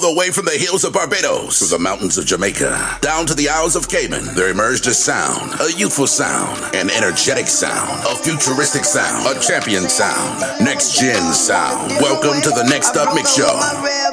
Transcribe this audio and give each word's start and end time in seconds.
The 0.00 0.14
way 0.16 0.30
from 0.30 0.46
the 0.46 0.56
hills 0.56 0.84
of 0.84 0.94
Barbados 0.94 1.58
to 1.58 1.66
the 1.66 1.78
mountains 1.78 2.16
of 2.16 2.24
Jamaica, 2.24 2.98
down 3.02 3.26
to 3.26 3.34
the 3.34 3.50
Isles 3.50 3.76
of 3.76 3.86
Cayman, 3.86 4.34
there 4.34 4.48
emerged 4.48 4.86
a 4.86 4.94
sound, 4.94 5.60
a 5.60 5.70
youthful 5.76 6.06
sound, 6.06 6.74
an 6.74 6.88
energetic 6.88 7.46
sound, 7.46 8.02
a 8.08 8.16
futuristic 8.16 8.86
sound, 8.86 9.26
a 9.28 9.38
champion 9.40 9.90
sound, 9.90 10.40
next 10.64 10.98
gen 10.98 11.34
sound. 11.34 11.92
Welcome 12.00 12.40
to 12.40 12.48
the 12.48 12.64
Next 12.64 12.96
Up 12.96 13.14
Mix 13.14 13.36
Show. 13.36 14.09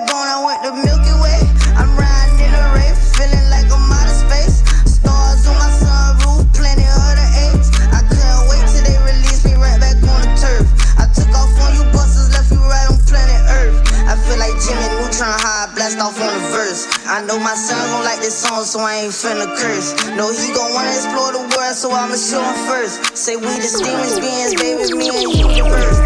Know 17.38 17.44
my 17.44 17.56
son 17.56 17.78
gon' 17.92 18.04
like 18.04 18.20
this 18.20 18.36
song, 18.36 18.64
so 18.64 18.80
I 18.80 19.06
ain't 19.06 19.14
finna 19.14 19.46
curse. 19.58 19.94
No, 20.16 20.32
he 20.34 20.54
gon' 20.54 20.74
wanna 20.74 20.90
explore 20.90 21.32
the 21.32 21.44
world, 21.56 21.76
so 21.76 21.92
I'ma 21.92 22.16
show 22.16 22.42
him 22.42 22.58
first. 22.66 23.18
Say 23.18 23.36
we 23.36 23.56
distinguished 23.58 24.22
beings, 24.22 24.54
baby, 24.56 24.94
me 24.94 25.10
and 25.10 25.56
you 25.58 25.66
first. 25.66 26.02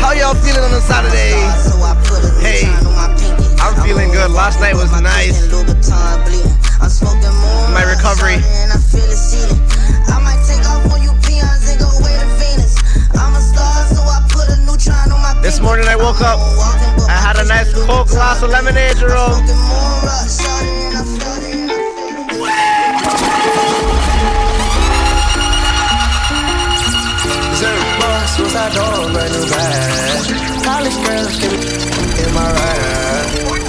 How 0.00 0.12
y'all 0.12 0.34
feeling 0.34 0.64
on 0.64 0.72
a 0.72 0.80
Saturday? 0.80 1.36
Hey, 2.40 2.64
I'm 3.60 3.74
feeling 3.84 4.10
good. 4.10 4.30
Last 4.30 4.60
night 4.60 4.74
was 4.74 4.90
nice. 5.00 5.50
My 7.72 7.84
recovery. 7.84 8.40
This 15.42 15.60
morning 15.60 15.86
I 15.88 15.96
woke 15.96 16.20
up, 16.20 16.38
I 17.08 17.16
had 17.26 17.36
a 17.38 17.44
nice 17.44 17.72
cold 17.72 18.08
glass 18.08 18.42
of 18.42 18.50
lemonade, 18.50 18.96
Jerome. 18.96 19.42
Suicide 28.32 28.72
door, 28.72 29.12
brand 29.12 29.30
new 29.30 29.46
bag. 29.50 30.64
College 30.64 31.06
girls, 31.06 31.38
give 31.38 31.52
it 31.52 32.26
in 32.26 32.32
my 32.32 32.50
ride. 32.50 33.61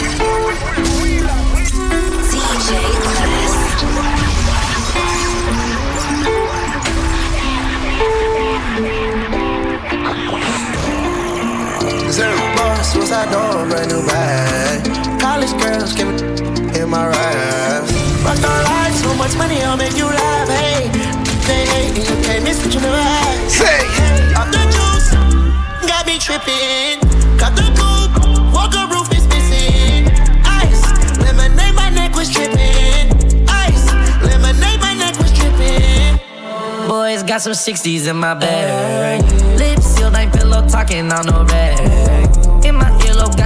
Suicide 13.14 13.32
door, 13.32 13.66
brand 13.68 13.92
new 13.92 14.06
bag. 14.08 15.20
College 15.20 15.54
girls 15.62 15.94
give 15.94 16.08
it 16.10 16.22
in 16.78 16.90
my 16.90 17.08
raps. 17.08 17.92
Rockstar 18.24 18.64
life, 18.66 18.96
so 18.96 19.14
much 19.16 19.36
money, 19.38 19.62
I'll 19.62 19.78
make 19.78 19.96
you 19.98 20.06
laugh. 20.06 20.50
Hey, 20.50 20.90
they 21.48 21.66
hate 21.74 21.98
you 21.98 22.16
can't 22.24 22.44
miss 22.44 22.64
what 22.64 22.74
you 22.74 22.82
never 22.82 22.98
had. 22.98 23.50
Say, 23.50 23.86
hey, 23.98 24.34
off 24.34 24.50
the 24.50 24.64
juice, 24.76 25.10
got 25.88 26.06
me 26.06 26.18
tripping. 26.18 27.00
Got 27.38 27.56
the 27.56 27.68
coupe, 27.78 28.54
walker 28.54 28.86
roof 28.92 29.10
is 29.14 29.28
missing. 29.28 30.10
Ice, 30.46 30.84
lemonade, 31.20 31.76
my 31.76 31.90
neck 31.90 32.16
was 32.16 32.30
tripping. 32.30 33.06
Ice, 33.48 33.86
lemonade, 34.24 34.80
my 34.80 34.94
neck 34.96 35.18
was 35.20 35.32
tripping. 35.38 36.18
Boys 36.88 37.22
got 37.24 37.42
some 37.42 37.54
60s 37.54 38.08
in 38.10 38.16
my 38.16 38.34
bag. 38.34 39.22
Lips 39.60 39.86
sealed, 39.86 40.16
ain't 40.16 40.34
pillow 40.34 40.68
talking 40.68 41.12
on 41.12 41.26
no 41.28 41.44
rag 41.46 42.33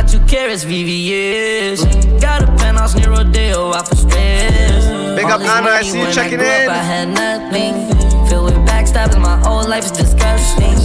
got 0.07 0.11
two 0.11 0.25
carrots, 0.25 0.63
VVS. 0.63 2.21
Got 2.21 2.43
a 2.43 2.47
penthouse 2.57 2.95
near 2.95 3.09
Rodeo, 3.09 3.73
out 3.73 3.87
for 3.87 3.95
stress. 3.95 5.15
Big 5.15 5.25
up 5.25 5.41
Nana, 5.41 5.69
I 5.69 5.81
see 5.81 5.99
you 5.99 6.11
checking 6.11 6.39
in. 6.39 6.45
Up, 6.45 6.69
I 6.69 6.77
had 6.77 7.07
nothing. 7.09 8.27
Filled 8.27 8.45
with 8.45 8.55
backstabbing, 8.67 9.21
my 9.21 9.37
whole 9.37 9.67
life 9.67 9.85
is 9.85 9.91
disgusting. 9.91 10.75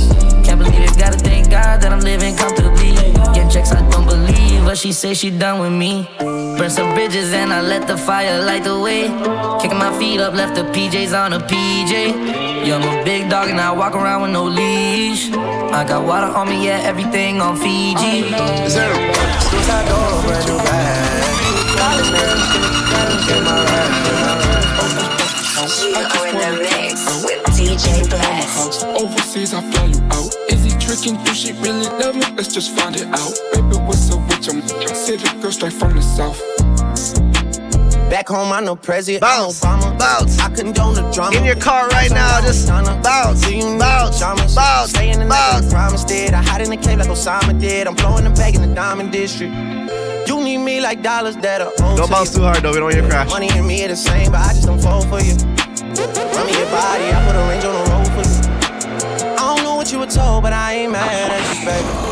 Can't 0.44 0.58
believe 0.58 0.80
it, 0.80 0.98
gotta 0.98 1.18
thank 1.18 1.50
God 1.50 1.80
that 1.82 1.92
I'm 1.92 2.00
living 2.00 2.36
comfortably. 2.36 2.94
Getting 3.34 3.50
checks, 3.50 3.72
I 3.72 3.88
don't 3.90 4.06
believe, 4.06 4.64
but 4.64 4.78
she 4.78 4.92
say 4.92 5.14
she 5.14 5.30
done 5.30 5.60
with 5.60 5.72
me. 5.72 6.08
Burn 6.18 6.70
some 6.70 6.94
bridges 6.94 7.32
and 7.32 7.52
I 7.52 7.60
let 7.60 7.86
the 7.86 7.96
fire 7.96 8.42
light 8.42 8.64
the 8.64 8.78
way. 8.78 9.02
Kicking 9.60 9.78
my 9.78 9.96
feet 9.98 10.20
up, 10.20 10.34
left 10.34 10.54
the 10.54 10.62
PJs 10.62 11.12
on 11.18 11.32
a 11.32 11.40
PJ. 11.40 12.51
Yeah, 12.64 12.76
I'm 12.76 13.00
a 13.00 13.04
big 13.04 13.28
dog 13.28 13.48
and 13.48 13.60
I 13.60 13.72
walk 13.72 13.96
around 13.96 14.22
with 14.22 14.30
no 14.30 14.44
leash. 14.44 15.32
I 15.32 15.84
got 15.84 16.06
water 16.06 16.28
on 16.28 16.48
me, 16.48 16.64
yeah, 16.64 16.78
everything 16.84 17.40
on 17.40 17.56
Fiji. 17.56 18.30
Zero. 18.70 18.94
Suicide 19.50 19.88
door, 19.90 20.22
brand 20.22 20.46
new 20.46 20.58
bag. 20.62 21.26
College 21.74 22.10
girls, 22.14 22.46
get 23.26 23.42
my 23.42 23.82
You 25.82 25.90
are 25.90 26.28
in 26.28 26.36
the 26.38 26.50
mix 26.62 27.02
with 27.24 27.42
DJ 27.50 28.08
Blast. 28.08 28.84
Overseas, 28.84 29.54
I 29.54 29.60
fly 29.72 29.86
you 29.86 30.00
out. 30.12 30.32
Is 30.48 30.62
he 30.62 30.70
tricking? 30.78 31.16
Do 31.24 31.34
she 31.34 31.52
really 31.54 31.88
love 31.98 32.14
me? 32.14 32.26
Let's 32.36 32.54
just 32.54 32.70
find 32.76 32.94
it 32.94 33.08
out. 33.08 33.34
Baby, 33.52 33.76
what's 33.84 34.08
up 34.12 34.20
with 34.28 34.46
your 34.46 34.94
city 34.94 35.26
girl 35.40 35.50
straight 35.50 35.72
from 35.72 35.96
the 35.96 36.02
south? 36.02 37.31
Back 38.12 38.28
home, 38.28 38.52
I 38.52 38.60
know 38.60 38.76
President 38.76 39.22
bounce, 39.22 39.60
Obama. 39.60 39.98
Bounce. 39.98 40.38
I 40.38 40.50
condone 40.50 40.92
the 40.92 41.10
drama. 41.12 41.38
In 41.38 41.46
your 41.46 41.56
car 41.56 41.88
right 41.88 42.10
now, 42.10 42.42
just 42.42 42.68
bounce, 42.68 42.90
bounce, 43.02 44.20
bounce, 44.20 44.54
bounce. 44.54 44.90
Stay 44.90 45.10
in 45.12 45.18
the 45.18 45.24
bounce. 45.24 45.72
Promise 45.72 46.04
did. 46.04 46.34
I 46.34 46.42
hide 46.42 46.60
in 46.60 46.68
the 46.68 46.76
cave 46.76 46.98
like 46.98 47.08
Osama 47.08 47.58
did. 47.58 47.86
I'm 47.86 47.94
blowing 47.94 48.24
the 48.24 48.30
bag 48.30 48.54
in 48.54 48.68
the 48.68 48.74
diamond 48.74 49.12
district. 49.12 49.54
You 50.28 50.44
need 50.44 50.58
me 50.58 50.82
like 50.82 51.02
dollars 51.02 51.36
that 51.38 51.62
are 51.62 51.72
Don't 51.96 52.10
bounce 52.10 52.34
too 52.34 52.42
hard 52.42 52.62
though, 52.62 52.72
we 52.72 52.80
don't 52.80 52.94
you 52.94 53.00
to 53.00 53.08
crash. 53.08 53.30
Money 53.30 53.48
and 53.48 53.66
me 53.66 53.82
are 53.82 53.88
the 53.88 53.96
same, 53.96 54.30
but 54.30 54.42
I 54.42 54.52
just 54.52 54.66
don't 54.66 54.78
fall 54.78 55.00
for 55.00 55.18
you. 55.22 55.32
Run 55.32 56.46
me 56.46 56.52
your 56.52 56.68
body, 56.68 57.08
I 57.08 57.24
put 57.26 57.34
a 57.34 57.48
range 57.48 57.64
on 57.64 57.72
the 57.72 57.90
road 57.92 58.08
for 58.12 58.28
you. 58.28 59.36
I 59.40 59.54
don't 59.56 59.64
know 59.64 59.76
what 59.76 59.90
you 59.90 59.98
were 59.98 60.04
told, 60.04 60.42
but 60.42 60.52
I 60.52 60.74
ain't 60.74 60.92
mad 60.92 61.30
at 61.30 61.58
you, 61.58 61.64
baby. 61.64 62.11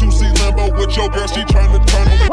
I'm 0.00 0.04
in 0.04 0.10
that 0.10 0.18
2C 0.18 0.32
Lambo 0.34 0.78
with 0.78 0.96
your 0.96 1.08
girl, 1.08 1.26
she 1.26 1.40
tryna 1.42 1.84
turn 1.86 2.08
on 2.08 2.18
me. 2.18 2.28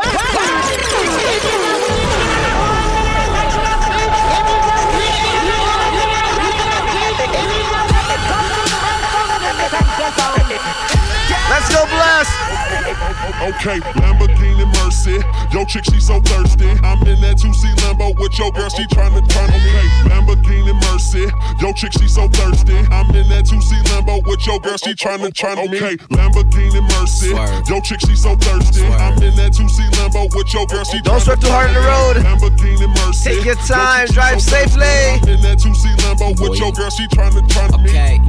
Let's 11.50 11.70
go, 11.74 11.86
bless. 11.86 12.45
Okay, 12.76 13.80
Lamborghini 14.02 14.66
Mercy. 14.82 15.18
Yo, 15.54 15.64
chick, 15.66 15.86
she 15.86 16.00
so 16.00 16.20
thirsty. 16.22 16.70
I'm 16.84 17.00
in 17.08 17.20
that 17.22 17.38
2C 17.38 17.72
Lambo 17.84 18.18
with 18.20 18.38
your 18.40 18.52
girl, 18.52 18.70
she 18.70 18.84
tryna 18.88 19.28
turn 19.30 19.50
on 19.50 19.62
me. 19.64 19.72
Lamborghini 20.10 20.74
Mercy. 20.92 21.26
Yo, 21.62 21.72
chick, 21.74 21.94
she 21.94 22.08
so 22.08 22.28
thirsty. 22.30 22.76
I'm 22.92 23.08
in 23.16 23.28
that 23.30 23.46
2C 23.46 23.80
Lambo 23.92 24.26
with 24.28 24.46
your 24.46 24.60
girl, 24.60 24.78
she 24.78 24.94
tryna 24.94 25.34
turn 25.34 25.60
on 25.60 25.70
me. 25.70 25.78
Okay, 25.78 25.98
Lamborghini 26.12 26.82
Mercy. 27.00 27.32
Yo, 27.72 27.80
chick, 27.82 28.00
she 28.02 28.16
so 28.16 28.36
thirsty. 28.36 28.86
I'm 28.86 29.22
in 29.24 29.36
that 29.36 29.54
2C 29.54 29.90
Lambo 29.96 30.28
with 30.36 30.54
your 30.54 30.66
girl, 30.68 30.84
she 30.84 31.00
Don't 31.02 31.22
sweat 31.22 31.40
too 31.40 31.48
hard 31.48 31.70
on 31.70 31.76
the 31.76 31.82
road. 31.82 32.16
Lamborghini 32.26 32.88
Mercy. 33.06 33.36
Take 33.36 33.46
your 33.46 33.56
time, 33.68 34.08
drive 34.08 34.42
safely. 34.42 34.84
I'm 34.84 35.30
in 35.30 35.42
that 35.42 35.60
2C 35.60 35.96
Lambo 36.04 36.40
with 36.40 36.60
your 36.60 36.72
girl, 36.72 36.90
she 36.90 37.08
tryna 37.08 37.48
turn 37.48 37.74
on 37.74 37.84
me. 37.84 37.90
Okay. 37.90 38.20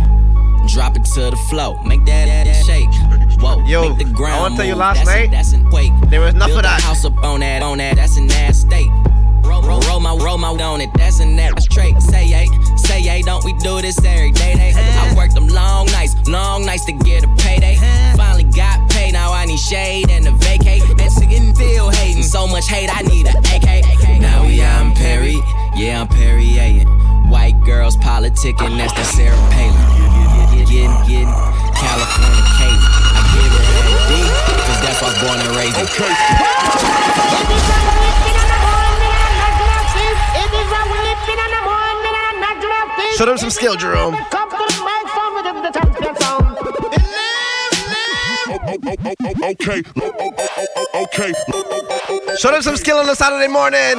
Drop 0.68 0.96
it 0.96 1.04
to 1.14 1.30
the 1.30 1.36
flow, 1.48 1.80
make 1.84 2.04
that, 2.06 2.26
that 2.26 2.64
shake. 2.66 2.90
Whoa, 3.38 3.64
Yo, 3.64 3.88
make 3.88 3.98
the 3.98 4.12
ground 4.12 4.34
I 4.34 4.40
want 4.40 4.54
to 4.54 4.58
tell 4.58 4.66
you 4.66 4.74
last 4.74 4.98
that's 4.98 5.08
night, 5.08 5.28
A, 5.28 5.30
that's 5.30 5.52
an 5.52 5.68
quake. 5.68 5.92
there 6.08 6.20
was 6.20 6.34
of 6.34 6.40
that. 6.40 6.80
House 6.80 7.04
up 7.04 7.16
on 7.22 7.40
that, 7.40 7.62
on 7.62 7.78
that, 7.78 7.96
that's 7.96 8.16
an 8.16 8.30
ass 8.32 8.60
state. 8.60 8.88
Roll, 9.44 9.62
roll, 9.62 9.80
roll 9.82 10.00
my, 10.00 10.14
roll 10.16 10.38
my 10.38 10.48
on 10.48 10.80
it, 10.80 10.90
that's 10.94 11.20
an 11.20 11.38
ass 11.38 11.66
trait. 11.66 12.00
Say 12.00 12.26
hey, 12.26 12.48
say 12.76 13.00
hey, 13.02 13.22
don't 13.22 13.44
we 13.44 13.52
do 13.54 13.80
this 13.82 13.98
every 14.04 14.32
day? 14.32 14.54
Day. 14.54 14.72
I 14.76 15.14
worked 15.16 15.34
them 15.34 15.48
long 15.48 15.86
nights, 15.86 16.14
long 16.28 16.64
nights 16.64 16.84
to 16.86 16.92
get 16.92 17.24
a 17.24 17.28
payday. 17.36 17.76
Finally 18.16 18.44
got 18.44 18.88
paid, 18.90 19.12
now 19.12 19.32
I 19.32 19.44
need 19.44 19.58
shade 19.58 20.10
and 20.10 20.26
a 20.26 20.32
vacate. 20.32 20.82
And 20.82 21.12
singing 21.12 21.54
feel 21.54 21.90
hating, 21.90 22.22
so 22.22 22.46
much 22.46 22.68
hate, 22.68 22.90
I 22.92 23.02
need 23.02 23.26
a 23.26 23.38
AK. 23.38 24.20
Now 24.20 24.44
we 24.46 24.62
out 24.62 24.86
in 24.86 24.92
Perry, 24.94 25.36
yeah 25.76 26.00
I'm 26.00 26.08
Perry. 26.08 26.46
White 27.28 27.60
girls 27.64 27.96
politicking, 27.96 28.78
that's 28.78 28.92
the 28.94 29.04
Sarah 29.04 29.36
Palin. 29.50 29.96
Getting, 30.66 30.90
getting, 31.06 31.32
California 31.74 32.42
Kate. 32.58 32.95
Show 43.16 43.24
them 43.24 43.38
some 43.38 43.48
skill, 43.48 43.76
Jerome. 43.76 44.14
Okay, 49.42 49.82
okay. 50.94 51.32
Show 52.36 52.50
them 52.50 52.62
some 52.62 52.76
skill 52.76 52.98
on 52.98 53.06
the 53.06 53.14
Saturday 53.14 53.48
morning. 53.50 53.96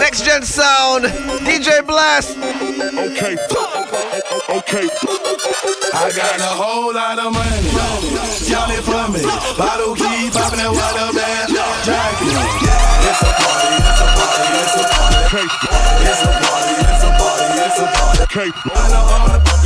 Next 0.00 0.24
Gen 0.24 0.42
Sound, 0.42 1.04
DJ 1.44 1.86
Blast. 1.86 2.36
Okay, 2.36 3.36
okay. 3.92 4.88
I 5.92 6.08
got 6.16 6.40
a 6.40 6.52
whole 6.56 6.92
lot 6.92 7.18
of 7.18 7.32
money. 7.32 7.60
Y'all 8.48 8.70
it 8.72 8.80
for 8.84 9.04
me. 9.12 9.20
Bottle 9.58 9.94
keep 9.94 10.32
popping 10.32 10.60
that 10.64 10.72
water 10.72 11.12
man. 11.12 11.52
Dragging. 11.84 12.32
It's 12.32 13.20
a 13.20 13.30
party, 13.36 13.76
it's 13.76 14.00
a 14.00 14.08
party, 14.16 14.48
it's 14.62 14.76
a 14.76 14.88
party. 14.88 15.20
It's 16.08 16.22
a 16.22 16.32
party, 16.32 16.72
it's 16.80 17.04
a 17.04 17.12
party, 17.20 17.52
it's 17.60 17.76
a 17.76 17.86
party. 17.92 18.24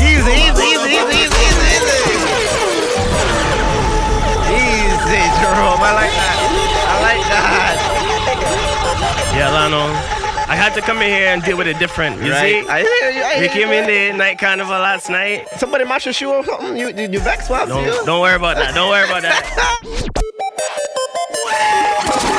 Easy, 0.03 0.35
easy, 0.43 0.75
easy, 0.75 0.91
easy, 0.97 1.23
easy, 1.23 1.47
easy, 1.47 1.97
easy. 1.97 2.35
Easy, 4.51 5.23
Jerome. 5.39 5.79
I 5.79 5.93
like 5.95 6.11
that. 6.11 6.37
I 6.87 6.99
like 7.03 7.23
that. 7.31 7.77
Yeah, 9.37 9.55
Lano. 9.55 10.16
I 10.49 10.55
had 10.55 10.75
to 10.75 10.81
come 10.81 10.99
in 10.99 11.11
here 11.11 11.29
and 11.29 11.43
deal 11.43 11.57
with 11.57 11.67
it 11.67 11.79
different. 11.79 12.23
You 12.23 12.31
Right. 12.31 12.65
see? 12.65 12.69
I. 12.71 12.79
I 12.81 13.41
we 13.41 13.49
came 13.49 13.69
in 13.71 13.87
there 13.87 14.13
night 14.17 14.39
carnival 14.39 14.79
last 14.79 15.11
night. 15.11 15.49
Somebody 15.59 15.85
match 15.85 16.07
your 16.07 16.13
shoe 16.15 16.31
or 16.31 16.45
something? 16.45 16.77
You, 16.77 16.89
you, 16.91 17.09
you 17.09 17.19
vex, 17.21 17.49
what? 17.51 17.69
Don't, 17.69 18.07
don't 18.07 18.21
worry 18.21 18.37
about 18.37 18.57
that. 18.57 18.75
Don't 18.75 18.89
worry 18.89 19.05
about 19.05 19.23
that. 19.23 19.43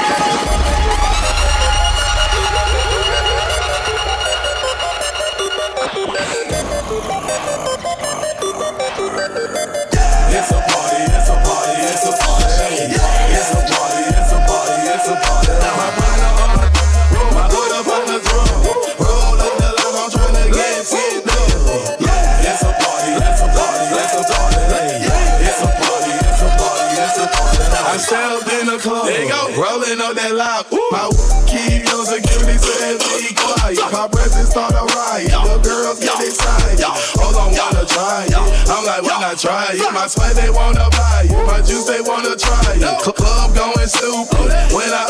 party. 28.07 28.55
In 28.59 28.65
the 28.67 28.77
club, 28.79 29.05
there 29.05 29.23
you 29.23 29.29
go, 29.29 29.51
rolling 29.59 29.99
up 29.99 30.15
that 30.15 30.33
loud. 30.33 30.65
My 30.91 31.11
keep 31.47 31.83
your 31.87 32.05
security 32.07 32.57
says 32.57 32.99
be 33.19 33.35
quiet. 33.35 33.79
My 33.91 34.07
presence 34.07 34.49
start 34.49 34.73
a 34.73 34.83
riot, 34.95 35.31
the 35.31 35.59
girls 35.59 35.99
get 35.99 36.15
excited. 36.23 36.83
Hold 37.19 37.35
on, 37.35 37.51
wanna 37.51 37.85
try 37.85 38.25
it? 38.25 38.35
I'm 38.67 38.83
like, 38.85 39.03
when 39.03 39.21
I 39.23 39.35
try 39.35 39.75
it, 39.75 39.93
my 39.93 40.07
sweat 40.07 40.35
they 40.35 40.49
wanna 40.49 40.87
buy 40.95 41.27
it, 41.27 41.45
my 41.47 41.59
juice 41.61 41.85
they 41.85 42.01
wanna 42.01 42.35
try 42.35 42.79
it. 42.79 42.83
Club 43.03 43.55
going 43.55 43.87
stupid. 43.87 44.51
When 44.71 44.89
I 44.91 45.03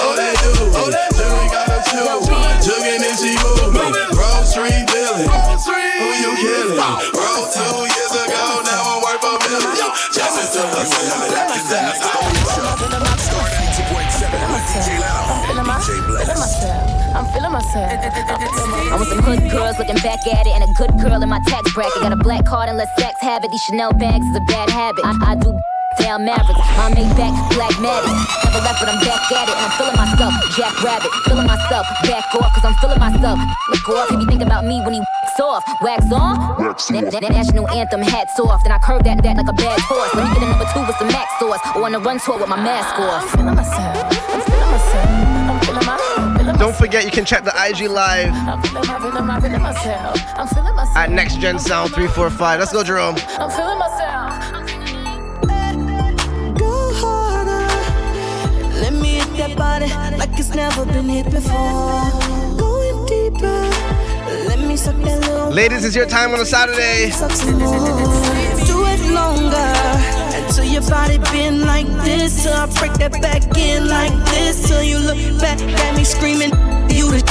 Just 10.14 10.54
to 10.54 10.62
the 10.62 10.78
I'm 15.28 15.42
feeling 15.46 15.66
my 15.66 15.78
feeling 17.34 17.52
myself. 17.52 17.92
I 17.92 18.96
want 18.96 19.10
some 19.10 19.24
hood 19.24 19.50
girls 19.50 19.78
looking 19.80 19.96
back 19.98 20.26
at 20.28 20.46
it, 20.46 20.54
and 20.54 20.64
a 20.64 20.74
good 20.74 20.92
girl 21.00 21.22
in 21.22 21.30
my 21.30 21.40
tax 21.48 21.74
bracket. 21.74 22.02
Got 22.02 22.12
a 22.12 22.16
black 22.16 22.46
card 22.46 22.70
and 22.70 22.78
let 22.78 22.90
sex 22.98 23.20
have 23.22 23.44
it. 23.44 23.52
These 23.52 23.64
Chanel 23.64 23.94
bags 23.94 24.26
is 24.26 24.36
a 24.36 24.42
bad 24.42 24.70
habit. 24.70 25.04
I 25.06 25.36
do 25.36 25.60
down 26.00 26.26
Mavericks, 26.26 26.60
my 26.78 26.90
Maybach, 26.94 27.34
black 27.54 27.74
matic. 27.82 28.14
Never 28.46 28.62
left, 28.64 28.80
but 28.80 28.90
I'm 28.90 29.00
back 29.04 29.32
at 29.32 29.50
it, 29.50 29.56
and 29.56 29.66
I'm 29.66 29.74
feeling 29.78 29.98
myself. 29.98 30.34
Jack 30.56 30.76
Rabbit, 30.84 31.12
feeling 31.26 31.48
myself. 31.48 31.86
Back 32.04 32.36
off, 32.36 32.54
cause 32.54 32.66
I'm 32.66 32.76
feeling 32.76 33.00
myself. 33.00 33.40
Look 33.70 33.90
off, 33.90 34.12
if 34.12 34.20
you 34.22 34.28
think 34.28 34.42
about 34.42 34.66
me 34.66 34.82
when 34.82 34.94
he 34.94 35.00
wax 35.00 35.40
off. 35.40 35.64
Wax 35.82 36.12
on? 36.12 36.38
That, 36.64 37.12
that, 37.12 37.22
that 37.22 37.32
national 37.32 37.70
anthem 37.70 38.02
hats 38.02 38.40
off. 38.40 38.64
Then 38.64 38.72
I 38.72 38.80
curve 38.80 39.04
that 39.04 39.22
that 39.24 39.38
like 39.38 39.48
a 39.48 39.54
bad 39.54 39.80
horse. 39.82 40.14
Let 40.16 40.28
me 40.28 40.34
get 40.34 40.44
a 40.44 40.50
number 40.50 40.66
two 40.74 40.86
with 40.86 40.98
some 40.98 41.08
max 41.10 41.32
sauce, 41.40 41.60
or 41.76 41.86
on 41.86 41.96
a 41.96 42.00
run 42.00 42.20
tour 42.20 42.40
with 42.40 42.50
my 42.50 42.58
mask 42.58 42.96
off. 43.00 43.24
I'm 43.24 43.38
feeling 43.38 43.56
myself. 43.56 43.98
I'm 44.34 44.42
feeling 44.42 44.72
myself. 44.72 45.10
I'm 45.50 45.60
feeling 45.66 45.86
my. 45.86 46.58
Don't 46.58 46.76
forget, 46.76 47.06
you 47.06 47.12
can 47.12 47.24
check 47.24 47.44
the 47.44 47.54
IG 47.54 47.90
live 47.90 48.34
at 50.96 51.12
Next 51.12 51.40
Gen 51.40 51.60
Sound 51.60 51.94
345. 51.94 52.60
Let's 52.60 52.74
go, 52.74 52.84
Jerome. 52.84 53.16
That 59.38 59.56
body 59.56 59.88
like 60.18 60.32
it's 60.40 60.54
never 60.54 60.86
been 60.86 61.10
hit 61.10 61.26
before. 61.26 62.02
Going 62.58 63.06
deeper. 63.06 63.62
Let 64.50 64.60
me 64.60 64.76
suck 64.76 64.96
that 64.98 65.20
little. 65.22 65.52
Ladies, 65.52 65.86
it's 65.86 65.96
your 65.96 66.08
time 66.08 66.34
on 66.34 66.40
a 66.40 66.46
Saturday. 66.46 67.12
Suck 67.12 67.32
some 67.32 67.60
more. 67.60 67.78
Do 68.66 68.86
it 68.86 69.02
longer. 69.14 69.72
Until 70.38 70.66
your 70.66 70.82
body 70.90 71.20
been 71.32 71.66
like 71.66 71.88
this. 72.04 72.44
Till 72.44 72.54
I 72.54 72.66
break 72.80 72.94
that 72.94 73.14
back 73.22 73.44
in 73.58 73.88
like 73.88 74.14
this. 74.32 74.68
Till 74.68 74.84
you 74.84 74.98
look 74.98 75.18
back 75.40 75.62
at 75.62 75.96
me 75.96 76.04
screaming. 76.04 76.52
You 76.90 77.12
the. 77.12 77.22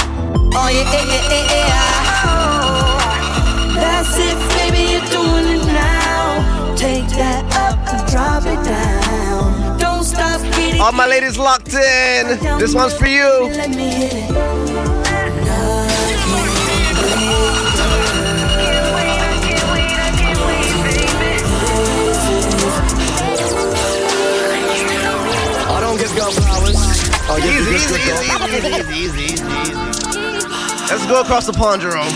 Oh 0.55 0.69
yeah, 0.69 0.87
yeah, 0.93 1.05
yeah, 1.11 1.31
yeah, 1.31 1.45
yeah. 1.53 2.23
Oh, 2.25 3.73
that's 3.75 4.15
it, 4.17 4.37
baby. 4.55 4.91
You're 4.93 5.07
doing 5.11 5.59
it 5.59 5.65
now. 5.67 6.75
Take 6.75 7.07
that 7.19 7.43
up 7.65 7.77
and 7.93 8.11
drop 8.11 8.43
it 8.45 8.63
down. 8.65 9.26
Don't 10.77 10.85
stop 10.85 10.85
getting. 10.85 10.85
All 10.85 10.91
my 10.91 11.07
ladies 11.07 11.37
locked 11.37 11.73
in. 11.73 12.59
This 12.59 12.73
one's 12.73 12.93
for 12.93 13.07
you. 13.07 13.49
Let 13.51 13.69
me 13.69 13.89
hit 13.89 14.13
it. 14.13 14.31
I 25.69 25.79
don't 25.81 25.97
give 25.97 26.15
girl 26.15 26.31
flowers. 26.31 26.77
I'll 27.29 27.35
oh, 27.35 27.41
give 27.41 27.53
Easy, 27.53 27.69
you 27.69 27.75
easy, 27.75 27.87
good 27.87 28.01
easy, 28.01 28.09
girl. 28.09 28.47
easy, 28.47 28.67
easy, 28.67 28.97
easy, 28.97 29.23
easy, 29.23 29.33
easy. 29.33 29.77
Let's 30.89 31.05
go 31.07 31.21
across 31.21 31.45
the 31.45 31.53
pond, 31.53 31.81
Jerome. 31.81 32.07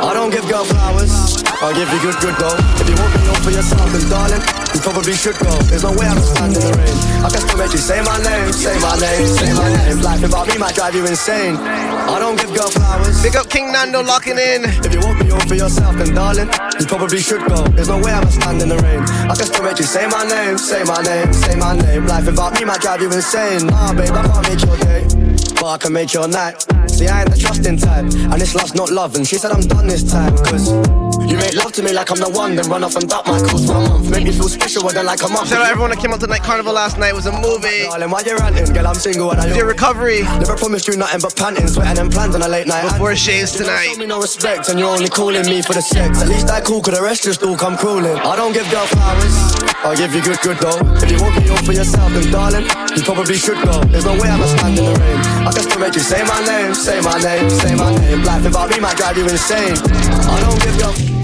I 0.00 0.10
don't 0.14 0.30
give 0.30 0.48
girl 0.48 0.64
flowers. 0.64 1.17
I'll 1.60 1.74
give 1.74 1.90
you 1.90 1.98
good, 1.98 2.14
good 2.22 2.36
though. 2.38 2.54
If 2.78 2.86
you 2.86 2.94
want 2.94 3.10
me 3.18 3.26
all 3.26 3.42
for 3.42 3.50
yourself, 3.50 3.90
then 3.90 4.06
darling, 4.06 4.42
you 4.70 4.78
probably 4.78 5.14
should 5.18 5.34
go. 5.42 5.50
There's 5.66 5.82
no 5.82 5.90
way 5.90 6.06
I'm 6.06 6.14
gonna 6.14 6.30
stand 6.38 6.54
in 6.54 6.62
the 6.62 6.70
rain. 6.70 6.96
I 7.18 7.28
can 7.34 7.42
still 7.42 7.58
make 7.58 7.72
you 7.74 7.82
say 7.82 7.98
my 7.98 8.14
name, 8.22 8.52
say 8.54 8.78
my 8.78 8.94
name, 8.94 9.26
say 9.26 9.50
my 9.58 9.66
name. 9.66 9.98
Life 9.98 10.22
without 10.22 10.46
me 10.46 10.54
might 10.56 10.78
drive 10.78 10.94
you 10.94 11.02
insane. 11.02 11.58
I 11.58 12.22
don't 12.22 12.38
give 12.38 12.54
girl 12.54 12.70
flowers. 12.70 13.18
Big 13.26 13.34
up 13.34 13.50
King 13.50 13.72
Nando 13.74 14.06
locking 14.06 14.38
in. 14.38 14.70
If 14.70 14.94
you 14.94 15.02
want 15.02 15.18
me 15.18 15.34
all 15.34 15.42
for 15.50 15.58
yourself, 15.58 15.98
then 15.98 16.14
darling, 16.14 16.46
you 16.78 16.86
probably 16.86 17.18
should 17.18 17.42
go. 17.50 17.66
There's 17.74 17.90
no 17.90 17.98
way 17.98 18.14
I'm 18.14 18.22
gonna 18.22 18.38
stand 18.38 18.62
in 18.62 18.68
the 18.70 18.78
rain. 18.78 19.02
I 19.26 19.34
can 19.34 19.50
still 19.50 19.66
make 19.66 19.82
you 19.82 19.88
say 19.90 20.06
my 20.06 20.22
name, 20.30 20.62
say 20.62 20.86
my 20.86 21.02
name, 21.02 21.32
say 21.34 21.58
my 21.58 21.74
name. 21.74 22.06
Life 22.06 22.26
without 22.26 22.54
me 22.54 22.70
might 22.70 22.80
drive 22.86 23.02
you 23.02 23.10
insane. 23.10 23.66
Nah, 23.66 23.98
babe, 23.98 24.14
I 24.14 24.22
can't 24.30 24.46
make 24.46 24.62
your 24.62 24.78
day, 24.86 25.02
but 25.58 25.74
I 25.74 25.78
can 25.82 25.92
make 25.92 26.14
your 26.14 26.28
night. 26.30 26.62
See, 26.86 27.10
I 27.10 27.26
ain't 27.26 27.34
the 27.34 27.36
trusting 27.36 27.78
type, 27.78 28.06
and 28.30 28.38
this 28.38 28.54
love's 28.54 28.74
not 28.78 28.90
love. 28.90 29.16
And 29.16 29.26
she 29.26 29.38
said 29.42 29.50
I'm 29.50 29.66
done 29.66 29.88
this 29.88 30.06
time, 30.06 30.38
cause 30.38 30.70
you 31.28 31.36
make 31.36 31.54
love 31.54 31.72
to 31.72 31.82
me 31.82 31.92
like 31.92 32.10
I'm 32.10 32.18
the 32.18 32.30
one, 32.30 32.56
then 32.56 32.68
run 32.68 32.82
off 32.82 32.96
and 32.96 33.08
duck 33.08 33.26
my 33.26 33.38
calls 33.38 33.66
for 33.66 33.76
a 33.76 33.80
month. 33.80 34.10
Make 34.10 34.24
me 34.24 34.32
feel 34.32 34.48
special, 34.48 34.82
well, 34.82 34.94
then 34.94 35.06
like 35.06 35.22
a 35.22 35.28
month. 35.28 35.48
Shout 35.48 35.60
out 35.60 35.70
everyone 35.70 35.90
that 35.90 36.00
came 36.00 36.12
out 36.12 36.20
to 36.20 36.26
Night 36.26 36.42
Carnival 36.42 36.72
last 36.72 36.98
night. 36.98 37.10
It 37.10 37.14
was 37.14 37.26
a 37.26 37.32
movie. 37.32 37.84
Darling, 37.84 38.10
why 38.10 38.22
you 38.24 38.36
ranting? 38.36 38.72
Girl, 38.72 38.86
I'm 38.86 38.94
single 38.94 39.30
and 39.30 39.40
I 39.40 39.54
your 39.54 39.66
recovery. 39.66 40.22
Never 40.40 40.56
promised 40.56 40.88
you 40.88 40.96
nothing 40.96 41.20
but 41.20 41.36
panting, 41.36 41.68
sweating 41.68 41.98
and 41.98 42.10
plans 42.10 42.34
on 42.34 42.42
a 42.42 42.48
late 42.48 42.66
night. 42.66 42.82
Before 42.82 43.14
shaves 43.14 43.52
tonight. 43.52 43.92
Show 43.92 43.98
me 43.98 44.06
no 44.06 44.20
respect 44.20 44.68
and 44.68 44.78
you're 44.78 44.88
only 44.88 45.08
calling 45.08 45.44
me 45.44 45.62
for 45.62 45.74
the 45.74 45.82
sex. 45.82 46.22
At 46.22 46.28
least 46.28 46.48
I 46.50 46.60
cool, 46.60 46.80
cause 46.80 46.94
the 46.94 47.02
rest 47.02 47.24
just 47.24 47.42
all 47.42 47.56
come 47.56 47.76
crawling. 47.76 48.16
I 48.16 48.36
don't 48.36 48.52
give 48.52 48.68
girl 48.70 48.86
flowers. 48.86 49.34
I'll 49.84 49.96
give 49.96 50.14
you 50.14 50.22
good, 50.22 50.40
good 50.40 50.58
though. 50.58 50.78
If 51.02 51.10
you 51.10 51.20
want 51.22 51.36
me 51.36 51.48
all 51.50 51.62
for 51.62 51.72
yourself, 51.72 52.12
then 52.12 52.30
darling, 52.32 52.66
you 52.96 53.02
probably 53.02 53.36
should 53.36 53.62
go. 53.64 53.82
There's 53.84 54.04
no 54.04 54.14
way 54.14 54.28
I'm 54.28 54.40
a 54.40 54.48
stand 54.48 54.78
in 54.78 54.84
the 54.84 54.94
rain. 54.98 55.18
I 55.46 55.52
can 55.52 55.62
still 55.62 55.80
make 55.80 55.94
you 55.94 56.00
say 56.00 56.22
my 56.24 56.40
name, 56.44 56.74
say 56.74 57.00
my 57.00 57.18
name, 57.18 57.50
say 57.50 57.74
my 57.74 57.94
name. 57.94 58.22
Life 58.24 58.44
without 58.44 58.70
me 58.70 58.80
might 58.80 58.96
drive 58.96 59.16
you 59.16 59.24
insane. 59.28 59.76
I 59.76 60.40
don't 60.40 60.60
give 60.62 60.78
girl. 60.78 61.17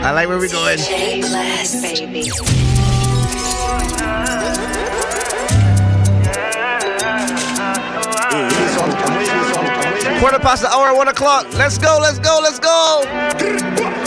I 0.00 0.12
like 0.12 0.28
where 0.28 0.38
we're 0.38 0.48
going. 0.48 0.78
Quarter 10.20 10.38
past 10.38 10.62
the 10.62 10.70
hour, 10.70 10.96
one 10.96 11.08
o'clock. 11.08 11.46
Let's 11.54 11.78
go, 11.78 11.98
let's 12.00 12.18
go, 12.18 12.40
let's 12.42 12.58
go. 12.58 13.97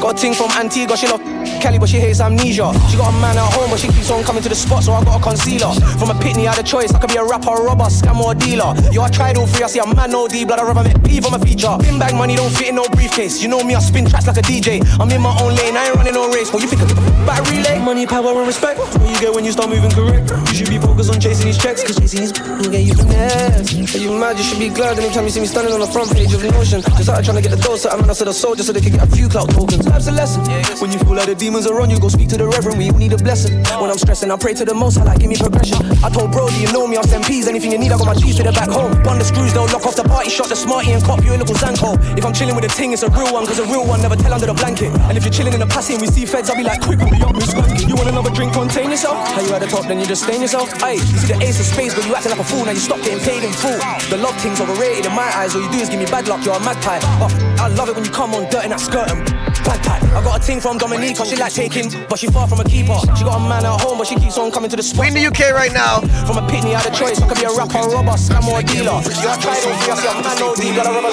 Got 0.00 0.16
a 0.16 0.18
ting 0.18 0.32
from 0.32 0.50
Antigua, 0.52 0.96
she 0.96 1.06
love 1.06 1.20
Kelly, 1.60 1.78
but 1.78 1.88
she 1.88 2.00
hates 2.00 2.20
amnesia. 2.20 2.72
She 2.88 2.96
got 2.96 3.12
a 3.12 3.16
man 3.20 3.36
at 3.36 3.52
home, 3.52 3.68
but 3.68 3.78
she 3.78 3.88
keeps 3.88 4.10
on 4.10 4.24
coming 4.24 4.42
to 4.42 4.48
the 4.48 4.54
spot, 4.54 4.82
so 4.82 4.92
I 4.92 5.04
got 5.04 5.20
a 5.20 5.22
concealer. 5.22 5.72
From 6.00 6.08
a 6.08 6.16
pitney, 6.16 6.48
I 6.48 6.56
had 6.56 6.58
a 6.58 6.62
choice. 6.62 6.92
I 6.92 6.98
could 6.98 7.10
be 7.10 7.16
a 7.16 7.24
rapper, 7.24 7.52
a 7.52 7.60
robber, 7.60 7.84
scam, 7.92 8.16
or 8.16 8.34
dealer. 8.34 8.72
Yo, 8.90 9.02
I 9.02 9.10
tried 9.10 9.36
all 9.36 9.46
three. 9.46 9.64
I 9.64 9.68
see 9.68 9.78
a 9.78 9.86
man, 9.94 10.10
no 10.10 10.26
D, 10.26 10.44
blood. 10.44 10.58
I 10.58 10.64
rather 10.64 10.82
make 10.82 11.04
P 11.04 11.20
on 11.20 11.32
my 11.32 11.38
feature. 11.38 11.76
Bin 11.78 11.98
bag 11.98 12.14
money 12.14 12.34
don't 12.34 12.50
fit 12.50 12.68
in 12.68 12.76
no 12.76 12.88
briefcase. 12.88 13.42
You 13.42 13.48
know 13.48 13.62
me, 13.62 13.74
I 13.74 13.80
spin 13.80 14.08
tracks 14.08 14.26
like 14.26 14.38
a 14.38 14.42
DJ. 14.42 14.80
I'm 14.98 15.10
in 15.10 15.20
my 15.20 15.36
own 15.40 15.54
lane, 15.54 15.76
I 15.76 15.92
ain't 15.92 15.96
running 15.96 16.14
no 16.14 16.32
race. 16.32 16.50
What 16.52 16.62
you 16.62 16.68
think? 16.68 16.80
of 16.80 16.96
Back 17.28 17.44
relay? 17.52 17.78
Money, 17.84 18.06
power, 18.06 18.32
and 18.32 18.46
respect. 18.46 18.80
What 18.80 19.04
you 19.04 19.20
get 19.20 19.34
when 19.34 19.44
you 19.44 19.52
start 19.52 19.68
moving 19.68 19.90
correct? 19.90 20.32
You 20.48 20.54
should 20.64 20.70
be 20.70 20.78
focused 20.78 21.12
on 21.12 21.20
chasing 21.20 21.44
these 21.44 21.58
checks, 21.58 21.84
cause 21.84 22.00
chasing 22.00 22.20
these 22.24 22.32
will 22.40 22.72
get 22.72 22.88
you 22.88 22.94
finesse. 22.94 23.94
Are 23.94 23.98
you 23.98 24.16
mad? 24.16 24.38
You 24.38 24.44
should 24.44 24.58
be 24.58 24.70
glad 24.70 24.98
anytime 24.98 25.24
you 25.24 25.30
see 25.30 25.40
me 25.40 25.46
standing 25.46 25.74
on 25.74 25.80
the 25.80 25.92
front 25.92 26.08
page 26.12 26.32
of 26.32 26.42
Notion. 26.42 26.80
Just 26.80 27.04
started 27.04 27.24
trying 27.24 27.36
to 27.36 27.44
get 27.44 27.52
the 27.52 27.60
dose, 27.60 27.82
so 27.82 27.90
I'm 27.90 28.08
out 28.08 28.16
to 28.16 28.24
the 28.24 28.32
soldier 28.32 28.62
so 28.62 28.72
they 28.72 28.80
can 28.80 28.92
get 28.92 29.04
a 29.06 29.10
few 29.12 29.28
clout 29.28 29.50
tokens. 29.50 29.89
Life's 29.90 30.06
a 30.06 30.12
lesson. 30.12 30.46
When 30.80 30.92
you 30.92 30.98
feel 31.00 31.18
like 31.18 31.26
the 31.26 31.34
demons 31.34 31.66
are 31.66 31.80
on 31.80 31.90
you, 31.90 31.98
go 31.98 32.08
speak 32.08 32.28
to 32.30 32.38
the 32.38 32.46
reverend. 32.46 32.78
We 32.78 32.88
need 32.90 33.12
a 33.12 33.18
blessing. 33.18 33.58
When 33.82 33.90
I'm 33.90 33.98
stressing, 33.98 34.30
I 34.30 34.36
pray 34.36 34.54
to 34.54 34.64
the 34.64 34.72
most. 34.72 34.96
I 34.98 35.02
like 35.02 35.18
give 35.18 35.28
me 35.28 35.36
progression. 35.36 35.82
I 36.04 36.08
told 36.08 36.30
Brody, 36.30 36.54
you 36.62 36.72
know 36.72 36.86
me, 36.86 36.96
I'll 36.96 37.02
send 37.02 37.26
P's. 37.26 37.48
Anything 37.48 37.72
you 37.72 37.78
need, 37.78 37.90
I 37.90 37.98
got 37.98 38.06
my 38.06 38.14
G's 38.14 38.36
to 38.36 38.44
the 38.44 38.52
back 38.52 38.70
home. 38.70 39.02
Bun 39.02 39.18
the 39.18 39.26
screws, 39.26 39.52
they'll 39.52 39.66
lock 39.66 39.84
off 39.84 39.96
the 39.96 40.06
party, 40.06 40.30
shot 40.30 40.48
the 40.48 40.54
smarty, 40.54 40.92
and 40.92 41.02
cop 41.02 41.24
you 41.24 41.34
a 41.34 41.38
little 41.38 41.54
Zanko. 41.56 41.98
If 42.16 42.24
I'm 42.24 42.32
chilling 42.32 42.54
with 42.54 42.64
a 42.64 42.72
ting, 42.72 42.92
it's 42.92 43.02
a 43.02 43.10
real 43.10 43.34
one, 43.34 43.46
cause 43.46 43.58
a 43.58 43.66
real 43.66 43.84
one 43.84 44.00
never 44.00 44.14
tell 44.14 44.32
under 44.32 44.46
the 44.46 44.54
blanket. 44.54 44.94
And 45.10 45.18
if 45.18 45.24
you're 45.24 45.34
chilling 45.34 45.54
in 45.54 45.60
the 45.60 45.66
passy 45.66 45.94
and 45.98 46.02
we 46.02 46.06
see 46.06 46.24
feds, 46.24 46.48
I'll 46.50 46.56
be 46.56 46.62
like, 46.62 46.80
quick, 46.80 47.00
we'll 47.02 47.10
be 47.10 47.20
up, 47.22 47.34
Miss 47.34 47.50
Spanky. 47.50 47.88
You 47.88 47.96
want 47.98 48.08
another 48.08 48.30
drink, 48.30 48.54
contain 48.54 48.90
yourself? 48.90 49.18
How 49.34 49.42
you 49.42 49.52
at 49.54 49.60
the 49.60 49.66
top, 49.66 49.90
then 49.90 49.98
you 49.98 50.06
just 50.06 50.22
stain 50.22 50.40
yourself? 50.40 50.70
Aye, 50.82 51.02
you 51.02 51.18
see 51.18 51.34
the 51.34 51.42
ace 51.42 51.58
of 51.58 51.66
spades, 51.66 51.94
but 51.98 52.06
you 52.06 52.14
acting 52.14 52.30
like 52.30 52.40
a 52.40 52.46
fool, 52.46 52.64
now 52.64 52.72
you 52.72 52.80
stop 52.80 53.02
getting 53.02 53.18
paid 53.18 53.42
in 53.42 53.52
full. 53.52 53.74
The 54.06 54.22
love 54.22 54.38
thing's 54.38 54.60
overrated 54.60 55.06
in 55.06 55.12
my 55.12 55.26
eyes, 55.34 55.54
all 55.56 55.62
you 55.62 55.70
do 55.70 55.82
is 55.82 55.90
give 55.90 55.98
me 55.98 56.06
bad 56.06 56.28
luck, 56.28 56.46
you're 56.46 56.54
a 56.54 56.62
magpie. 56.62 57.02
But 57.18 57.34
I 57.58 57.66
love 57.74 57.90
it 57.90 57.96
when 57.98 58.04
you 58.06 58.14
come 58.14 58.32
on 58.38 58.46
dirt 58.54 58.64
in 58.64 58.70
that 58.70 58.80
skirt 58.80 59.10
and 59.10 59.49
bagpipe. 59.70 60.02
I 60.10 60.22
got 60.24 60.42
a 60.42 60.44
ting 60.44 60.60
from 60.60 60.78
Dominica, 60.78 61.24
she 61.24 61.36
like 61.36 61.54
taking, 61.54 61.88
but 62.08 62.18
she 62.18 62.26
far 62.26 62.48
from 62.48 62.58
a 62.60 62.64
keeper. 62.64 62.98
She 63.16 63.22
got 63.22 63.38
a 63.38 63.48
man 63.48 63.64
at 63.64 63.80
home, 63.80 63.98
but 63.98 64.06
she 64.06 64.16
keeps 64.16 64.38
on 64.38 64.50
coming 64.50 64.70
to 64.70 64.76
the 64.76 64.82
spot. 64.82 65.00
We 65.00 65.08
in 65.08 65.14
the 65.14 65.26
UK 65.30 65.54
right 65.54 65.72
now. 65.72 66.00
From 66.26 66.42
a 66.42 66.44
pitney, 66.50 66.74
I 66.74 66.80
had 66.82 66.92
a 66.92 66.96
choice. 66.96 67.22
I 67.22 67.28
could 67.28 67.38
be 67.38 67.46
a 67.46 67.54
rapper, 67.54 67.86
robber, 67.86 68.18
scam, 68.18 68.42
or 68.50 68.58
a 68.58 68.62
dealer. 68.62 68.98
You 68.98 69.30
are 69.30 69.38
trying 69.38 69.62
to 69.62 69.70
I 69.70 69.94
see 69.94 70.10
a 70.10 70.14
man, 70.18 70.36
no 70.42 70.54
D, 70.58 70.74
got 70.74 70.86
a 70.86 70.92
rubber 70.92 71.10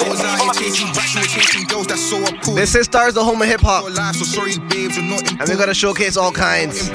This 2.58 2.74
is 2.74 2.86
Stars, 2.86 3.14
the 3.14 3.22
home 3.24 3.42
of 3.42 3.48
hip 3.48 3.60
hop. 3.60 3.86
And 3.86 5.48
we're 5.48 5.56
gonna 5.56 5.74
showcase 5.74 6.16
all 6.16 6.32
kinds. 6.32 6.90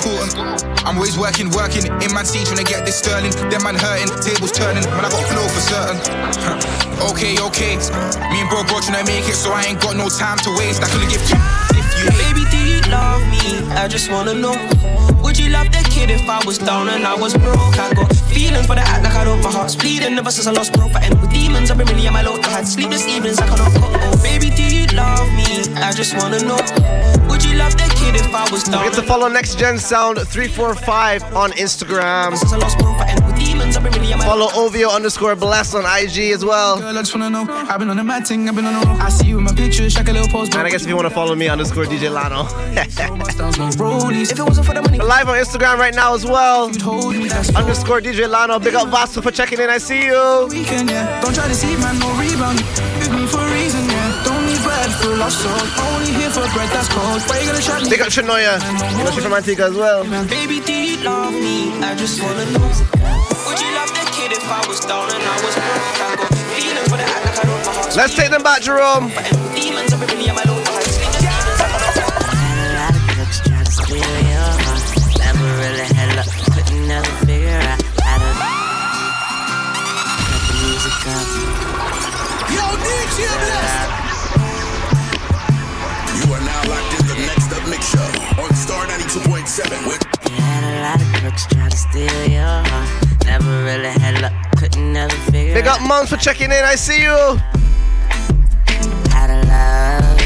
I'm 0.83 0.97
always 0.97 1.17
working, 1.17 1.49
working 1.51 1.85
in 1.85 2.13
my 2.13 2.23
scene 2.23 2.45
trying 2.45 2.57
to 2.57 2.63
get 2.63 2.85
this 2.85 2.97
sterling. 2.99 3.31
Them 3.49 3.63
man 3.63 3.75
hurting, 3.75 4.09
tables 4.21 4.51
turning. 4.51 4.83
Man, 4.83 5.05
I 5.05 5.09
got 5.09 5.23
flow 5.31 5.47
for 5.47 5.61
certain. 5.61 6.89
okay, 7.11 7.37
okay. 7.39 7.75
Me 8.31 8.41
and 8.41 8.49
bro, 8.49 8.63
bro 8.63 8.79
trying 8.81 9.05
to 9.05 9.11
make 9.11 9.27
it, 9.27 9.35
so 9.35 9.51
I 9.51 9.63
ain't 9.63 9.81
got 9.81 9.95
no 9.95 10.09
time 10.09 10.37
to 10.45 10.49
waste. 10.57 10.83
I 10.83 10.87
couldn't 10.89 11.09
give 11.09 11.23
two 11.27 11.37
if 11.77 11.87
you 11.97 12.09
Baby, 12.19 12.43
do 12.51 12.57
you 12.57 12.81
love 12.91 13.21
me? 13.31 13.63
I 13.73 13.87
just 13.87 14.11
wanna 14.11 14.33
know. 14.33 14.55
Would 15.23 15.39
you 15.39 15.49
love 15.49 15.71
the 15.71 15.83
kid 15.89 16.09
if 16.09 16.27
I 16.29 16.43
was 16.45 16.57
down 16.57 16.89
and 16.89 17.05
I 17.05 17.15
was 17.15 17.33
broke? 17.33 17.77
I 17.79 17.93
got 17.93 18.13
feelings, 18.15 18.67
but 18.67 18.77
I 18.77 18.81
act 18.81 19.03
like 19.03 19.15
I 19.15 19.23
don't. 19.23 19.41
My 19.41 19.51
heart's 19.51 19.75
bleeding 19.75 20.17
ever 20.17 20.31
since 20.31 20.47
I 20.47 20.51
lost 20.51 20.73
bro. 20.73 20.89
Fighting 20.89 21.19
with 21.19 21.31
demons, 21.31 21.71
I've 21.71 21.77
been 21.77 21.87
really 21.87 22.07
on 22.07 22.13
my 22.13 22.21
low. 22.21 22.39
I 22.41 22.49
had 22.49 22.67
sleepless 22.67 23.07
evenings, 23.07 23.39
I 23.39 23.47
cannot 23.47 23.73
go. 23.73 23.87
Oh, 23.87 24.19
baby, 24.21 24.49
do 24.49 24.63
you 24.63 24.85
love 24.95 25.27
me? 25.33 25.73
I 25.81 25.91
just 25.93 26.15
wanna 26.17 26.39
know. 26.43 26.59
Would 27.29 27.43
you 27.43 27.55
love 27.55 27.73
the 27.73 27.89
kid 27.97 28.15
if 28.15 28.33
I 28.33 28.49
was 28.51 28.63
down? 28.63 28.83
Get 28.83 28.93
to 28.95 29.03
follow 29.03 29.27
Next 29.27 29.57
Gen 29.57 29.77
Sound 29.77 30.17
345 30.19 31.35
on 31.35 31.51
Instagram. 31.53 32.37
Follow 33.73 34.49
OVO 34.53 34.89
underscore 34.89 35.35
blast 35.35 35.73
on 35.73 35.83
IG 35.83 36.31
as 36.31 36.45
well. 36.45 36.79
Girl, 36.79 36.95
I 36.97 37.01
just 37.01 37.15
wanna 37.15 37.29
know. 37.29 37.45
I've 37.49 37.79
been 37.79 37.89
on 37.89 37.97
the 37.97 38.03
mad 38.03 38.27
thing, 38.27 38.47
I've 38.47 38.55
been 38.55 38.65
on 38.65 38.79
the 38.79 38.87
road. 38.87 38.99
I 38.99 39.09
see 39.09 39.27
you 39.27 39.39
in 39.39 39.43
my 39.43 39.53
pictures, 39.53 39.95
check 39.95 40.07
a 40.09 40.11
little 40.11 40.27
post. 40.27 40.53
And 40.55 40.67
I 40.67 40.69
guess 40.69 40.83
if 40.83 40.89
you 40.89 40.95
want 40.95 41.07
to 41.07 41.13
follow 41.13 41.33
me, 41.33 41.47
underscore 41.47 41.85
DJ 41.85 42.09
Lano. 42.09 42.45
if 42.77 44.39
it 44.39 44.43
wasn't 44.43 44.65
for 44.65 44.73
the 44.73 44.81
money, 44.81 44.99
live 44.99 45.27
on 45.27 45.37
Instagram 45.37 45.77
right 45.77 45.93
now 45.93 46.13
as 46.13 46.23
well. 46.25 46.65
Underscore 46.67 47.99
DJ 48.01 48.29
Lano. 48.29 48.63
Big 48.63 48.75
up 48.75 48.89
Vasto 48.89 49.23
for 49.23 49.31
checking 49.31 49.59
in. 49.59 49.69
I 49.69 49.79
see 49.79 50.05
you. 50.05 50.47
Weekend, 50.49 50.89
yeah. 50.89 51.21
Don't 51.21 51.33
try 51.33 51.47
to 51.47 51.55
see 51.55 51.75
man, 51.77 51.97
no 51.99 52.09
rebound. 52.13 52.61
With 52.99 53.11
me 53.11 53.25
for 53.25 53.39
a 53.39 53.51
reason, 53.53 53.85
yeah. 53.89 54.23
Don't 54.23 54.45
need 54.45 54.61
bread 54.61 54.91
for 55.01 55.17
lost 55.17 55.41
soul. 55.41 55.51
Only 55.89 56.13
here 56.13 56.29
for 56.29 56.45
bread 56.53 56.69
that's 56.69 56.89
cold. 56.89 57.21
Why 57.27 57.39
you 57.39 57.47
gonna 57.47 57.61
shut 57.61 57.81
me? 57.81 57.89
Big 57.89 58.01
up 58.01 58.09
Shanoya. 58.09 58.61
You 58.97 59.03
know 59.03 59.11
she's 59.11 59.23
from 59.23 59.33
Antigua 59.33 59.67
as 59.67 59.75
well. 59.75 60.03
Baby, 60.27 60.59
do 60.61 60.73
you 60.73 61.03
love 61.03 61.33
me? 61.33 61.73
I 61.81 61.95
just 61.95 62.21
wanna 62.21 62.45
know. 62.51 63.32
Would 63.45 63.59
you 63.59 63.71
love 63.75 63.91
the 63.91 64.07
kid 64.15 64.31
if 64.31 64.47
I 64.47 64.63
was 64.67 64.79
down 64.79 65.11
and 65.11 65.19
I 65.19 65.35
was 65.43 65.55
broke? 65.55 65.83
I 65.99 66.15
got 66.15 66.31
feelings, 66.55 66.87
but 66.87 66.99
I 66.99 67.03
act 67.03 67.25
like 67.27 67.39
I 67.39 67.43
don't. 67.43 67.65
My 67.65 67.73
heart's 67.75 67.97
Let's 67.97 68.15
take 68.15 68.31
them 68.31 68.43
back, 68.43 68.61
Jerome. 68.61 69.11
demons, 69.51 69.91
I've 69.91 69.99
been 69.99 70.15
really 70.15 70.29
on 70.31 70.39
my 70.39 70.47
low. 70.47 70.63
I 70.63 70.71
had 70.71 70.87
sleepless 70.87 71.27
evenings, 71.27 71.59
I 71.59 72.95
cannot 73.03 73.35
Trying 73.43 73.67
to 73.67 73.71
steal 73.83 73.99
your 73.99 74.47
heart. 74.63 74.83
Never 75.19 75.47
really 75.59 75.87
had 75.91 76.15
luck. 76.15 76.31
Couldn't 76.55 76.87
never 76.87 77.11
figure 77.27 77.59
out 77.67 77.83
how 77.99 78.15
to 78.23 78.31
cut 80.23 80.41
the 80.47 80.55
music 80.63 81.03
up. 81.11 81.27
Yo, 82.47 82.63
DJ 82.79 83.27
You 86.15 86.31
are 86.31 86.43
now 86.47 86.61
locked 86.71 86.95
in 86.95 87.03
the 87.11 87.17
next 87.27 87.51
up 87.51 87.63
mix 87.67 87.91
show 87.91 88.07
on 88.39 88.55
Star 88.55 88.87
92.7 88.87 89.83
with 89.83 89.99
You 90.31 90.39
had 90.39 90.63
a 90.63 90.79
lot 90.79 91.01
of 91.03 91.07
crooks 91.19 91.43
trying 91.51 91.71
to 91.71 91.77
steal 91.77 92.23
your 92.31 92.47
heart. 92.47 93.02
Never 93.25 93.63
really 93.63 93.89
had 93.89 94.21
luck. 94.21 94.33
Couldn't 94.57 94.93
never 94.93 95.15
figure 95.31 95.53
Big 95.53 95.67
up 95.67 95.81
Mons 95.81 96.09
for 96.09 96.17
checking 96.17 96.51
in. 96.51 96.63
I 96.63 96.75
see 96.75 97.01
you. 97.01 97.17
how 99.09 99.27
to 99.27 99.39
love. 99.47 100.17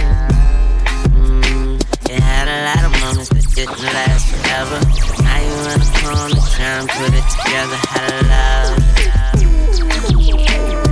Mm, 1.14 1.80
you 2.10 2.16
had 2.22 2.48
a 2.48 2.58
lot 2.68 2.84
of 2.86 2.92
moments 3.02 3.30
that 3.30 3.46
didn't 3.56 3.82
last 3.84 4.28
forever. 4.28 4.80
Now 5.24 5.40
you 5.40 5.54
in 5.72 5.80
the 5.80 5.88
corner 6.02 6.42
trying 6.56 6.88
to 6.88 6.94
put 6.94 7.14
it 7.14 7.26
together. 7.38 7.78
How 7.88 8.02
to 8.08 8.16
love. 8.28 8.72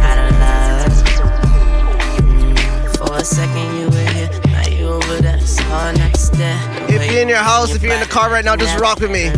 How 0.01 0.15
to 0.15 0.27
love. 0.43 0.93
Mm, 2.21 2.55
for 2.97 3.13
a 3.17 3.23
second 3.23 3.67
you 3.79 3.85
were 3.89 4.09
here, 4.13 4.29
now 4.47 4.67
you 4.67 4.85
over 4.87 5.17
there. 5.21 5.37
It's 5.37 5.59
hard 5.59 5.97
not 5.97 6.13
to 6.13 6.19
stare. 6.19 6.59
If 6.89 7.11
you're 7.11 7.21
in 7.21 7.29
your 7.29 7.37
house, 7.39 7.73
if 7.75 7.81
you're 7.83 7.93
in 7.93 7.99
the 7.99 8.05
car 8.05 8.29
right 8.29 8.45
now, 8.45 8.55
just 8.55 8.79
rock 8.79 8.99
with 8.99 9.11
me. 9.11 9.31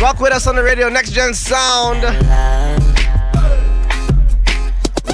Rock 0.00 0.18
with 0.18 0.32
us 0.32 0.46
on 0.46 0.56
the 0.56 0.62
radio, 0.62 0.88
Next 0.88 1.12
Gen 1.12 1.34
Sound. 1.34 2.02
When 2.02 2.14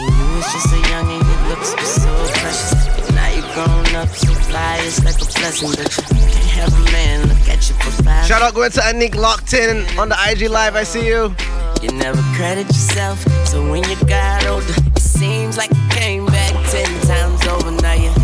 you 0.01 0.27
was 0.37 0.47
just 0.53 0.67
a 0.67 0.79
youngin', 0.87 1.19
your 1.27 1.49
looks 1.49 1.75
were 1.75 1.83
so 1.83 2.09
precious. 2.39 3.11
Now 3.11 3.29
you 3.35 3.43
grown 3.53 3.97
up, 3.97 4.09
so 4.11 4.33
fly, 4.47 4.79
it's 4.83 5.05
like 5.05 5.17
a 5.17 5.27
blessing. 5.41 5.71
But 5.71 5.97
you 5.97 6.05
can't 6.31 6.51
have 6.55 6.73
a 6.73 6.93
man 6.93 7.27
look 7.27 7.49
at 7.49 7.69
you 7.69 7.75
for 7.75 7.91
five. 8.05 8.27
Shout 8.27 8.43
out 8.43 8.55
going 8.55 8.71
to 8.71 8.81
Anik 8.81 9.17
locked 9.17 9.55
in 9.55 9.85
on 9.99 10.09
the 10.09 10.17
IG 10.29 10.49
Live. 10.51 10.77
I 10.77 10.85
see 10.85 11.05
you. 11.05 11.35
You 11.83 11.91
never 11.91 12.23
credit 12.37 12.69
yourself, 12.69 13.19
so 13.45 13.69
when 13.69 13.83
you 13.91 13.97
got 14.07 14.47
older, 14.47 14.73
it 14.95 15.03
seems 15.03 15.57
like 15.57 15.71
you 15.71 15.89
came 15.91 16.27
back 16.27 16.53
ten 16.71 16.87
times 17.01 17.45
over. 17.49 17.73
Now 17.83 17.95
you're 17.95 18.16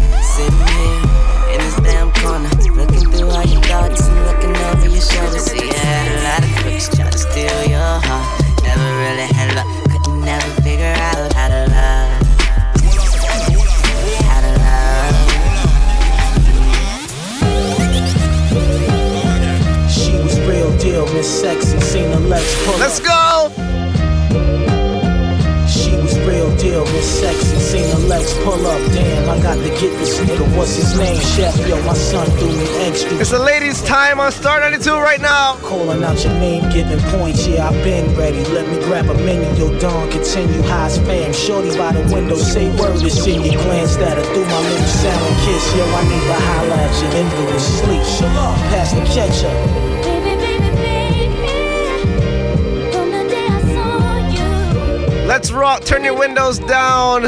windows 56.52 56.68
down. 56.70 57.22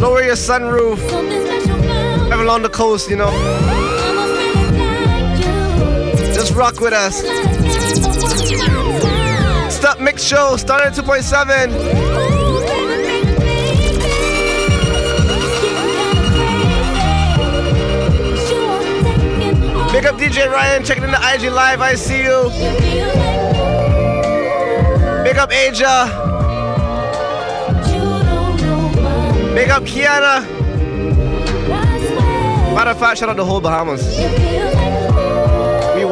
Lower 0.00 0.22
your 0.22 0.36
sunroof. 0.36 0.98
Drive 2.28 2.40
along 2.40 2.62
the 2.62 2.68
coast, 2.68 3.10
you 3.10 3.16
know. 3.16 3.30
Just 6.32 6.54
rock 6.54 6.80
with 6.80 6.92
us. 6.92 7.24
Up, 9.82 9.98
Mix 9.98 10.22
Show, 10.22 10.56
started 10.56 10.88
at 10.88 10.94
2.7. 10.94 11.70
Big 19.90 20.06
up 20.06 20.16
DJ 20.16 20.48
Ryan, 20.48 20.84
checking 20.84 21.02
in 21.02 21.10
the 21.10 21.18
IG 21.34 21.50
Live. 21.50 21.80
I 21.80 21.94
see 21.94 22.22
you. 22.22 23.79
Big 25.30 25.38
up 25.38 25.52
Aja. 25.52 26.06
Big 29.54 29.70
up 29.70 29.84
Kiana. 29.84 30.44
Matter 32.74 32.90
of 32.90 32.98
fact, 32.98 33.20
shout 33.20 33.28
out 33.28 33.34
to 33.34 33.36
the 33.36 33.44
whole 33.44 33.60
Bahamas. 33.60 34.02
We? 35.94 36.02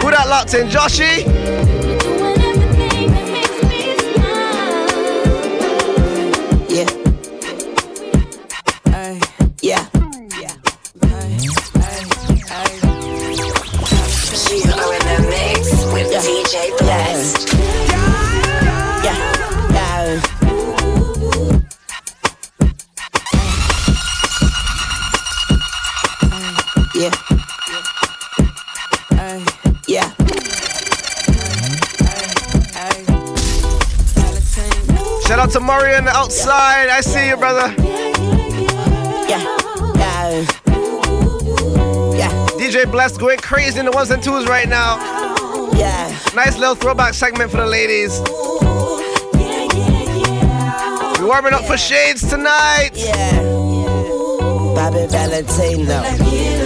Who 0.00 0.10
that 0.10 0.26
locked 0.28 0.54
in? 0.54 0.66
Joshy? 0.66 1.29
Outside. 36.30 36.88
I 36.88 37.00
see 37.00 37.26
you, 37.28 37.36
brother. 37.36 37.74
Yeah. 39.28 39.42
Yeah. 39.96 40.46
Yeah. 42.14 42.46
DJ 42.56 42.88
Blessed 42.88 43.18
going 43.18 43.40
crazy 43.40 43.80
in 43.80 43.86
the 43.86 43.90
ones 43.90 44.10
and 44.12 44.22
twos 44.22 44.46
right 44.46 44.68
now. 44.68 44.98
Yeah. 45.74 46.16
Nice 46.36 46.56
little 46.56 46.76
throwback 46.76 47.14
segment 47.14 47.50
for 47.50 47.56
the 47.56 47.66
ladies. 47.66 48.20
We 51.18 51.26
warming 51.26 51.52
up 51.52 51.64
for 51.64 51.76
shades 51.76 52.28
tonight. 52.28 52.90
Yeah. 52.94 53.42
Bobby 54.76 55.06
Valentino. 55.08 56.59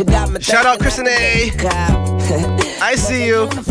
Shout 0.00 0.64
out 0.64 0.78
Kristen 0.78 1.06
A. 1.08 1.50
I 2.80 2.94
see 2.96 3.26
you. 3.26 3.42
Of 3.42 3.66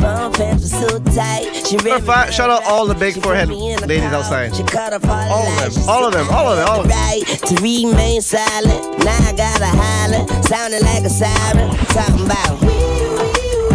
shout 2.34 2.50
out 2.52 2.64
all 2.66 2.86
the 2.86 2.94
big 2.94 3.16
forehead 3.24 3.50
ladies 3.50 4.04
outside. 4.04 4.52
All 4.52 5.48
of 5.48 5.74
them. 5.74 5.90
All 5.90 6.06
of 6.06 6.14
them. 6.14 6.28
All 6.30 6.48
of 6.48 6.58
them. 6.58 6.68
All 6.68 6.82
of 6.82 6.88
them. 6.88 6.96
right 6.96 7.24
to 7.26 7.56
remain 7.64 8.22
silent. 8.22 9.00
Now 9.04 9.18
I 9.28 9.34
gotta 9.36 9.66
holler, 9.66 10.28
sounding 10.44 10.84
like 10.84 11.04
a 11.04 11.10
siren. 11.10 11.76
Talking 11.88 12.26
about, 12.26 12.62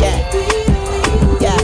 yeah, 0.00 0.18
yeah, 1.40 1.60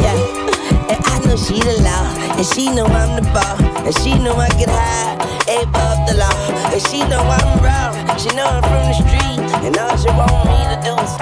yeah. 0.00 0.92
And 0.92 1.04
I 1.04 1.20
know 1.26 1.36
she 1.36 1.60
the 1.60 1.82
law, 1.82 2.36
and 2.38 2.46
she 2.46 2.70
know 2.74 2.86
I'm 2.86 3.22
the 3.22 3.30
ball, 3.32 3.84
and 3.84 3.94
she 3.98 4.18
know 4.18 4.34
I 4.34 4.48
get 4.50 4.70
high 4.70 5.37
above 5.48 6.06
the 6.06 6.14
law, 6.20 6.72
and 6.72 6.82
she 6.88 7.00
know 7.08 7.22
I'm 7.22 7.64
raw. 7.64 7.88
She 8.18 8.28
know 8.36 8.44
I'm 8.44 8.62
from 8.62 8.82
the 8.84 8.92
street, 8.92 9.40
and 9.64 9.76
all 9.78 9.96
she 9.96 10.08
want 10.12 10.44
me 10.44 10.58
to 10.68 10.76
do 10.84 10.92
is. 11.00 11.12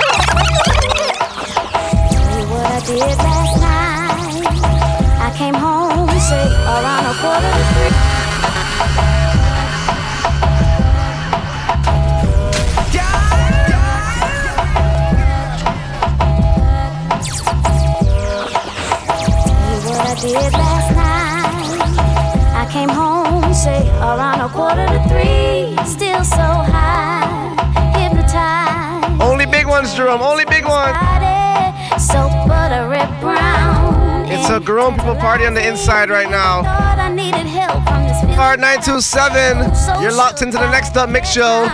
what 2.50 2.66
I 2.66 2.80
did 2.86 3.18
last 3.22 3.54
night. 3.62 4.46
I 5.20 5.30
came 5.38 5.54
home, 5.54 6.08
say, 6.18 6.46
around 6.74 7.06
a 7.06 7.14
quarter 7.20 7.50
to 7.50 7.64
three. 7.74 8.16
Did 20.16 20.32
last 20.32 20.85
came 22.76 22.88
home, 22.90 23.54
say, 23.54 23.88
around 24.00 24.40
a 24.42 24.48
quarter 24.50 24.86
to 24.94 25.00
three. 25.08 25.72
Still 25.86 26.22
so 26.24 26.48
high, 26.74 27.56
hypnotized. 27.96 29.22
Only 29.22 29.46
big 29.46 29.66
ones, 29.66 29.94
Jerome. 29.94 30.20
Only 30.20 30.44
big 30.44 30.64
ones. 30.66 30.94
So 32.10 32.28
butter 32.46 32.86
red 32.88 33.10
brown. 33.22 34.26
It's 34.28 34.50
a 34.50 34.60
grown 34.60 34.94
people 34.96 35.16
party 35.16 35.46
on 35.46 35.54
the 35.54 35.66
inside 35.66 36.10
right 36.10 36.28
now. 36.28 36.62
Thought 36.62 36.98
I 36.98 37.08
needed 37.08 37.46
help 37.46 37.82
from 37.88 38.02
this 38.08 38.20
Hard 38.36 38.60
927. 38.60 40.02
You're 40.02 40.12
locked 40.12 40.42
into 40.42 40.58
the 40.58 40.70
next 40.70 40.94
up 40.98 41.08
mix 41.08 41.30
show. 41.30 41.64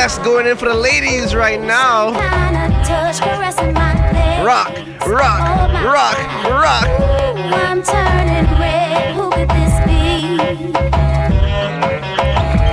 Going 0.00 0.46
in 0.46 0.56
for 0.56 0.66
the 0.66 0.74
ladies 0.74 1.34
right 1.34 1.60
now. 1.60 2.12
Rock, 4.42 4.74
rock, 5.06 5.40
rock, 5.84 6.16
rock. 6.48 6.86
I'm 7.52 7.82
turning 7.82 8.46
red. 8.58 9.14
Who 9.14 9.30
could 9.30 9.48
this 9.50 9.74
be? 9.84 10.40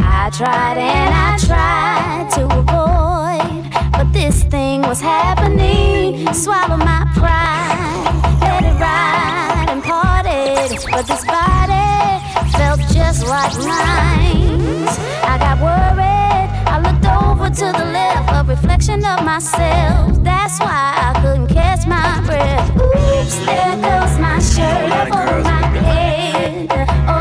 I 0.02 0.30
tried 0.34 0.78
and 0.78 1.14
I 1.14 1.38
tried 1.46 2.30
to 2.36 2.46
avoid, 2.46 3.72
but 3.92 4.12
this 4.14 4.44
thing 4.46 4.82
was 4.84 5.02
happening. 5.02 6.34
Swallow 6.34 6.78
my 6.78 7.06
pride, 7.14 8.40
let 8.42 8.64
it 8.64 8.80
ride 8.80 9.68
and 9.70 9.84
parted. 9.84 10.80
But 10.92 11.06
this 11.08 11.26
body 11.26 12.24
felt 12.58 12.80
just 12.94 13.28
like 13.28 13.54
mine. 13.58 14.88
I 15.24 15.38
got 15.38 15.60
worried. 15.62 16.17
Over 17.48 17.56
to 17.56 17.72
the 17.78 17.86
left, 17.94 18.30
a 18.34 18.44
reflection 18.44 19.06
of 19.06 19.24
myself. 19.24 20.22
That's 20.22 20.60
why 20.60 20.94
I 20.98 21.22
couldn't 21.22 21.48
catch 21.48 21.88
my 21.88 22.22
breath. 22.26 22.70
Oops, 22.76 23.38
there 23.46 23.76
goes 23.78 24.20
my 24.20 24.38
shirt 24.40 24.92
up 24.92 25.08
over 25.16 25.42
my 25.44 25.62
head. 25.80 26.68
Oh 27.08 27.17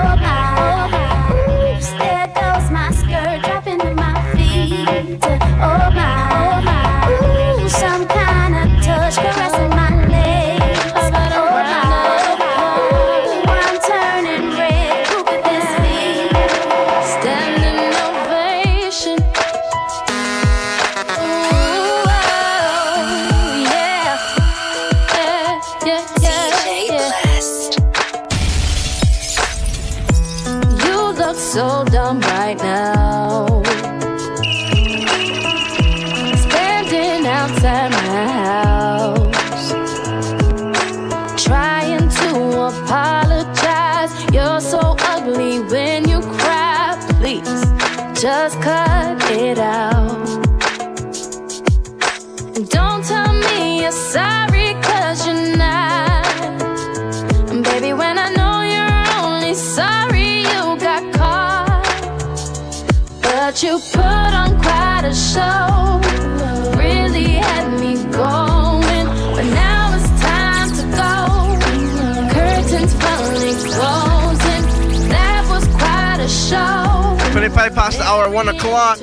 hour, 78.17 78.31
1 78.31 78.49
o'clock. 78.49 79.01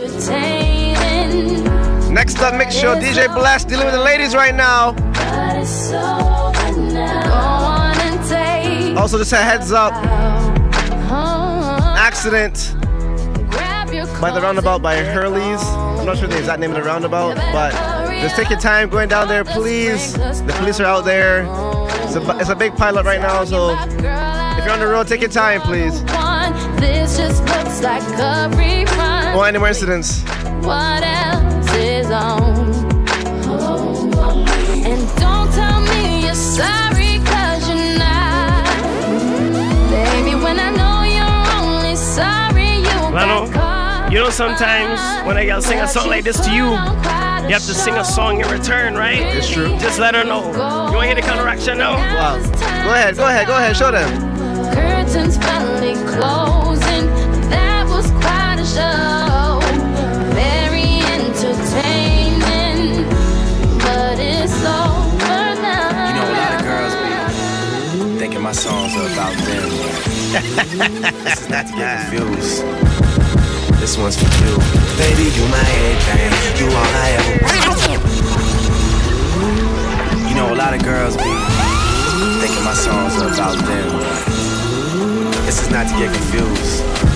Next 2.11 2.39
up, 2.39 2.55
mix 2.55 2.75
show, 2.75 2.95
DJ 2.95 3.33
Blast, 3.33 3.67
dealing 3.67 3.85
with 3.85 3.93
the 3.93 4.01
ladies 4.01 4.35
right 4.35 4.55
now. 4.55 4.95
Also, 8.97 9.17
just 9.17 9.33
a 9.33 9.37
heads 9.37 9.71
up 9.71 9.93
accident 11.97 12.75
by 14.19 14.31
the 14.31 14.41
roundabout 14.41 14.81
by 14.81 14.95
Hurley's. 14.97 15.61
I'm 15.63 16.05
not 16.05 16.17
sure 16.17 16.27
the 16.27 16.37
exact 16.37 16.59
name 16.59 16.71
of 16.71 16.77
the 16.77 16.83
roundabout, 16.83 17.35
but 17.35 17.71
just 18.21 18.35
take 18.35 18.49
your 18.49 18.59
time 18.59 18.89
going 18.89 19.09
down 19.09 19.27
there, 19.27 19.43
please. 19.43 20.13
The 20.13 20.55
police 20.57 20.79
are 20.79 20.85
out 20.85 21.05
there. 21.05 21.45
It's 22.03 22.15
a, 22.15 22.37
it's 22.39 22.49
a 22.49 22.55
big 22.55 22.73
pileup 22.73 23.03
right 23.03 23.21
now, 23.21 23.45
so 23.45 23.71
if 23.77 24.65
you're 24.65 24.73
on 24.73 24.79
the 24.79 24.87
road, 24.87 25.07
take 25.07 25.21
your 25.21 25.29
time, 25.29 25.61
please. 25.61 26.01
One. 26.83 26.93
This 26.93 27.17
just 27.17 27.41
looks 27.43 27.81
like 27.81 28.03
a 28.19 28.49
rerun. 28.55 29.35
Oh, 29.35 29.41
any 29.41 29.57
more 29.57 29.67
incidents? 29.67 30.21
What 30.63 31.03
else 31.03 31.73
is 31.75 32.11
on? 32.11 32.73
And 34.85 35.01
don't 35.17 35.51
tell 35.53 35.81
me 35.81 36.23
you're 36.25 36.35
sorry, 36.35 37.19
cause 37.25 37.67
you're 37.69 37.97
not. 37.97 38.65
Baby, 39.89 40.35
when 40.35 40.59
I 40.59 40.69
know 40.71 41.03
you're 41.03 41.47
only 41.61 41.95
sorry, 41.95 42.77
you 42.77 42.83
got 42.83 43.13
Lano, 43.13 43.53
caught. 43.53 44.11
you 44.11 44.19
know 44.19 44.29
sometimes 44.29 44.99
when 45.25 45.37
a 45.37 45.45
girl 45.45 45.61
sing 45.61 45.79
a 45.79 45.87
song 45.87 46.07
like 46.09 46.23
this 46.23 46.39
to 46.41 46.51
you, 46.51 46.65
you 46.65 47.53
have 47.53 47.65
to 47.65 47.73
sing 47.73 47.95
a 47.95 48.03
song 48.05 48.41
in 48.41 48.47
return, 48.49 48.95
right? 48.95 49.19
It's 49.19 49.49
true. 49.49 49.77
Just 49.77 49.99
let 49.99 50.15
her 50.15 50.23
know. 50.23 50.51
You 50.51 50.59
want 50.59 51.01
to 51.01 51.05
hear 51.05 51.15
the 51.15 51.21
counteraction 51.21 51.77
now? 51.77 51.95
Wow. 51.95 52.37
Go 52.83 52.91
ahead, 52.91 53.15
go 53.15 53.25
ahead, 53.27 53.47
go 53.47 53.55
ahead, 53.57 53.75
show 53.75 53.91
them. 53.91 54.09
Curtains 54.73 55.37
finally 55.37 55.95
closing. 56.11 56.72
Songs 68.53 68.95
are 68.95 69.11
about 69.11 69.35
them. 69.43 69.69
this 71.23 71.41
is 71.41 71.49
not 71.49 71.65
to 71.65 71.73
get 71.73 71.99
confused. 71.99 72.63
This 73.81 73.97
one's 73.97 74.15
for 74.15 74.29
you. 74.45 74.57
Baby, 74.95 75.23
you 75.35 75.43
my 75.49 75.59
everything. 75.59 76.31
You 76.59 76.67
all 76.71 76.93
I 77.03 77.09
ever 77.17 77.33
You 80.29 80.35
know, 80.35 80.53
a 80.53 80.55
lot 80.55 80.73
of 80.73 80.83
girls 80.83 81.17
be 81.17 81.33
thinking 82.39 82.63
my 82.63 82.73
songs 82.73 83.21
are 83.21 83.33
about 83.33 83.57
them. 83.65 83.89
This 85.45 85.61
is 85.61 85.69
not 85.69 85.87
to 85.87 85.93
get 85.97 86.13
confused. 86.13 87.12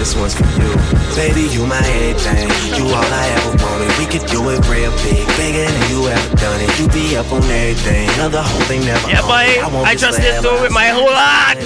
This 0.00 0.16
one's 0.16 0.32
for 0.34 0.48
you. 0.56 0.72
Baby, 1.12 1.44
you 1.52 1.66
my 1.66 1.76
everything. 1.76 2.48
You 2.72 2.88
all 2.88 3.04
I 3.04 3.24
ever 3.36 3.52
wanted. 3.60 3.92
We 4.00 4.06
could 4.08 4.24
do 4.32 4.40
it 4.48 4.64
real 4.64 4.88
big, 5.04 5.28
bigger 5.36 5.68
than 5.68 5.90
you 5.92 6.08
ever 6.08 6.36
done 6.36 6.56
it. 6.56 6.72
You 6.80 6.88
be 6.88 7.18
up 7.20 7.30
on 7.30 7.44
everything. 7.44 8.08
Another 8.16 8.40
whole 8.40 8.64
thing 8.64 8.80
never 8.80 9.10
Yeah, 9.10 9.20
boy. 9.20 9.44
it. 9.44 9.60
I 9.60 9.94
trust 9.94 10.16
this 10.16 10.40
forever. 10.40 10.56
dude 10.56 10.62
with 10.62 10.72
my 10.72 10.88
whole 10.88 11.12
heart. 11.12 11.58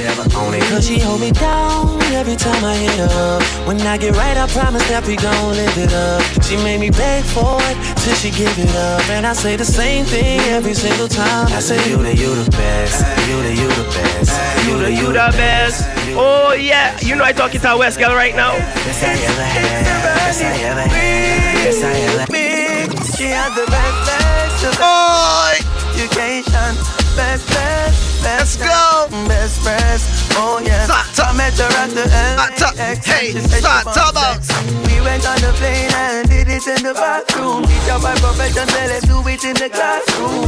Cause 0.67 0.85
she 0.85 0.99
hold 0.99 1.21
me 1.21 1.31
down 1.31 2.03
every 2.11 2.35
time 2.35 2.59
I 2.65 2.75
hit 2.75 2.99
up. 3.07 3.41
When 3.69 3.81
I 3.83 3.97
get 3.99 4.17
right, 4.17 4.37
I 4.37 4.49
promise 4.49 4.83
that 4.89 5.07
we 5.07 5.15
gon' 5.15 5.55
live 5.55 5.79
it 5.79 5.93
up. 5.95 6.21
She 6.43 6.57
made 6.57 6.81
me 6.81 6.91
beg 6.91 7.23
for 7.23 7.63
it 7.71 7.77
till 8.03 8.17
she 8.19 8.31
give 8.35 8.59
it 8.59 8.75
up. 8.75 9.09
And 9.11 9.25
I 9.29 9.33
say 9.35 9.55
the 9.55 9.65
same 9.65 10.05
thing 10.07 10.41
every 10.51 10.75
single 10.75 11.07
time. 11.07 11.47
I 11.55 11.61
say, 11.61 11.79
You 11.89 12.03
the, 12.03 12.11
you 12.17 12.35
the 12.35 12.51
best. 12.51 12.99
You 13.31 13.39
the, 13.47 13.53
you 13.55 13.69
the 13.79 13.87
best. 13.95 14.67
You 14.67 14.75
the, 14.83 14.91
you 14.91 15.07
the 15.15 15.31
best. 15.39 15.87
Oh, 16.17 16.53
yeah. 16.53 16.99
You 17.01 17.17
know 17.17 17.25
I 17.25 17.33
talking 17.33 17.61
to 17.61 17.73
a 17.73 17.79
West 17.79 17.99
girl 17.99 18.15
right 18.15 18.35
now. 18.35 18.53
Best 18.53 19.03
I 19.03 19.13
ever 19.13 19.43
had. 19.43 19.85
Best 20.05 20.43
I 20.43 20.47
ever 20.63 20.81
had. 20.81 21.65
Best 21.65 21.85
I 21.85 21.91
ever 21.91 22.21
had. 22.21 23.17
She 23.17 23.25
had 23.25 23.55
the 23.55 23.67
best, 23.71 24.07
best, 24.07 24.65
the 24.65 24.71
best 24.79 25.75
education. 25.95 26.75
Best, 27.17 27.47
best, 27.49 28.25
best. 28.25 28.25
Let's 28.25 28.57
go. 28.57 29.09
Best 29.29 29.63
friends. 29.63 30.24
Oh, 30.37 30.61
yeah. 30.65 30.87
I 30.91 31.33
met 31.37 31.55
her 31.59 31.71
at 31.79 31.91
the 31.91 32.05
LAX. 32.11 33.07
Hey, 33.07 33.33
She 33.33 33.41
said 33.41 33.51
she 33.51 33.61
start, 33.63 33.87
wants 33.87 33.99
talk 33.99 34.11
about. 34.13 34.43
sex. 34.43 34.63
We 34.91 35.01
went 35.01 35.25
on 35.27 35.39
the 35.41 35.53
plane 35.59 35.91
and 35.95 36.29
did 36.29 36.49
it 36.49 36.67
in 36.67 36.83
the 36.83 36.95
bathroom. 36.95 37.63
Teacher 37.67 37.99
by 38.03 38.15
profession, 38.19 38.67
tell 38.67 38.89
them 38.89 39.03
do 39.07 39.17
it 39.31 39.45
in 39.45 39.55
the 39.55 39.69
classroom. 39.71 40.47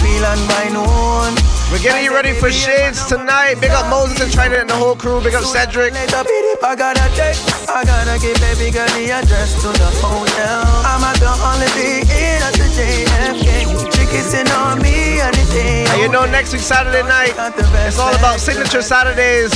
Feel 0.00 0.24
on 0.24 0.40
by 0.48 0.66
noon. 0.72 1.32
We're 1.70 1.82
getting 1.82 2.04
you 2.04 2.14
ready 2.14 2.32
for 2.32 2.50
Shades 2.50 3.04
tonight. 3.06 3.56
Big 3.60 3.70
up 3.72 3.88
Moses 3.90 4.20
and 4.20 4.32
Trident 4.32 4.60
and 4.62 4.70
the 4.70 4.76
whole 4.76 4.94
crew. 4.96 5.20
Big 5.20 5.34
up 5.34 5.42
Cedric. 5.44 5.92
Later, 5.92 6.22
beat 6.24 6.46
it, 6.54 6.58
I 6.62 6.76
gotta 6.76 7.04
take. 7.18 7.36
I 7.68 7.82
gotta 7.84 8.16
give 8.22 8.38
baby 8.40 8.70
girl 8.70 8.86
the 8.94 9.10
address 9.10 9.52
to 9.62 9.68
the 9.74 9.90
hotel. 10.00 10.62
I'm 10.86 11.02
at 11.04 11.18
the 11.18 11.28
holiday 11.28 12.00
inn 12.06 12.40
at 12.42 12.54
the 12.54 12.68
JFK. 12.70 13.95
She 14.06 14.16
kissing 14.16 14.48
on 14.52 14.80
me 14.82 15.20
and 15.20 15.34
it 15.36 15.54
ain't 15.54 15.90
And 15.90 16.00
you 16.00 16.08
know, 16.08 16.26
next 16.26 16.52
week, 16.52 16.62
Saturday 16.62 17.02
night, 17.02 17.34
it's 17.86 17.98
all 17.98 18.14
about 18.14 18.40
Signature 18.40 18.82
Saturdays. 18.82 19.52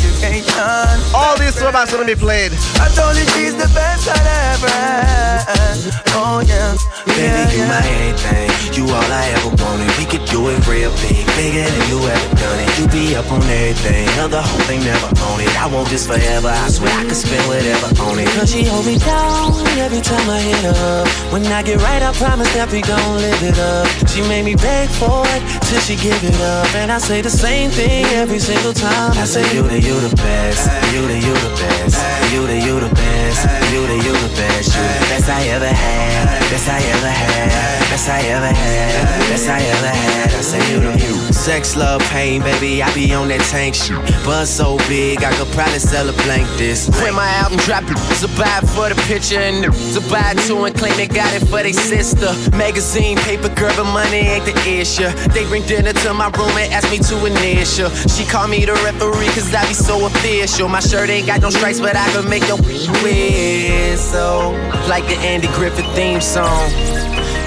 All 1.14 1.36
these 1.38 1.54
throwbacks 1.54 1.92
gonna 1.92 2.06
be 2.06 2.14
played. 2.14 2.52
I 2.80 2.88
told 2.94 3.16
you 3.16 3.24
she's 3.34 3.54
the 3.54 3.70
best 3.74 4.08
I'd 4.08 4.26
ever 4.54 4.70
had. 4.70 5.70
Oh 6.14 6.42
yeah, 6.46 6.74
Baby, 7.06 7.56
you 7.56 7.64
my 7.66 7.80
everything. 7.80 8.50
You 8.74 8.84
all 8.86 9.10
I 9.12 9.34
ever 9.36 9.50
wanted. 9.62 9.90
We 9.98 10.06
could 10.06 10.24
do 10.26 10.48
it 10.48 10.58
real 10.66 10.90
big, 11.02 11.26
bigger 11.36 11.66
than 11.66 11.84
you 11.90 11.98
ever 12.00 12.34
done 12.36 12.58
it. 12.60 12.70
You 12.78 12.86
be 12.88 13.16
up 13.16 13.30
on 13.30 13.42
everything, 13.42 14.08
other 14.18 14.40
whole 14.40 14.64
thing 14.66 14.80
never 14.82 15.10
own 15.30 15.40
it. 15.40 15.52
I 15.60 15.66
want 15.66 15.88
this 15.88 16.06
forever. 16.06 16.48
I 16.48 16.68
swear 16.68 16.90
I 16.90 17.04
could 17.04 17.16
spend 17.16 17.46
whatever 17.46 17.88
on 18.02 18.18
it. 18.18 18.28
Cause 18.34 18.50
she 18.50 18.64
hold 18.64 18.86
me 18.86 18.98
down 18.98 19.52
every 19.78 20.00
time 20.00 20.28
I 20.30 20.40
hit 20.40 20.62
her 20.64 21.02
up. 21.02 21.08
When 21.32 21.44
I 21.46 21.62
get 21.62 21.78
right, 21.82 22.02
I 22.02 22.12
promise 22.14 22.52
that 22.54 22.70
we 22.72 22.80
gon' 22.80 23.16
live 23.18 23.42
it 23.42 23.58
up. 23.58 23.86
She 24.08 24.22
made 24.22 24.39
me 24.44 24.54
beg 24.54 24.88
for 24.88 25.22
it 25.26 25.42
till 25.66 25.80
she 25.80 25.96
give 25.96 26.22
it 26.24 26.40
up, 26.40 26.74
and 26.74 26.90
I 26.90 26.98
say 26.98 27.20
the 27.20 27.30
same 27.30 27.70
thing 27.70 28.04
every 28.14 28.38
single 28.38 28.72
time. 28.72 29.12
I 29.18 29.24
say 29.24 29.42
you 29.54 29.62
the 29.62 29.80
you 29.80 29.98
the 30.00 30.14
best, 30.16 30.70
you 30.94 31.02
the 31.06 31.18
you 31.18 31.34
the 31.34 31.52
best, 31.60 31.96
you 32.32 32.46
the 32.46 32.56
you 32.56 32.80
the 32.80 32.94
best, 32.94 33.40
you 33.72 33.86
the 33.86 33.96
you 33.96 34.12
the 34.12 34.32
best, 34.36 34.76
you 34.76 34.82
the 34.82 35.06
best 35.10 35.28
I 35.28 35.42
ever 35.48 35.66
had, 35.66 36.40
best 36.50 36.68
I 36.68 36.80
ever 36.94 37.10
had, 37.10 37.90
best 37.90 38.08
I 38.08 38.20
ever 38.34 38.52
had, 38.52 39.28
best 39.28 39.48
I 39.48 39.60
ever 39.60 39.86
had. 39.88 40.30
I 40.40 40.42
say 40.42 40.72
you 40.72 40.80
the 40.80 40.96
you. 41.04 41.20
Sex, 41.32 41.76
love, 41.76 42.00
pain, 42.08 42.40
baby, 42.40 42.82
I 42.82 42.92
be 42.94 43.12
on 43.12 43.28
that 43.28 43.40
tank 43.52 43.74
shit. 43.74 43.96
Buzz 44.24 44.48
so 44.48 44.76
big, 44.88 45.22
I 45.24 45.32
could 45.36 45.48
probably 45.52 45.78
sell 45.78 46.08
a 46.08 46.12
blank 46.24 46.48
this. 46.56 46.88
When 47.00 47.14
my 47.14 47.28
album 47.44 47.58
drop, 47.64 47.84
it's 48.08 48.22
a 48.24 48.28
buy 48.40 48.60
for 48.72 48.88
the 48.88 48.96
picture 49.04 49.40
and 49.40 49.64
it's 49.64 49.96
a 49.96 50.04
buy 50.08 50.32
two 50.46 50.64
and 50.64 50.74
claim 50.74 50.96
they 50.96 51.08
got 51.08 51.28
it 51.34 51.44
for 51.48 51.62
their 51.62 51.72
sister. 51.72 52.32
Magazine, 52.56 53.16
paper, 53.18 53.48
girl, 53.52 53.72
but 53.76 53.84
money 53.84 54.29
ain't 54.30 54.44
the 54.44 54.54
issue. 54.68 55.10
They 55.34 55.44
bring 55.46 55.66
dinner 55.66 55.92
to 55.92 56.14
my 56.14 56.30
room 56.38 56.54
and 56.56 56.72
ask 56.72 56.90
me 56.90 56.98
to 56.98 57.26
initial. 57.26 57.90
She 58.14 58.24
call 58.24 58.46
me 58.48 58.64
the 58.64 58.74
referee 58.86 59.30
cause 59.34 59.52
I 59.54 59.66
be 59.66 59.74
so 59.74 60.06
official. 60.06 60.68
My 60.68 60.80
shirt 60.80 61.10
ain't 61.10 61.26
got 61.26 61.40
no 61.40 61.50
stripes, 61.50 61.80
but 61.80 61.96
I 61.96 62.06
can 62.12 62.28
make 62.28 62.46
your 62.46 62.58
whistle. 63.02 64.52
Like 64.88 65.06
the 65.06 65.18
Andy 65.20 65.48
Griffith 65.58 65.90
theme 65.94 66.20
song. 66.20 66.70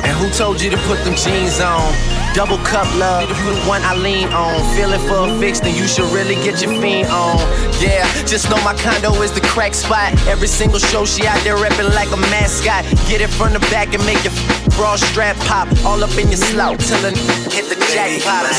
And 0.04 0.14
who 0.18 0.30
told 0.32 0.62
you 0.62 0.70
to 0.70 0.78
put 0.90 1.00
them 1.06 1.16
jeans 1.16 1.60
on? 1.62 2.13
Double 2.34 2.58
cup 2.58 2.88
love, 2.98 3.30
you 3.30 3.36
the 3.54 3.62
one 3.68 3.82
I 3.84 3.96
lean 3.96 4.28
on. 4.30 4.58
Feeling 4.76 5.00
for 5.08 5.30
a 5.30 5.40
fix, 5.40 5.60
then 5.60 5.76
you 5.76 5.86
should 5.88 6.12
really 6.12 6.34
get 6.36 6.62
your 6.64 6.72
fiend 6.82 7.08
on. 7.10 7.38
Yeah, 7.80 8.06
just 8.26 8.50
know 8.50 8.58
my 8.64 8.74
condo 8.74 9.14
is 9.22 9.32
the 9.32 9.42
crack 9.42 9.76
spot. 9.76 10.14
Every 10.28 10.48
single 10.48 10.80
show 10.80 11.06
she 11.06 11.28
out 11.28 11.40
there 11.44 11.56
reppin' 11.56 11.94
like 11.94 12.12
a 12.12 12.18
mascot. 12.34 12.86
Get 13.08 13.22
it 13.22 13.30
from 13.30 13.54
the 13.54 13.60
back 13.70 13.94
and 13.94 14.04
make 14.06 14.24
your 14.24 14.34
bra 14.76 14.96
strap 14.96 15.36
pop. 15.46 15.68
All 15.86 16.04
up 16.04 16.18
in 16.18 16.28
your 16.28 16.38
slouch, 16.38 16.88
till 16.88 17.02
hit 17.52 17.70
the 17.70 17.76
jackpot. 17.94 18.50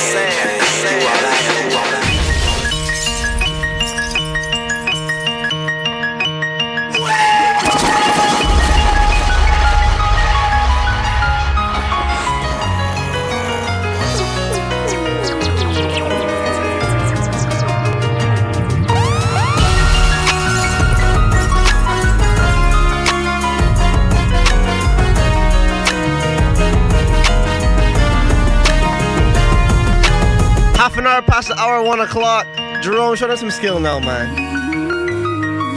Past 31.05 31.49
the 31.49 31.59
hour 31.61 31.83
one 31.83 32.01
o'clock. 32.01 32.47
Jerome, 32.83 33.17
show 33.17 33.29
them 33.29 33.37
some 33.37 33.51
skill 33.51 33.79
now, 33.81 33.99
man. 33.99 34.27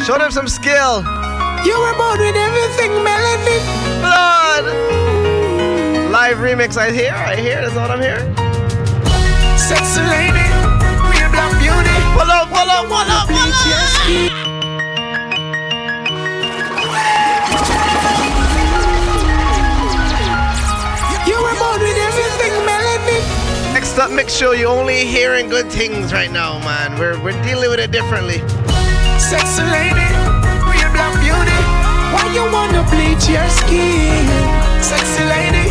Show 0.04 0.18
them 0.18 0.32
some 0.32 0.48
skill. 0.48 1.04
You 1.66 1.78
were 1.80 1.96
born 1.98 2.20
with 2.20 2.36
everything, 2.36 2.92
Melody. 3.04 3.60
Blood. 4.00 4.66
Live 6.12 6.38
remix, 6.38 6.78
I 6.78 6.92
hear, 6.92 7.14
I 7.14 7.36
hear. 7.36 7.62
That's 7.62 7.76
what 7.76 7.92
I'm 7.92 8.02
hearing. 8.02 8.34
Sexy 9.58 10.02
lady, 10.02 10.48
real 11.12 11.30
black 11.32 11.52
beauty. 11.60 11.98
Pull 12.16 12.32
up, 12.32 12.48
pull 12.48 12.70
up, 12.70 12.86
pull 12.88 13.12
up, 13.12 13.28
pull 13.28 14.42
up. 14.42 14.47
Up, 23.98 24.12
make 24.12 24.30
sure 24.30 24.54
you 24.54 24.68
only 24.68 25.10
hearing 25.10 25.50
good 25.50 25.72
things 25.72 26.14
right 26.14 26.30
now, 26.30 26.60
man. 26.60 27.00
We're, 27.00 27.18
we're 27.18 27.34
dealing 27.42 27.72
with 27.72 27.80
it 27.80 27.90
differently. 27.90 28.38
Sexy 29.18 29.66
lady, 29.74 30.06
real 30.70 30.90
black 30.94 31.18
beauty. 31.18 31.60
Why 32.14 32.30
you 32.30 32.46
wanna 32.54 32.86
bleach 32.94 33.26
your 33.26 33.50
skin? 33.50 34.22
Sexy 34.86 35.26
lady, 35.26 35.66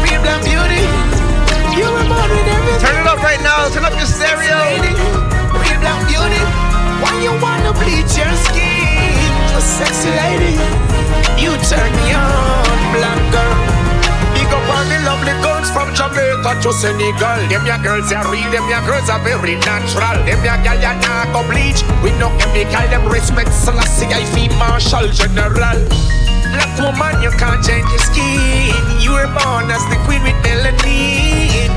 real 0.00 0.16
black 0.24 0.40
beauty. 0.48 0.80
You 1.76 1.92
were 1.92 2.08
born 2.08 2.30
with 2.32 2.48
everything. 2.48 2.80
Turn 2.80 2.96
it 2.96 3.06
up 3.06 3.20
right 3.20 3.42
now. 3.44 3.68
Turn 3.68 3.84
up 3.84 3.92
your 4.00 4.08
stereo. 4.08 4.48
Sexy 4.48 4.88
Lady, 4.88 4.92
real 5.60 5.78
black 5.84 6.00
beauty. 6.08 6.42
Why 7.04 7.12
you 7.20 7.36
wanna 7.36 7.76
bleach 7.76 8.16
your 8.16 8.32
skin? 8.48 9.12
Sexy 9.60 10.08
lady, 10.08 10.56
you 11.36 11.52
turn 11.68 11.92
me 12.00 12.16
on, 12.16 12.96
black 12.96 13.20
girl. 13.32 13.47
Big 14.48 14.56
up 14.56 14.88
the 14.88 14.98
lovely 15.04 15.36
girls 15.44 15.68
from 15.70 15.92
Jamaica 15.92 16.56
to 16.62 16.72
Senegal. 16.72 17.40
Them 17.52 17.66
ya 17.66 17.76
girls 17.82 18.10
ya 18.10 18.24
real, 18.32 18.48
them 18.50 18.64
ya 18.68 18.80
girls 18.86 19.10
are 19.10 19.20
very 19.20 19.56
natural. 19.60 20.16
Them 20.24 20.40
ya 20.40 20.56
gal 20.64 20.80
ya 20.80 20.96
nah 21.04 21.28
go 21.32 21.44
bleach 21.44 21.84
with 22.00 22.16
no 22.16 22.32
chemical. 22.40 22.80
Them 22.88 23.04
respect 23.12 23.52
Selassie, 23.52 24.08
I 24.08 24.24
feel 24.32 24.48
Marshal 24.56 25.08
General. 25.12 25.76
Black 26.48 26.72
woman, 26.80 27.20
you 27.20 27.30
can't 27.36 27.60
change 27.60 27.88
your 27.92 28.00
skin. 28.00 28.72
You 29.04 29.12
were 29.12 29.28
born 29.36 29.68
as 29.68 29.84
the 29.92 30.00
queen 30.08 30.24
with 30.24 30.38
melanin. 30.40 31.68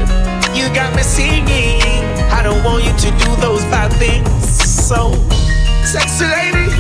You 0.55 0.71
got 0.71 0.95
me 0.95 1.03
singing. 1.03 2.07
I 2.31 2.39
don't 2.43 2.63
want 2.63 2.87
you 2.87 2.95
to 2.95 3.09
do 3.19 3.35
those 3.43 3.63
bad 3.67 3.91
things. 3.99 4.31
So, 4.47 5.11
sexy 5.83 6.23
lady, 6.23 6.71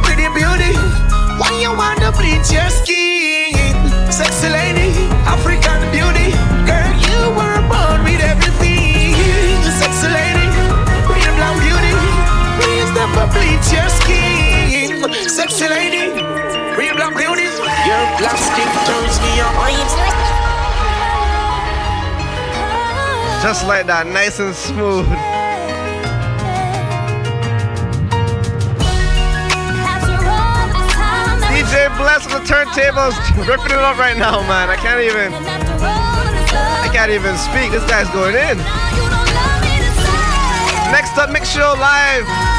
pretty 0.00 0.32
beauty. 0.32 0.72
Why 1.36 1.52
you 1.60 1.76
wanna 1.76 2.08
bleach 2.16 2.48
your 2.48 2.70
skin? 2.72 3.05
Sexy 4.16 4.48
lady, 4.48 4.96
African 5.28 5.76
beauty. 5.92 6.32
Girl, 6.64 6.92
you 7.04 7.20
were 7.36 7.60
born 7.68 8.00
with 8.08 8.22
everything. 8.24 9.12
Sexy 9.76 10.08
lady, 10.08 10.48
real 11.04 11.32
blonde 11.36 11.60
beauty. 11.60 11.92
Please 12.56 12.88
never 12.96 13.26
bleach 13.36 13.68
your 13.76 13.88
skin. 13.92 15.04
Sexy 15.28 15.68
lady, 15.68 16.08
real 16.80 16.94
blonde 16.96 17.16
beauty. 17.16 17.44
Your 17.44 18.04
black 18.16 18.38
skin 18.40 18.70
turns 18.88 19.20
me 19.20 19.32
on. 19.44 19.76
Just 23.42 23.66
like 23.68 23.84
that, 23.86 24.06
nice 24.06 24.40
and 24.40 24.54
smooth. 24.54 25.06
The 32.16 32.40
turntables, 32.40 33.12
ripping 33.46 33.72
it 33.72 33.78
up 33.78 33.98
right 33.98 34.16
now, 34.16 34.40
man. 34.48 34.70
I 34.70 34.76
can't 34.76 35.02
even. 35.02 35.34
I 35.34 36.88
can't 36.90 37.10
even 37.12 37.36
speak. 37.36 37.70
This 37.70 37.84
guy's 37.90 38.08
going 38.08 38.34
in. 38.34 38.56
Next 40.90 41.18
up, 41.18 41.30
Mix 41.30 41.50
Show 41.50 41.76
Live. 41.78 42.55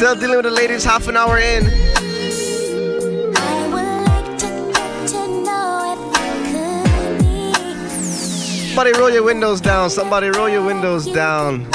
Still 0.00 0.14
dealing 0.14 0.36
with 0.36 0.46
the 0.46 0.50
ladies 0.50 0.82
half 0.82 1.08
an 1.08 1.14
hour 1.14 1.38
in. 1.38 1.64
Somebody 8.68 8.98
roll 8.98 9.10
your 9.10 9.24
windows 9.24 9.60
down. 9.60 9.90
Somebody 9.90 10.28
roll 10.30 10.48
your 10.48 10.64
windows 10.64 11.04
down. 11.04 11.66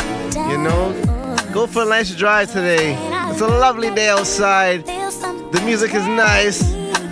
You 0.49 0.57
know? 0.57 1.39
Go 1.53 1.67
for 1.67 1.83
a 1.83 1.85
nice 1.85 2.15
drive 2.15 2.51
today. 2.51 2.97
It's 3.29 3.41
a 3.41 3.47
lovely 3.47 3.93
day 3.93 4.09
outside. 4.09 4.87
The 4.87 5.61
music 5.63 5.93
is 5.93 6.07
nice. 6.07 6.61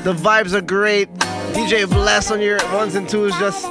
The 0.04 0.16
vibes 0.16 0.56
are 0.56 0.62
great. 0.62 1.14
DJ 1.54 1.88
Bless 1.88 2.32
on 2.32 2.42
your 2.42 2.58
ones 2.74 2.96
and 2.96 3.08
twos 3.08 3.38
just 3.38 3.68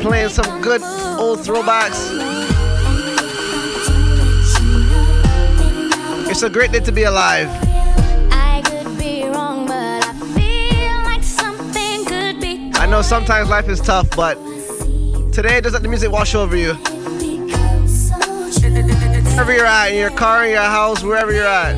playing 0.00 0.28
some 0.28 0.62
good 0.62 0.82
old 1.18 1.40
throwbacks. 1.40 2.31
It's 6.32 6.42
a 6.42 6.48
great 6.48 6.72
day 6.72 6.80
to 6.80 6.90
be 6.90 7.02
alive. 7.02 7.46
I 8.32 8.62
could 8.64 8.96
be 8.96 9.24
wrong, 9.24 9.66
but 9.66 10.02
I 10.02 10.14
feel 10.32 11.02
like 11.04 11.22
something 11.22 12.06
could 12.06 12.40
be. 12.40 12.72
I 12.74 12.86
know 12.86 13.02
sometimes 13.02 13.50
life 13.50 13.68
is 13.68 13.82
tough, 13.82 14.08
but 14.16 14.36
today 15.30 15.60
just 15.60 15.74
let 15.74 15.82
the 15.82 15.88
music 15.88 16.10
wash 16.10 16.34
over 16.34 16.56
you. 16.56 16.72
Wherever 19.34 19.52
you're 19.52 19.66
at, 19.66 19.88
in 19.88 19.98
your 19.98 20.10
car, 20.12 20.46
in 20.46 20.52
your 20.52 20.62
house, 20.62 21.02
wherever 21.02 21.34
you're 21.34 21.44
at. 21.44 21.76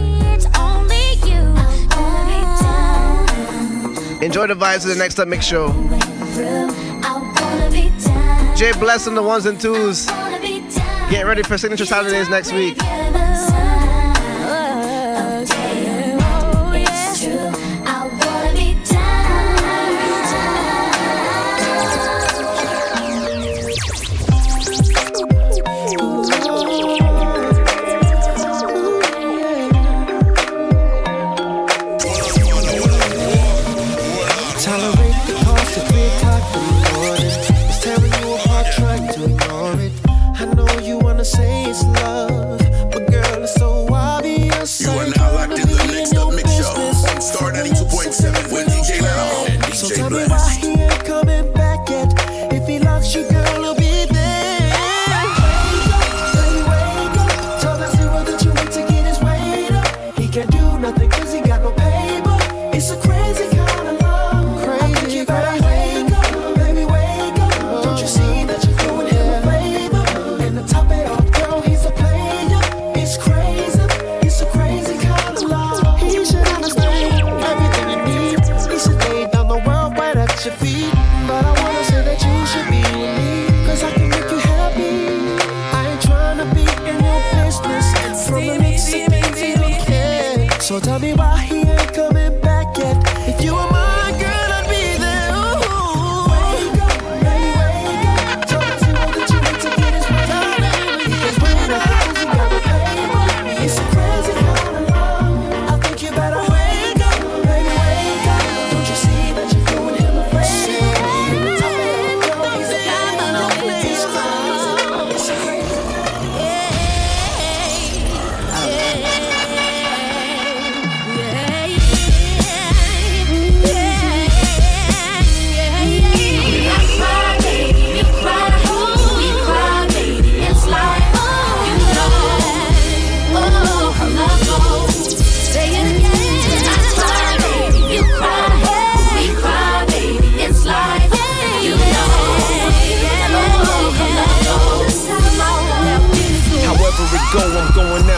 Enjoy 4.23 4.47
the 4.47 4.55
vibes 4.55 4.85
of 4.85 4.91
the 4.91 4.97
next 4.97 5.19
up 5.19 5.27
mix 5.27 5.45
show. 5.45 5.73
Jay 8.55 8.71
Bless 8.79 9.09
on 9.09 9.17
the 9.17 9.23
ones 9.23 9.47
and 9.47 9.61
twos. 9.61 10.07
Get 11.11 11.27
ready 11.27 11.43
for 11.43 11.59
Signature 11.59 11.87
Saturdays 11.87 12.29
next 12.29 12.53
week. 12.53 12.79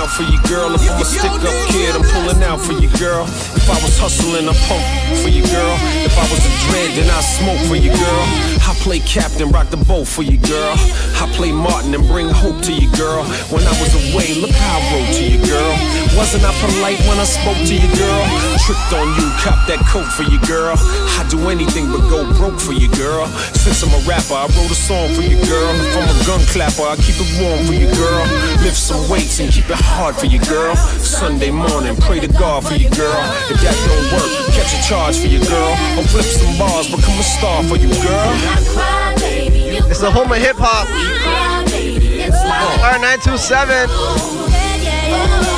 Out 0.06 0.12
for 0.14 0.22
you, 0.22 0.38
girl. 0.48 0.74
If 0.74 0.88
I'm 0.90 1.00
a 1.00 1.04
stick 1.04 1.30
up 1.30 1.56
kid, 1.70 1.94
I'm 1.94 2.02
pulling 2.02 2.42
out 2.42 2.60
for 2.60 2.72
you, 2.72 2.88
girl. 2.98 3.24
If 3.58 3.66
I 3.68 3.74
was 3.82 3.98
hustling, 3.98 4.46
I'm 4.46 4.54
pump 4.66 4.82
for 5.22 5.28
you, 5.28 5.42
girl. 5.42 5.74
If 6.06 6.14
I 6.14 6.26
was 6.30 6.42
a 6.46 6.52
dread, 6.70 6.94
then 6.94 7.10
I 7.10 7.20
smoke 7.20 7.58
for 7.66 7.74
you, 7.76 7.90
girl. 7.90 8.24
I 8.62 8.74
play 8.82 9.00
captain, 9.00 9.50
rock 9.50 9.70
the 9.70 9.78
boat 9.78 10.06
for 10.06 10.22
you, 10.22 10.38
girl. 10.38 10.74
I 11.18 11.26
play 11.34 11.50
Martin 11.50 11.94
and 11.94 12.06
bring 12.06 12.28
hope 12.28 12.62
to 12.70 12.72
you, 12.72 12.90
girl. 12.94 13.24
When 13.50 13.66
I 13.66 13.74
was 13.82 13.94
away, 14.10 14.34
look 14.38 14.54
how 14.54 14.78
I 14.78 14.82
wrote 14.94 15.10
to 15.18 15.24
you, 15.26 15.38
girl. 15.42 15.74
Wasn't 16.14 16.44
I 16.44 16.52
polite 16.62 17.00
when 17.10 17.18
I 17.18 17.26
spoke 17.26 17.58
to 17.66 17.74
you, 17.74 17.90
girl? 17.98 18.22
Tricked 18.62 18.92
on 18.94 19.08
you, 19.18 19.26
cop 19.42 19.58
that 19.66 19.82
coat 19.90 20.06
for 20.14 20.22
you, 20.22 20.38
girl. 20.46 20.78
I 21.18 21.26
do 21.28 21.50
anything 21.50 21.90
but 21.90 22.06
go 22.06 22.22
broke 22.38 22.60
for 22.60 22.72
you, 22.72 22.88
girl. 22.94 23.26
Since 23.58 23.82
I'm 23.82 23.90
a 23.90 24.00
rapper, 24.06 24.38
I 24.38 24.46
wrote 24.54 24.70
a 24.70 24.78
song 24.78 25.10
for 25.14 25.22
you, 25.22 25.38
girl. 25.42 25.70
If 25.82 25.96
I'm 25.98 26.06
a 26.06 26.16
gun 26.22 26.42
clapper, 26.54 26.86
I 26.86 26.94
keep 27.02 27.18
it 27.18 27.30
warm 27.42 27.58
for 27.66 27.74
you, 27.74 27.90
girl. 27.98 28.22
Lift 28.62 28.78
some 28.78 29.02
weights 29.10 29.40
and 29.40 29.50
keep 29.50 29.66
it 29.66 29.82
hard 29.96 30.12
for 30.14 30.26
you, 30.26 30.38
girl. 30.40 30.76
Sunday 30.76 31.50
morning, 31.50 31.96
pray 31.96 32.20
to 32.20 32.28
God 32.28 32.66
for 32.66 32.74
you, 32.74 32.90
girl. 32.90 33.16
If 33.48 33.58
that 33.64 33.74
don't 33.88 34.12
work, 34.12 34.28
catch 34.52 34.74
a 34.76 34.82
charge 34.86 35.16
for 35.18 35.26
you, 35.26 35.40
girl. 35.48 35.72
Or 35.96 36.04
flip 36.12 36.24
some 36.24 36.58
bars, 36.58 36.86
become 36.86 37.18
a 37.18 37.22
star 37.22 37.62
for 37.64 37.76
you, 37.76 37.88
girl. 38.04 38.32
It's 39.88 40.00
the 40.00 40.10
home 40.10 40.30
of 40.30 40.36
hip 40.38 40.56
hop. 40.58 40.86
R927. 42.84 45.55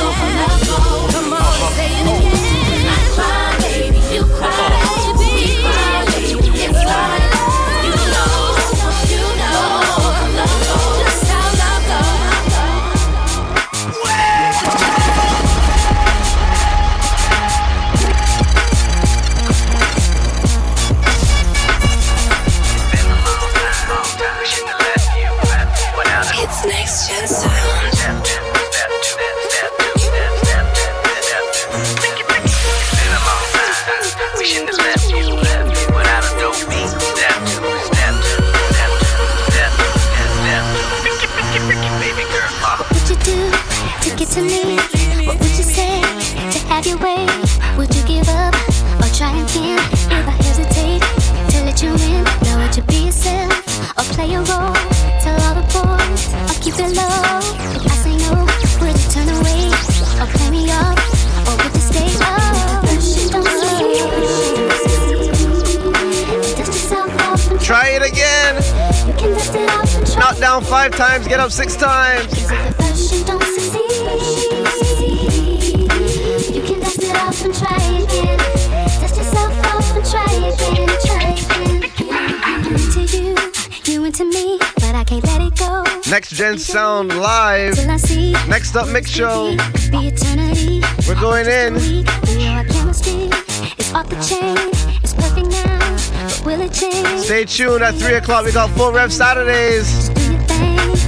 Into 84.09 84.25
me, 84.25 84.57
but 84.75 84.95
I 84.95 85.03
can't 85.03 85.23
let 85.25 85.41
it. 85.41 86.09
Next 86.09 86.31
Gen 86.31 86.57
Sound 86.57 87.09
live. 87.09 87.75
Till 87.75 87.91
I 87.91 87.97
see 87.97 88.31
Next 88.47 88.75
up, 88.75 88.87
Mix 88.89 89.09
Show. 89.09 89.55
We're 89.91 91.19
going 91.19 91.45
in. 91.45 91.75
We 91.75 92.03
know 92.03 92.53
our 92.53 92.63
chemistry 92.63 93.29
is 93.77 93.93
off 93.93 94.09
the 94.09 94.15
chain. 94.27 94.57
It's 95.03 95.13
perfect 95.13 95.49
now, 95.49 96.45
will 96.45 96.61
it 96.61 96.73
change? 96.73 97.19
Stay 97.19 97.45
tuned 97.45 97.83
at 97.83 97.93
3 97.95 98.15
o'clock. 98.15 98.45
We 98.45 98.51
got 98.51 98.69
full 98.71 98.91
rev 98.91 99.13
Saturdays 99.13 100.09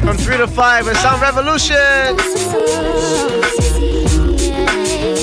from 0.01 0.17
3 0.17 0.37
to 0.37 0.47
5 0.47 0.85
with 0.85 0.97
Sound 0.97 1.21
Revolution. 1.21 1.77
Dust 2.17 2.35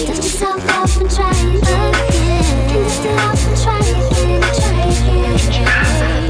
yourself 0.07 0.69
off 0.71 0.97
and 1.01 1.11
try 1.11 1.31
again. 1.31 1.93
Dust 2.73 3.05
it 3.05 3.19
off 3.19 3.47
and 3.49 3.57
try 3.59 3.79
again. 3.81 4.41
Try 4.55 4.87
again. 4.87 5.67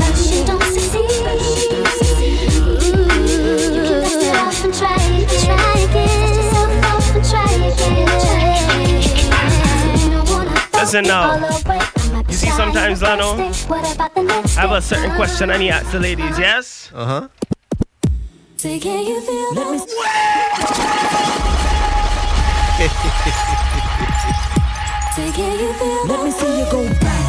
Version 0.00 0.46
don't 0.46 0.62
succeed. 0.62 1.10
You 2.80 3.84
can 3.84 4.00
dust 4.00 4.22
it 4.22 4.34
off 4.36 4.64
and 4.64 4.72
try 4.74 4.96
again. 4.96 5.28
Try 5.44 5.72
again. 5.84 6.08
Dust 6.22 6.40
yourself 6.40 6.72
off 6.84 7.08
and 7.16 7.24
try 7.24 7.50
again. 7.68 8.08
Try 8.24 8.48
again. 9.04 9.40
Listen 10.72 11.04
now. 11.04 11.26
You 12.28 12.34
see, 12.34 12.50
sometimes, 12.50 13.02
Lano, 13.02 13.30
I 14.56 14.60
have 14.60 14.72
a 14.72 14.80
certain 14.80 15.14
question 15.16 15.50
I 15.50 15.58
need 15.58 15.68
to 15.68 15.74
ask 15.74 15.90
the 15.92 16.00
ladies, 16.00 16.38
yes? 16.38 16.90
Uh 16.94 17.04
huh. 17.04 17.28
Can 18.80 19.04
you 19.04 19.20
feel 19.20 19.54
Let 19.54 19.72
me 19.72 19.78
Say, 25.14 25.32
can 25.32 25.58
you 25.58 25.72
feel 25.72 26.06
Let 26.06 26.24
me 26.24 26.30
see 26.30 26.58
you 26.60 26.66
go 26.70 26.88
back. 27.00 27.27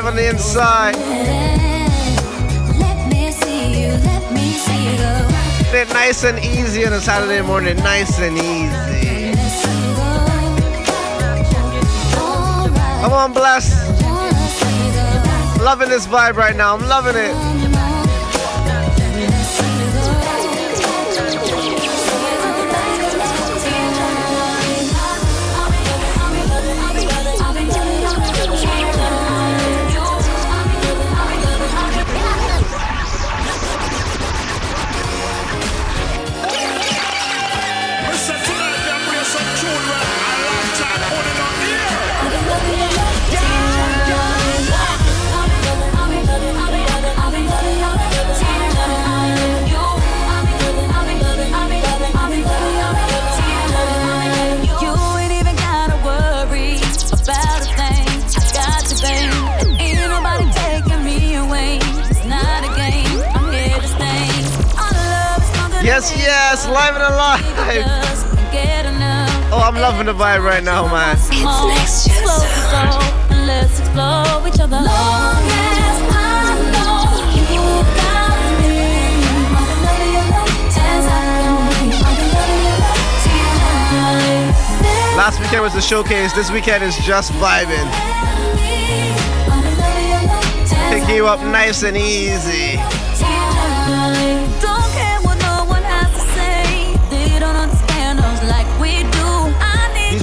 Alive 0.00 0.06
on 0.06 0.16
the 0.16 0.28
inside. 0.28 0.96
It 5.72 5.88
nice 5.90 6.24
and 6.24 6.38
easy 6.38 6.84
on 6.86 6.92
a 6.92 7.00
Saturday 7.00 7.42
morning. 7.42 7.76
Nice 7.76 8.18
and 8.18 8.36
easy. 8.36 9.32
Come 13.02 13.12
on, 13.12 13.32
bless. 13.32 13.88
Loving 15.60 15.88
this 15.88 16.06
vibe 16.06 16.36
right 16.36 16.56
now. 16.56 16.74
I'm 16.74 16.86
loving 16.88 17.16
it. 17.16 17.59
Yes, 66.20 66.66
yes, 66.66 66.68
live 66.68 66.94
and 66.96 67.04
alive. 67.04 67.40
than 67.56 68.52
get. 68.52 68.80
Oh, 69.52 69.58
I'm 69.58 69.74
loving 69.74 70.06
the 70.06 70.12
vibe 70.12 70.44
right 70.44 70.62
now, 70.62 70.86
man. 70.86 71.16
It's 71.16 71.30
next 71.30 72.06
gen. 72.06 72.24
Let's 73.46 73.80
explore 73.80 74.46
each 74.46 74.60
other. 74.60 74.76
Long 74.76 74.86
as 74.86 75.98
I 76.12 76.60
know 76.76 77.24
you 77.50 77.64
got 77.96 78.36
me. 78.60 78.84
I'll 79.50 79.64
be 79.64 79.80
loving 79.82 80.12
you 80.12 80.22
as 80.76 81.06
I 81.08 81.40
know 81.40 81.58
you. 81.88 81.96
I'll 82.04 82.14
be 82.14 82.26
loving 82.36 82.62
you 82.62 82.76
tonight. 83.88 85.16
Last 85.16 85.40
weekend 85.40 85.62
was 85.62 85.72
the 85.72 85.80
showcase. 85.80 86.32
This 86.34 86.50
weekend 86.50 86.84
is 86.84 86.96
just 86.98 87.32
vibing. 87.32 87.88
Pick 90.90 91.08
you 91.08 91.26
up 91.26 91.40
nice 91.40 91.82
and 91.82 91.96
easy. 91.96 92.78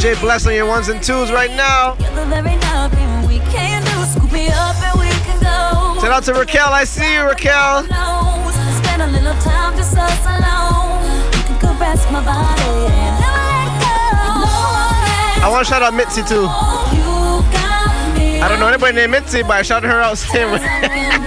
DJ 0.08 0.22
Bless 0.22 0.48
on 0.48 0.54
your 0.54 0.66
ones 0.66 0.88
and 0.88 1.04
twos 1.04 1.34
right 1.34 1.52
now. 1.52 1.98
you 2.00 2.06
the 2.16 2.26
very 2.28 2.56
nothing 2.56 3.28
we 3.28 3.40
can 3.52 3.84
do. 3.84 4.06
Scoop 4.06 4.32
me 4.32 4.48
up 4.48 4.76
and 4.82 5.00
we 5.02 5.10
can 5.28 5.38
go. 5.42 6.00
Shout 6.00 6.12
out 6.12 6.24
to 6.24 6.34
Raquel. 6.34 6.70
I 6.72 6.86
see 6.86 7.16
you, 7.16 7.24
Raquel. 7.24 7.84
Spend 7.84 9.02
a 9.02 9.08
little 9.08 9.34
time 9.42 9.76
just 9.76 9.98
us 9.98 10.26
alone. 10.26 11.04
You 11.36 11.44
can 11.44 11.60
caress 11.60 12.10
my 12.10 12.24
body 12.24 12.88
and 12.88 13.20
never 13.20 13.44
let 13.52 13.72
go. 13.84 15.44
I 15.44 15.50
want 15.52 15.68
to 15.68 15.74
shout 15.74 15.82
out 15.82 15.94
Mitzi 15.94 16.24
too. 16.24 16.48
You 16.96 17.44
got 17.52 18.18
me. 18.18 18.40
I 18.40 18.48
don't 18.48 18.62
know 18.62 18.68
anybody 18.68 18.96
named 18.96 19.12
Mitzi, 19.12 19.42
but 19.42 19.52
I 19.52 19.62
shouted 19.62 19.90
her 19.90 20.00
out 20.00 20.18
same 20.18 20.54
way. 20.54 21.27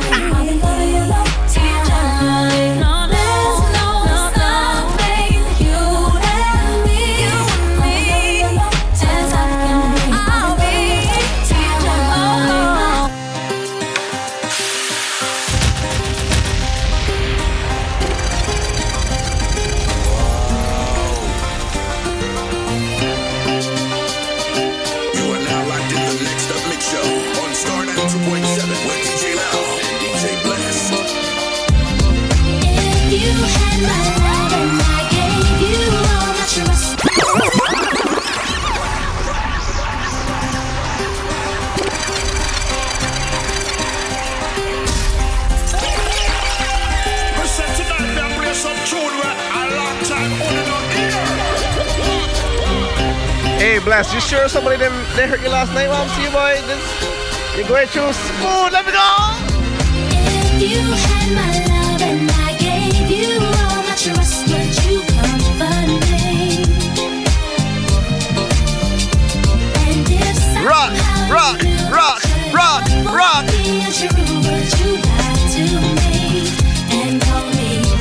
You 53.91 54.21
sure 54.21 54.49
somebody 54.49 54.79
didn't 54.79 55.03
they 55.17 55.27
hurt 55.27 55.43
you 55.43 55.49
last 55.49 55.75
night? 55.75 55.89
Well, 55.89 56.09
see 56.11 56.23
you, 56.23 56.31
boy. 56.31 56.55
This, 56.71 56.79
you're 57.59 57.67
going 57.67 57.89
through 57.89 58.13
food. 58.39 58.71
Let 58.71 58.87
me 58.87 58.93
go. 58.93 59.03
You 60.63 60.79
had 60.95 61.35
my 61.35 61.51
love 61.67 62.01
and 62.01 62.31
I 62.31 62.55
gave 62.57 63.11
you 63.11 63.35
all 63.43 63.83
my 63.83 63.95
trust, 63.99 64.47
but 64.47 64.71
you 64.87 65.03
comfort 65.19 65.91
me. 66.07 66.63
And 69.83 70.07
if 70.07 70.39
Rock, 70.65 70.95
rock, 71.29 71.59
rock, 71.91 72.23
rock, 72.55 72.87
rock. 73.11 73.45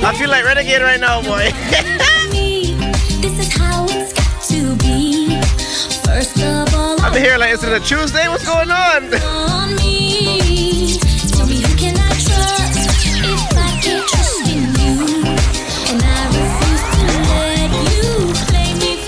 I 0.06 0.16
feel 0.16 0.30
like 0.30 0.46
renegade 0.46 0.84
right 0.84 1.00
now, 1.00 1.24
boy. 1.24 1.52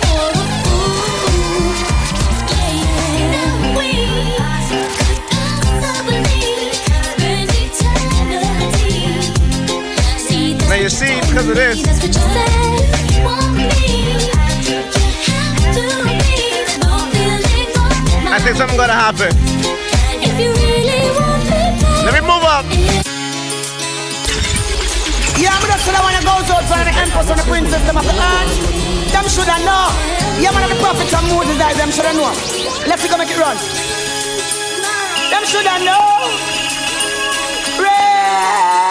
fool. 0.01 1.64
Yeah, 2.49 3.18
yeah. 3.22 3.78
We 3.78 3.89
could 4.97 5.26
possibly 5.32 6.36
spend 7.03 7.51
eternity. 7.64 9.01
See, 10.18 10.53
that's 10.53 10.70
Now 10.70 10.76
you 10.76 10.89
see, 10.89 11.16
because 11.22 11.47
of 11.47 11.55
this. 11.55 12.70
Think 18.42 18.58
something 18.58 18.78
gonna 18.78 18.94
happen. 18.94 19.30
if 20.18 20.34
you 20.42 20.50
really 20.50 21.14
want 21.14 21.46
me. 21.46 21.62
Let 22.02 22.14
me 22.18 22.22
move 22.26 22.42
up. 22.42 22.66
Yeah, 25.38 25.54
I'm 25.54 25.62
just 25.62 25.86
I 25.86 26.02
wanna 26.02 26.26
go 26.26 26.34
out 26.42 26.66
for 26.66 26.78
the 26.82 26.89
empress 26.89 27.30
and 27.30 27.39
the 27.39 27.46
princess, 27.46 27.86
them 27.86 27.98
of 27.98 28.06
the 28.06 28.16
earth. 28.18 29.14
Them 29.14 29.26
shoulda 29.30 29.58
know. 29.62 29.94
Yeah, 30.42 30.52
man, 30.58 30.70
the 30.70 30.80
prophets 30.82 31.14
and 31.14 31.28
Moses, 31.30 31.62
I 31.62 31.74
them 31.78 31.92
shoulda 31.92 32.14
know. 32.18 32.34
Let's 32.89 33.06
go 33.06 33.18
make 33.18 33.30
it 33.30 33.38
run. 33.38 33.58
Them 35.30 35.44
shoulda 35.46 35.78
know. 35.86 36.02
Ray. 37.78 38.91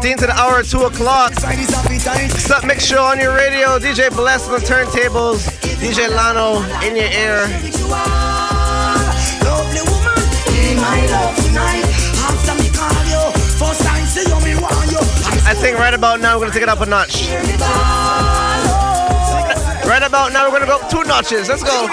15 0.00 0.16
to 0.16 0.26
the 0.28 0.32
hour, 0.32 0.62
2 0.62 0.84
o'clock. 0.84 1.34
Mix 2.64 2.86
Show 2.86 3.04
on 3.04 3.20
your 3.20 3.34
radio? 3.34 3.78
DJ 3.78 4.08
Bless 4.08 4.48
on 4.48 4.58
the 4.58 4.64
turntables. 4.64 5.44
DJ 5.76 6.08
Lano 6.08 6.64
in 6.88 6.96
your 6.96 7.04
ear. 7.04 7.44
I 15.44 15.54
think 15.54 15.76
right 15.76 15.92
about 15.92 16.20
now 16.20 16.38
we're 16.38 16.46
gonna 16.46 16.54
take 16.54 16.62
it 16.62 16.70
up 16.70 16.80
a 16.80 16.86
notch. 16.86 17.28
Right 19.86 20.02
about 20.02 20.32
now 20.32 20.46
we're 20.46 20.60
gonna 20.60 20.64
go 20.64 20.78
up 20.78 20.88
two 20.88 21.04
notches. 21.04 21.46
Let's 21.46 21.62
go. 21.62 21.88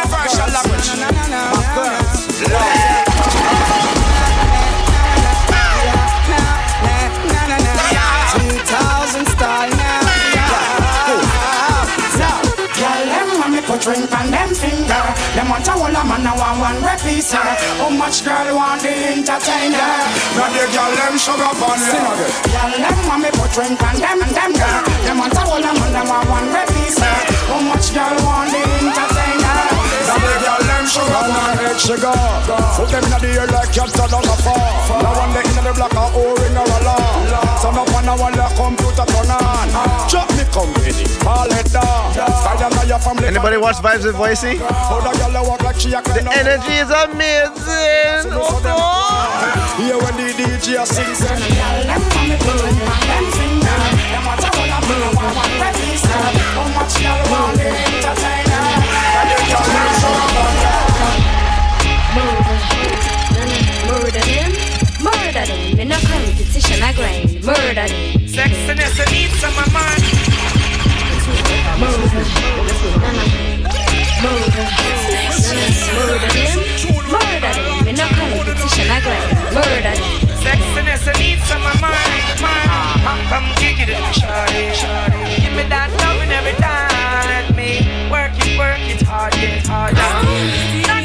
Put 13.67 13.83
ring 13.85 14.07
on 14.07 14.31
them 14.31 14.49
finger. 14.55 15.03
Them 15.35 15.51
want 15.51 15.67
a 15.67 15.75
whole 15.75 15.91
a 15.91 16.01
man, 16.07 16.23
I 16.23 16.31
want 16.39 16.57
one 16.63 16.79
repiece. 16.79 17.35
How 17.35 17.91
much 17.91 18.23
girl 18.23 18.55
want 18.55 18.81
the 18.81 18.95
entertainer? 19.11 19.91
Got 20.39 20.55
the 20.55 20.63
girl 20.71 20.91
them 20.95 21.15
sugar 21.19 21.51
bun 21.59 21.79
Girl, 21.83 22.71
them 22.79 22.97
want 23.03 23.21
me 23.27 23.29
put 23.35 23.51
ring 23.59 23.75
on 23.75 23.95
them 23.99 24.23
and 24.23 24.31
them 24.31 24.51
girl. 24.55 24.81
Them 25.03 25.17
want 25.19 25.35
a 25.35 25.43
whole 25.43 25.59
a 25.59 25.71
man, 25.75 25.95
I 25.99 26.01
want 26.07 26.25
one 26.31 26.47
repiece. 26.55 26.97
How 26.97 27.59
much 27.59 27.91
girl 27.91 28.15
want 28.23 28.55
the 28.55 28.63
entertainer? 28.63 29.59
Got 30.07 30.23
the 30.23 30.35
girl 30.39 30.61
them 30.63 30.85
sugar 30.87 31.23
bun 31.27 31.57
sugar. 31.77 32.19
Put 32.79 32.89
them 32.89 33.03
in 33.03 33.19
the 33.19 33.29
air 33.35 33.47
like 33.51 33.71
cats 33.75 33.93
down 33.93 34.23
a 34.23 34.35
far. 34.41 35.03
Now 35.03 35.11
one 35.11 35.31
day 35.35 35.43
in 35.43 35.59
the 35.59 35.73
block 35.75 35.93
a 35.93 36.05
O-ring 36.15 36.55
or 36.55 36.63
a 36.63 36.79
law. 36.87 37.59
Son 37.59 37.75
up 37.75 37.91
on 37.91 38.07
a 38.07 38.13
wall 38.15 38.31
the 38.31 38.47
computer 38.55 38.86
turn 39.11 39.31
on. 39.31 39.67
Drop 40.09 40.29
me 40.37 40.43
company, 40.51 41.05
call 41.19 41.49
it 41.51 41.71
down. 41.71 42.13
Style 42.13 42.57
them 42.57 42.71
now 42.71 42.83
your 42.83 42.99
family. 42.99 43.27
Anybody 43.27 43.57
watch 43.57 43.77
Vibes 43.77 44.05
with 44.05 44.15
Voicey? 44.15 44.57
How 44.59 44.99
the 45.01 45.11
girl 45.17 45.45
walk 45.45 45.63
like 45.63 45.79
she 45.79 45.93
a 45.93 46.01
The 46.01 46.23
energy 46.35 46.73
is 46.83 46.91
amazing. 46.91 48.31
Oh, 48.33 48.61
Here 49.77 49.97
when 49.97 50.15
the 50.17 50.33
DJ 50.33 50.81
a 50.81 50.85
sing. 50.85 51.05
Them 51.07 52.01
want 52.01 52.27
me 52.29 52.35
put 52.37 52.57
ring 52.61 52.81
on 52.81 53.01
them 53.07 53.25
finger. 53.35 53.79
Them 54.11 54.23
want 54.25 54.43
a 54.43 54.49
whole 54.51 54.71
a 54.71 54.79
man, 54.87 55.01
I 55.01 55.09
want 55.15 55.33
one 55.37 55.55
repiece. 55.61 56.05
How 56.07 56.67
much 56.75 56.93
girl 57.01 57.21
want 57.31 57.59
entertainer? 57.59 58.65
Got 59.13 59.25
the 59.29 59.37
girl 59.47 59.67
them 59.73 59.89
sugar 60.01 60.31
bun 60.35 60.67
Murder 63.87 64.23
them, 64.25 64.51
murder 65.03 65.45
them. 65.45 65.79
In 65.79 65.91
a 65.91 65.99
competition, 66.47 66.83
I 66.83 66.93
grind. 66.93 67.43
Murder 67.43 67.73
them. 67.73 67.89
Sexiness, 68.27 68.99
I 68.99 69.05
need 69.11 69.31
some 69.35 69.57
of. 69.57 69.67
Murder. 71.77 72.23
Murder. 74.21 74.63
Murder 75.99 76.31
murder 77.83 77.99
a 77.99 78.07
competition, 78.15 78.87
I 78.89 78.99
grind. 79.03 79.27
Murder 79.53 79.81
them. 79.83 79.99
Sexiness, 80.39 81.03
I 81.07 81.13
need 81.19 81.39
some 81.39 81.65
of 81.65 81.81
mine. 81.81 81.95
Come. 83.29 83.47
Give 83.59 85.53
me 85.53 85.63
that 85.67 85.89
loving 85.99 86.31
every 86.31 86.55
time. 86.63 87.55
Me 87.55 87.83
work 88.09 88.31
it, 88.37 88.57
work 88.57 88.79
it 88.79 89.01
hard, 89.03 89.33
get. 89.33 90.96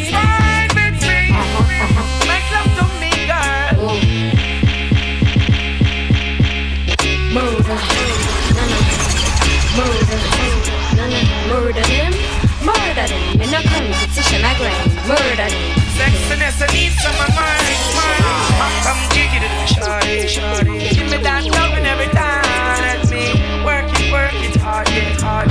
Competition, 14.42 14.44
I 14.44 14.54
grind. 14.58 14.90
Murder. 15.08 15.48
Sexiness, 15.96 16.62
I 16.62 16.66
need 16.72 16.92
some 16.92 17.14
of 17.14 17.30
mine. 17.34 17.78
mine. 17.94 18.82
Come 18.84 19.02
kick 19.10 19.32
it, 19.34 19.44
shawty, 19.68 20.26
shawty. 20.26 20.94
Give 20.94 21.10
me 21.10 21.18
that 21.22 21.44
loving 21.44 21.86
every 21.86 22.08
time. 22.08 22.42
Let 22.80 23.10
me 23.10 23.34
work 23.64 23.86
it, 24.00 24.12
work 24.12 24.34
it 24.34 24.56
hard, 24.56 24.86
get 24.88 25.20
harder. 25.20 25.50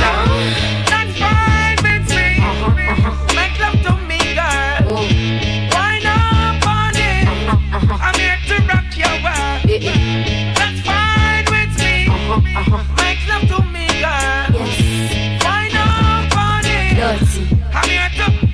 That's 0.90 1.18
fine 1.20 1.78
with 1.86 2.10
me. 2.12 2.42
Make 3.36 3.56
love 3.60 3.80
to 3.86 3.94
me, 4.08 4.20
girl. 4.36 4.98
Wine 5.72 6.06
up 6.06 6.66
on 6.68 6.96
it. 6.96 7.28
I'm 8.02 8.16
here 8.16 8.40
to 8.48 8.56
rock 8.68 8.90
your 8.98 9.16
world. 9.24 9.62
That's 10.58 10.80
fine 10.82 11.46
with 11.54 11.74
me. 11.80 12.10
Make 12.98 13.22
love 13.30 13.46
to 13.52 13.60
me, 13.72 13.88
girl. 14.02 14.52
Wine 15.46 15.78
up 15.78 16.36
on 16.36 16.66
it. 16.66 16.98
Dirty. 16.98 17.44
I'm 17.74 17.90
here 17.90 18.10
to. 18.18 18.51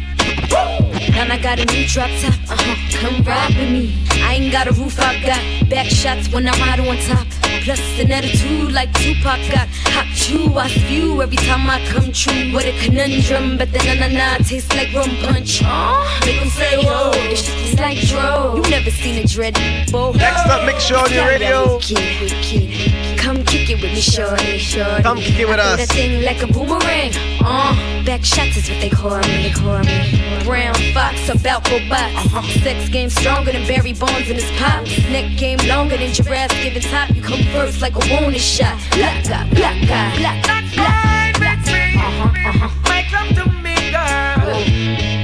Now 1.37 1.51
I 1.51 1.55
got 1.55 1.59
a 1.59 1.65
new 1.71 1.85
drop 1.85 2.09
top, 2.19 2.33
uh-huh. 2.49 2.99
Come 2.99 3.23
ride 3.23 3.55
with 3.55 3.69
me. 3.69 3.93
I 4.23 4.35
ain't 4.35 4.51
got 4.51 4.67
a 4.67 4.71
roof, 4.71 4.99
I 4.99 5.21
got 5.21 5.69
back 5.69 5.85
shots 5.85 6.31
when 6.31 6.47
I 6.47 6.51
ride 6.57 6.79
on 6.79 6.97
top. 7.05 7.27
Plus 7.63 7.79
an 7.99 8.11
attitude 8.11 8.71
like 8.71 8.91
Tupac 8.93 9.39
got. 9.51 9.67
Hot 9.93 10.07
chew, 10.15 10.57
I 10.57 10.67
spew 10.67 11.21
every 11.21 11.37
time 11.37 11.69
I 11.69 11.85
come 11.87 12.11
true. 12.11 12.51
What 12.53 12.65
a 12.65 12.73
conundrum, 12.83 13.57
but 13.57 13.71
the 13.71 13.77
na 13.85 13.93
na 13.93 14.07
na 14.07 14.37
tastes 14.37 14.73
like 14.73 14.91
rum 14.93 15.11
punch. 15.21 15.61
Uh, 15.63 16.01
make 16.25 16.41
'em 16.41 16.49
say, 16.49 16.77
whoa, 16.83 17.11
this 17.29 17.45
shit 17.45 17.73
is 17.73 17.79
like 17.79 17.99
dro. 18.07 18.55
You 18.55 18.63
never 18.71 18.89
seen 18.89 19.23
a 19.23 19.27
dread 19.27 19.53
before. 19.85 20.15
Next 20.15 20.47
up, 20.47 20.65
Mix 20.65 20.83
Show 20.85 20.97
on 20.97 21.13
your 21.13 21.27
radio. 21.27 21.77
Wicked, 21.77 21.99
wicked. 22.21 23.19
Come 23.19 23.43
kick 23.67 23.79
it 23.79 23.83
with 23.83 23.93
me, 23.93 24.01
shorty, 24.01 24.57
shorty. 24.57 25.03
Come 25.03 25.17
kick 25.17 25.39
it 25.39 25.47
with 25.47 25.59
I 25.59 25.75
throw 25.75 25.83
us. 25.83 25.87
That 25.87 25.95
thing 25.95 26.23
like 26.23 26.41
a 26.41 26.47
boomerang. 26.47 27.11
Uh, 27.43 28.03
back 28.05 28.23
shots 28.23 28.55
is 28.55 28.69
what 28.69 28.79
they 28.79 28.89
call 28.89 29.19
me. 29.19 29.43
They 29.43 29.51
call 29.51 29.79
me. 29.83 30.43
Brown 30.45 30.75
fox 30.93 31.27
about 31.27 31.65
go 31.65 31.79
box. 31.89 32.13
Uh-huh. 32.15 32.41
Sex 32.63 32.89
game 32.89 33.09
stronger 33.09 33.51
than 33.51 33.67
Barry 33.67 33.93
Bonds 33.93 34.29
in 34.29 34.35
his 34.35 34.49
pops. 34.57 34.97
Neck 35.09 35.37
game 35.37 35.59
longer 35.67 35.97
than 35.97 36.13
giraffes 36.13 36.55
giving 36.63 36.81
top. 36.81 37.09
You 37.11 37.21
come 37.21 37.43
first 37.51 37.81
like 37.81 37.95
a 37.95 38.03
wanted 38.13 38.39
shot. 38.39 38.79
Black 38.91 39.23
guy, 39.25 39.49
black 39.51 39.77
guy, 39.87 40.17
black 40.17 40.41
guy, 40.47 40.73
black 40.75 40.77
Fine 40.77 41.33
with 41.35 41.67
me. 41.67 41.99
Uh-huh, 41.99 42.31
uh-huh. 42.49 42.69
Make 42.87 43.11
love 43.11 43.31
to 43.35 43.43
me, 43.51 43.75
girl. 43.91 44.47
Oh. 44.47 44.63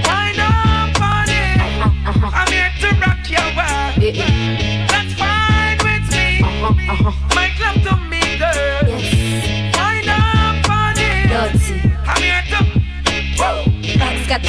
Wine 0.03 0.39
up 0.43 0.99
on 0.99 1.29
it. 1.31 1.63
I'm 2.27 2.49
here 2.51 2.71
to 2.83 2.89
rock 2.99 3.23
your 3.31 3.47
world. 3.55 3.95
That's 4.91 5.13
fine 5.15 5.79
with 5.87 6.05
me. 6.11 6.43
Make 6.83 6.99
love 6.99 7.15
to 7.31 7.52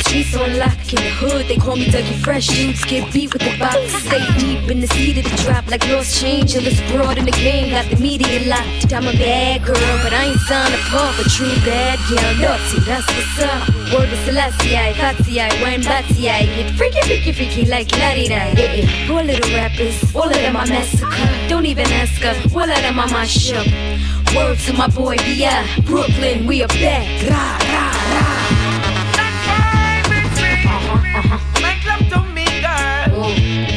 The 0.05 0.23
on 0.41 0.59
lock 0.59 0.79
in 0.93 1.01
the 1.03 1.11
hood. 1.19 1.49
They 1.49 1.57
call 1.57 1.77
me 1.77 1.87
Dougie 1.87 2.23
Fresh. 2.23 2.49
Dudes 2.49 2.85
get 2.85 3.13
beat 3.13 3.33
with 3.33 3.43
the 3.43 3.57
box. 3.59 3.77
Stay 4.05 4.25
deep 4.39 4.71
in 4.71 4.81
the 4.81 4.87
seat 4.89 5.19
of 5.19 5.25
the 5.25 5.37
drop 5.43 5.69
like 5.71 5.87
lost 5.89 6.21
change. 6.21 6.55
Illest 6.55 6.81
broad 6.93 7.19
in 7.19 7.25
the 7.25 7.33
game. 7.33 7.71
Got 7.71 7.91
the 7.91 7.97
media 7.97 8.47
locked. 8.47 8.93
I'm 8.93 9.07
a 9.09 9.13
bad 9.13 9.65
girl, 9.65 9.99
but 10.03 10.13
I 10.13 10.31
ain't 10.31 10.41
signed 10.41 10.75
up 10.75 10.81
for 10.93 11.09
a 11.21 11.25
true 11.29 11.57
bad 11.65 11.99
girl. 12.09 12.33
Naughty, 12.39 12.81
that's 12.87 13.07
what's 13.11 13.43
up. 13.43 13.69
Word 13.93 14.11
to 14.11 14.17
Celestia, 14.27 14.79
I, 14.79 14.93
Fatsy, 14.93 15.39
I, 15.41 15.51
Wayne 15.63 15.83
Batsy, 15.83 16.29
I 16.29 16.47
get 16.47 16.75
freaky, 16.77 17.01
freaky, 17.03 17.33
freaky 17.33 17.65
like 17.67 17.91
Laddie 17.93 18.29
Da. 18.29 18.53
Yeah, 18.55 18.75
yeah. 18.75 19.09
Poor 19.09 19.23
little 19.23 19.51
rappers, 19.57 20.15
all 20.15 20.29
of 20.29 20.35
them 20.35 20.57
I 20.57 20.69
massacre. 20.69 21.49
Don't 21.49 21.67
even 21.67 21.87
ask 21.93 22.21
her, 22.23 22.35
all 22.55 22.63
of 22.63 22.69
them 22.69 23.01
I 23.01 23.07
mash 23.11 23.53
up. 23.53 23.67
Word 24.35 24.59
to 24.67 24.73
my 24.73 24.89
boy 24.89 25.17
B.I. 25.17 25.81
Brooklyn, 25.83 26.47
we 26.47 26.63
are 26.63 26.69
back. 26.69 27.07
Rah, 27.31 27.59
rah, 27.73 28.31
rah. 28.31 28.34
Girl. 33.33 33.74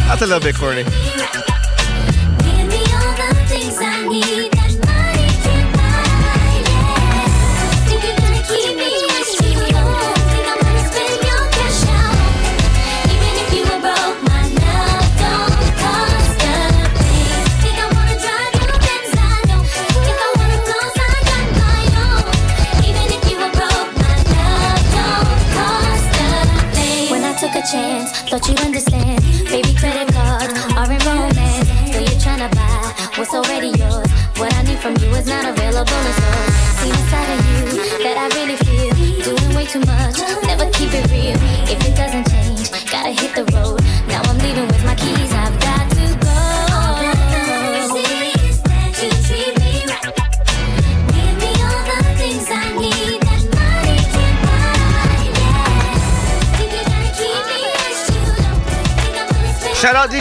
That's 0.05 0.21
a 0.21 0.27
little 0.27 0.39
bit 0.39 0.55
corny. 0.55 0.83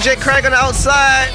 DJ 0.07 0.21
Craig 0.21 0.45
on 0.45 0.53
the 0.53 0.57
outside. 0.57 1.33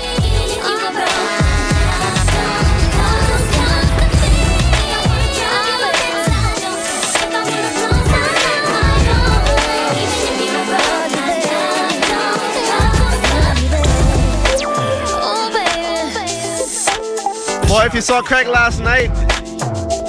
Boy, 17.68 17.86
if 17.86 17.94
you 17.94 18.00
saw 18.00 18.22
Craig 18.22 18.48
last 18.48 18.80
night, 18.80 19.10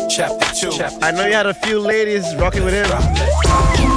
Chapter 0.09 0.55
2. 0.55 0.85
I 1.03 1.11
know 1.11 1.27
you 1.27 1.35
had 1.35 1.47
a 1.47 1.55
few 1.55 1.81
ladies 1.81 2.33
rocking 2.37 2.65
with 2.65 2.75
him. 2.75 3.92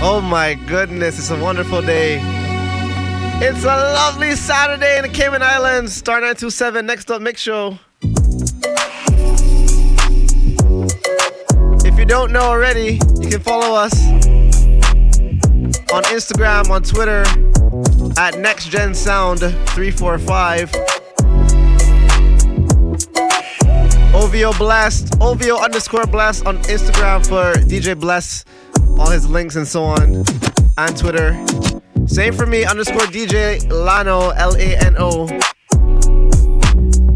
Oh 0.00 0.20
my 0.20 0.54
goodness, 0.66 1.18
it's 1.18 1.30
a 1.30 1.38
wonderful 1.38 1.82
day. 1.82 2.20
It's 3.40 3.64
a 3.64 3.66
lovely 3.66 4.32
Saturday 4.32 4.96
in 4.96 5.02
the 5.02 5.08
Cayman 5.08 5.42
Islands. 5.42 5.92
Star 5.92 6.20
927, 6.20 6.86
next 6.86 7.10
up, 7.10 7.20
Mix 7.20 7.40
Show. 7.40 7.78
If 11.84 11.98
you 11.98 12.04
don't 12.04 12.30
know 12.32 12.42
already, 12.42 13.00
you 13.20 13.28
can 13.28 13.40
follow 13.40 13.74
us 13.74 13.92
on 15.92 16.04
Instagram, 16.04 16.70
on 16.70 16.82
Twitter, 16.82 17.22
at 18.18 18.34
NextGenSound345. 18.34 21.07
OVO 24.18 24.52
Blast, 24.58 25.14
OVO 25.20 25.62
underscore 25.62 26.04
Blast 26.04 26.44
on 26.44 26.58
Instagram 26.64 27.24
for 27.24 27.52
DJ 27.60 27.98
Bless, 27.98 28.44
all 28.98 29.08
his 29.10 29.30
links 29.30 29.54
and 29.54 29.66
so 29.66 29.84
on, 29.84 30.24
and 30.76 30.96
Twitter. 30.96 31.32
Same 32.06 32.32
for 32.32 32.44
me, 32.44 32.64
underscore 32.64 33.02
DJ 33.02 33.60
Lano, 33.68 34.34
L 34.36 34.56
A 34.56 34.76
N 34.76 34.96
O, 34.98 35.28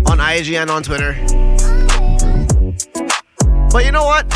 on 0.09 0.20
IG 0.20 0.53
and 0.55 0.70
on 0.70 0.84
Twitter. 0.84 1.14
But 3.72 3.84
you 3.84 3.90
know 3.90 4.05
what? 4.05 4.28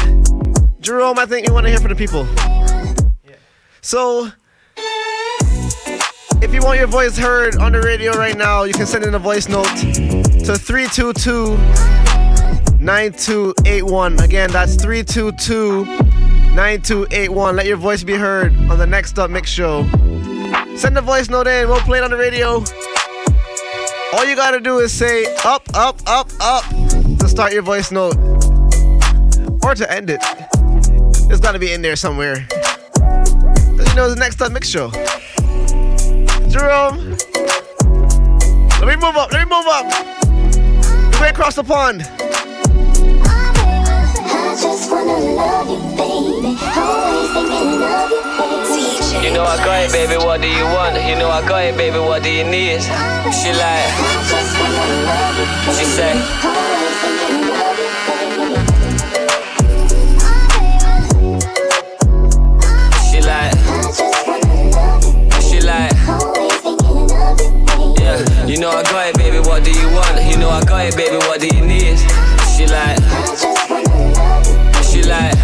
Jerome, 0.81 1.21
I 1.21 1.27
think 1.27 1.47
you 1.47 1.55
want 1.55 1.67
to 1.67 1.71
hear 1.71 1.79
from 1.79 1.91
the 1.91 1.95
people. 1.95 2.27
So, 3.81 4.33
if 6.43 6.53
you 6.53 6.63
want 6.63 6.81
your 6.81 6.89
voice 6.89 7.17
heard 7.17 7.59
on 7.59 7.71
the 7.71 7.81
radio 7.81 8.11
right 8.13 8.37
now, 8.37 8.65
you 8.65 8.75
can 8.75 8.87
send 8.87 9.05
in 9.05 9.15
a 9.15 9.21
voice 9.21 9.49
note 9.49 9.69
to 9.77 10.59
322 10.59 12.06
9281. 12.81 14.21
Again, 14.21 14.51
that's 14.51 14.77
322 14.77 15.85
9281. 16.55 17.57
Let 17.57 17.67
your 17.67 17.77
voice 17.77 18.03
be 18.03 18.15
heard 18.15 18.57
on 18.71 18.79
the 18.79 18.87
Next 18.87 19.19
Up 19.19 19.31
Mix 19.31 19.51
Show. 19.51 19.85
Send 20.77 20.97
a 20.97 21.03
voice 21.03 21.29
note 21.29 21.47
in, 21.47 21.69
we'll 21.69 21.81
play 21.81 21.99
it 21.99 22.05
on 22.05 22.11
the 22.11 22.17
radio. 22.17 22.63
All 24.13 24.25
you 24.25 24.37
gotta 24.37 24.61
do 24.61 24.79
is 24.79 24.93
say 24.93 25.27
up, 25.45 25.63
up, 25.75 26.01
up, 26.07 26.31
up 26.41 26.65
to 27.19 27.29
start 27.29 27.53
your 27.53 27.63
voice 27.63 27.91
note 27.91 28.17
or 29.63 29.75
to 29.75 29.87
end 29.91 30.11
it. 30.11 30.21
It's 31.31 31.41
gotta 31.41 31.59
be 31.59 31.73
in 31.73 31.83
there 31.83 31.97
somewhere. 31.97 32.47
You 32.99 33.95
know, 33.95 34.09
the 34.09 34.17
Next 34.19 34.41
Up 34.41 34.53
Mix 34.53 34.69
Show. 34.69 34.91
Jerome, 36.49 37.17
let 38.81 38.89
me 38.89 38.97
move 38.97 39.17
up, 39.17 39.33
let 39.33 39.47
me 39.47 39.55
move 39.55 39.67
up. 39.67 39.87
We're 41.21 41.29
across 41.29 41.55
the 41.57 41.65
pond. 41.65 42.03
You 44.97 45.03
know 49.33 49.45
I 49.45 49.61
got 49.63 49.85
it, 49.85 49.93
baby. 49.93 50.17
What 50.17 50.41
do 50.41 50.49
you 50.49 50.65
want? 50.65 50.97
You 51.07 51.17
know 51.17 51.29
I 51.29 51.47
got 51.47 51.65
it, 51.65 51.77
baby. 51.77 51.99
What 51.99 52.23
do 52.23 52.31
you 52.31 52.45
need? 52.45 52.81
She 52.81 53.53
like, 53.53 53.93
she 55.77 55.85
say. 55.85 56.17
She 63.05 63.21
like, 63.21 63.53
she 65.43 65.61
like, 65.61 65.93
yeah. 68.01 68.47
You 68.47 68.57
know 68.59 68.71
I 68.71 68.83
got 68.85 69.09
it, 69.09 69.17
baby. 69.19 69.41
What 69.41 69.63
do 69.63 69.71
you 69.73 69.91
want? 69.91 70.25
You 70.25 70.39
know 70.39 70.49
I 70.49 70.65
got 70.65 70.87
it, 70.87 70.97
baby. 70.97 71.17
What 71.17 71.41
do 71.41 71.49
you 71.49 71.61
need? 71.67 71.99
She 72.57 72.67
like, 72.67 72.97
like, 75.07 75.35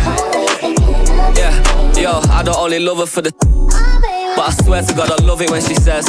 yeah. 1.36 1.92
Yo, 1.98 2.20
I 2.30 2.42
don't 2.44 2.56
only 2.58 2.78
love 2.78 2.98
her 2.98 3.06
for 3.06 3.22
the. 3.22 3.32
But 4.34 4.48
I 4.48 4.50
swear 4.64 4.82
to 4.82 4.94
God, 4.94 5.10
I 5.10 5.24
love 5.24 5.40
it 5.42 5.50
when 5.50 5.60
she 5.62 5.74
says. 5.74 6.06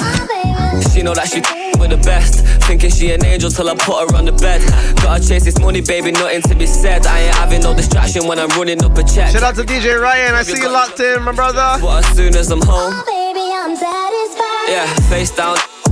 She 0.94 1.02
know 1.04 1.14
that 1.14 1.28
she 1.28 1.42
with 1.80 1.90
the 1.92 1.98
best. 1.98 2.46
Thinking 2.66 2.90
she 2.90 3.12
an 3.12 3.26
angel 3.26 3.50
till 3.50 3.70
I 3.70 3.76
put 3.76 4.10
her 4.10 4.16
on 4.18 4.26
the 4.26 4.32
bed. 4.32 4.62
Gotta 5.02 5.28
chase 5.28 5.44
this 5.46 5.60
money, 5.60 5.82
baby, 5.82 6.12
nothing 6.12 6.42
to 6.44 6.56
be 6.56 6.66
said. 6.66 7.06
I 7.06 7.20
ain't 7.22 7.36
having 7.36 7.62
no 7.62 7.76
distraction 7.76 8.26
when 8.28 8.40
I'm 8.40 8.50
running 8.50 8.84
up 8.84 8.98
a 8.98 9.04
check. 9.04 9.32
Shout 9.32 9.44
out 9.44 9.56
to 9.56 9.64
DJ 9.64 10.00
Ryan. 10.02 10.36
I 10.36 10.44
see 10.44 10.60
you 10.62 10.70
locked 10.72 11.00
in, 11.00 11.22
my 11.24 11.34
brother. 11.34 11.78
But 11.82 12.06
as 12.06 12.16
soon 12.16 12.36
as 12.36 12.50
I'm 12.52 12.62
home, 12.62 12.94
oh, 12.96 13.04
Baby, 13.06 13.46
I'm 13.52 13.76
satisfied. 13.76 14.70
yeah, 14.70 15.10
face 15.10 15.32
down. 15.32 15.58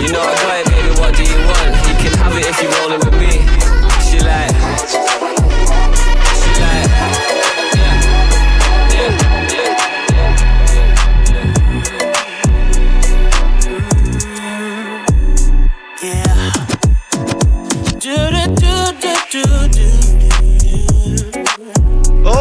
You 0.00 0.08
know 0.12 0.22
I 0.22 0.34
got 0.34 0.56
it, 0.60 0.66
baby. 0.70 0.90
What 0.98 1.14
do 1.14 1.22
you 1.22 1.36
want? 1.44 1.76
You 1.86 1.94
can 2.00 2.12
have 2.18 2.34
it 2.34 2.46
if 2.48 2.56
you 2.62 2.68
rollin' 2.80 3.00
with 3.00 3.16
me. 3.20 3.32
She 4.08 4.18
like, 4.20 4.54
she 6.40 6.50
like, 6.62 6.88
yeah. 16.02 16.50
Do 17.98 18.16
do 18.32 18.42
do 18.56 18.74
do 19.00 19.12
do 19.28 19.42
do. 19.68 19.88
Oh. 22.24 22.36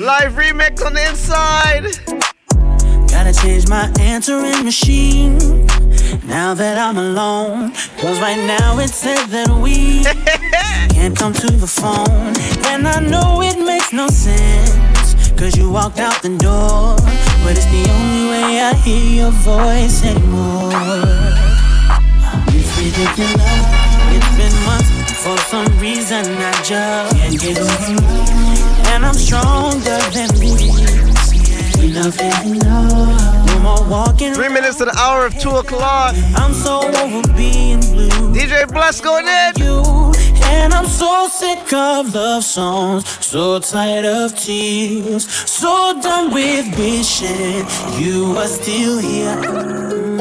Live 0.00 0.32
remix 0.32 0.84
on 0.84 0.94
the 0.94 1.08
inside. 1.08 2.31
Gotta 3.12 3.34
change 3.34 3.68
my 3.68 3.92
answering 4.00 4.64
machine. 4.64 5.36
Now 6.26 6.54
that 6.54 6.78
I'm 6.78 6.96
alone. 6.96 7.72
Cause 8.00 8.18
right 8.20 8.42
now 8.46 8.78
it 8.78 8.88
says 8.88 9.28
that 9.28 9.50
we 9.50 10.02
can't 10.94 11.14
come 11.16 11.34
to 11.34 11.46
the 11.52 11.66
phone. 11.66 12.32
And 12.72 12.88
I 12.88 13.00
know 13.00 13.42
it 13.42 13.58
makes 13.58 13.92
no 13.92 14.08
sense. 14.08 15.30
Cause 15.38 15.58
you 15.58 15.70
walked 15.70 15.98
out 15.98 16.22
the 16.22 16.36
door. 16.38 16.96
But 17.44 17.52
it's 17.58 17.66
the 17.66 17.84
only 17.92 18.30
way 18.32 18.60
I 18.60 18.72
hear 18.82 19.22
your 19.22 19.30
voice 19.44 20.02
anymore. 20.04 20.72
It's 22.48 22.72
ridiculous. 22.80 23.62
It's 24.16 24.32
been 24.40 24.56
months. 24.64 24.90
For 25.22 25.36
some 25.52 25.68
reason 25.78 26.24
I 26.26 26.52
just 26.64 27.14
can't 27.14 27.38
get 27.38 27.58
over. 27.60 28.02
And 28.88 29.04
I'm 29.04 29.14
stronger 29.14 30.00
than 30.16 31.11
this. 31.82 32.20
Enough 32.20 32.20
is 32.20 32.52
enough. 32.52 33.46
No 33.46 33.58
more 33.60 33.88
walking. 33.88 34.34
Three 34.34 34.48
minutes 34.48 34.76
to 34.78 34.84
the 34.84 34.96
hour 34.98 35.26
of 35.26 35.38
two 35.38 35.50
o'clock. 35.50 36.14
I'm 36.36 36.54
so 36.54 36.80
over 37.02 37.22
being 37.34 37.80
blue. 37.80 38.08
DJ 38.32 38.66
Bless 38.68 39.00
going 39.00 39.26
in. 39.26 39.52
You 39.56 40.12
and 40.52 40.74
I'm 40.74 40.86
so 40.86 41.28
sick 41.28 41.72
of 41.72 42.14
love 42.14 42.44
songs, 42.44 43.08
so 43.24 43.58
tired 43.58 44.04
of 44.04 44.36
tears, 44.38 45.26
so 45.28 45.98
done 46.02 46.32
with 46.32 46.66
wishing 46.78 47.64
you 47.98 48.32
were 48.34 48.46
still 48.46 48.98
here. 48.98 50.11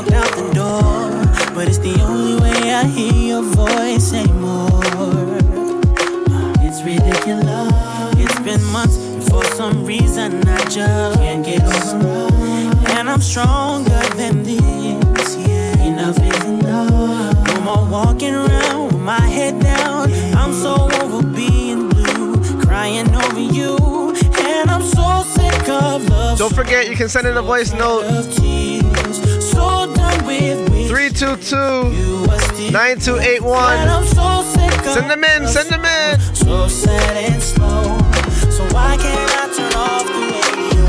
Walked 0.00 0.12
out 0.12 0.36
the 0.36 0.54
door. 0.54 1.54
But 1.54 1.68
it's 1.68 1.78
the 1.78 2.00
only 2.02 2.40
way 2.40 2.72
I 2.72 2.84
hear 2.84 3.12
your 3.12 3.42
voice 3.42 4.12
anymore. 4.12 4.80
It's 6.60 6.82
ridiculous. 6.82 7.72
It's 8.16 8.40
been 8.40 8.62
months. 8.72 8.96
and 8.96 9.24
For 9.24 9.44
some 9.56 9.84
reason 9.84 10.46
I 10.48 10.64
just 10.64 11.18
can't 11.18 11.44
get 11.44 11.62
over 11.62 11.98
it. 11.98 12.90
And 12.96 13.10
I'm 13.10 13.20
stronger 13.20 14.02
than 14.16 14.42
this. 14.42 15.36
Yeah, 15.36 15.82
enough 15.82 16.18
is 16.18 16.44
enough. 16.44 17.46
No 17.48 17.60
more 17.60 17.90
walking 17.90 18.34
around 18.34 18.86
with 18.86 19.02
my 19.02 19.20
head 19.20 19.60
down. 19.60 20.12
I'm 20.34 20.54
so 20.54 20.88
over 21.02 21.26
being 21.26 21.88
blue, 21.88 22.36
crying 22.62 23.14
over 23.14 23.40
you. 23.40 23.76
And 24.38 24.70
I'm 24.70 24.82
so 24.82 25.24
sick 25.26 25.68
of 25.68 26.08
love. 26.08 26.38
Don't 26.38 26.54
forget, 26.54 26.88
you 26.88 26.96
can 26.96 27.08
send 27.08 27.26
in 27.26 27.36
a 27.36 27.42
voice 27.42 27.72
note. 27.74 28.20
So 30.30 30.36
done 30.36 30.62
with 30.70 30.88
322 30.88 32.70
9281. 32.70 33.78
And 33.78 33.90
I'm 33.90 34.04
so 34.04 34.42
sick 34.46 34.78
of 34.78 34.92
Send 34.94 35.10
them 35.10 35.24
in, 35.24 35.48
send 35.48 35.68
them 35.70 35.84
in. 35.84 36.20
So 36.36 36.68
sad 36.68 37.16
and 37.16 37.42
slow. 37.42 37.98
So 38.48 38.62
why 38.72 38.96
can't 38.96 39.30
I 39.34 39.50
turn 39.50 39.74
off 39.74 40.06
the 40.06 40.20
radio? 40.30 40.86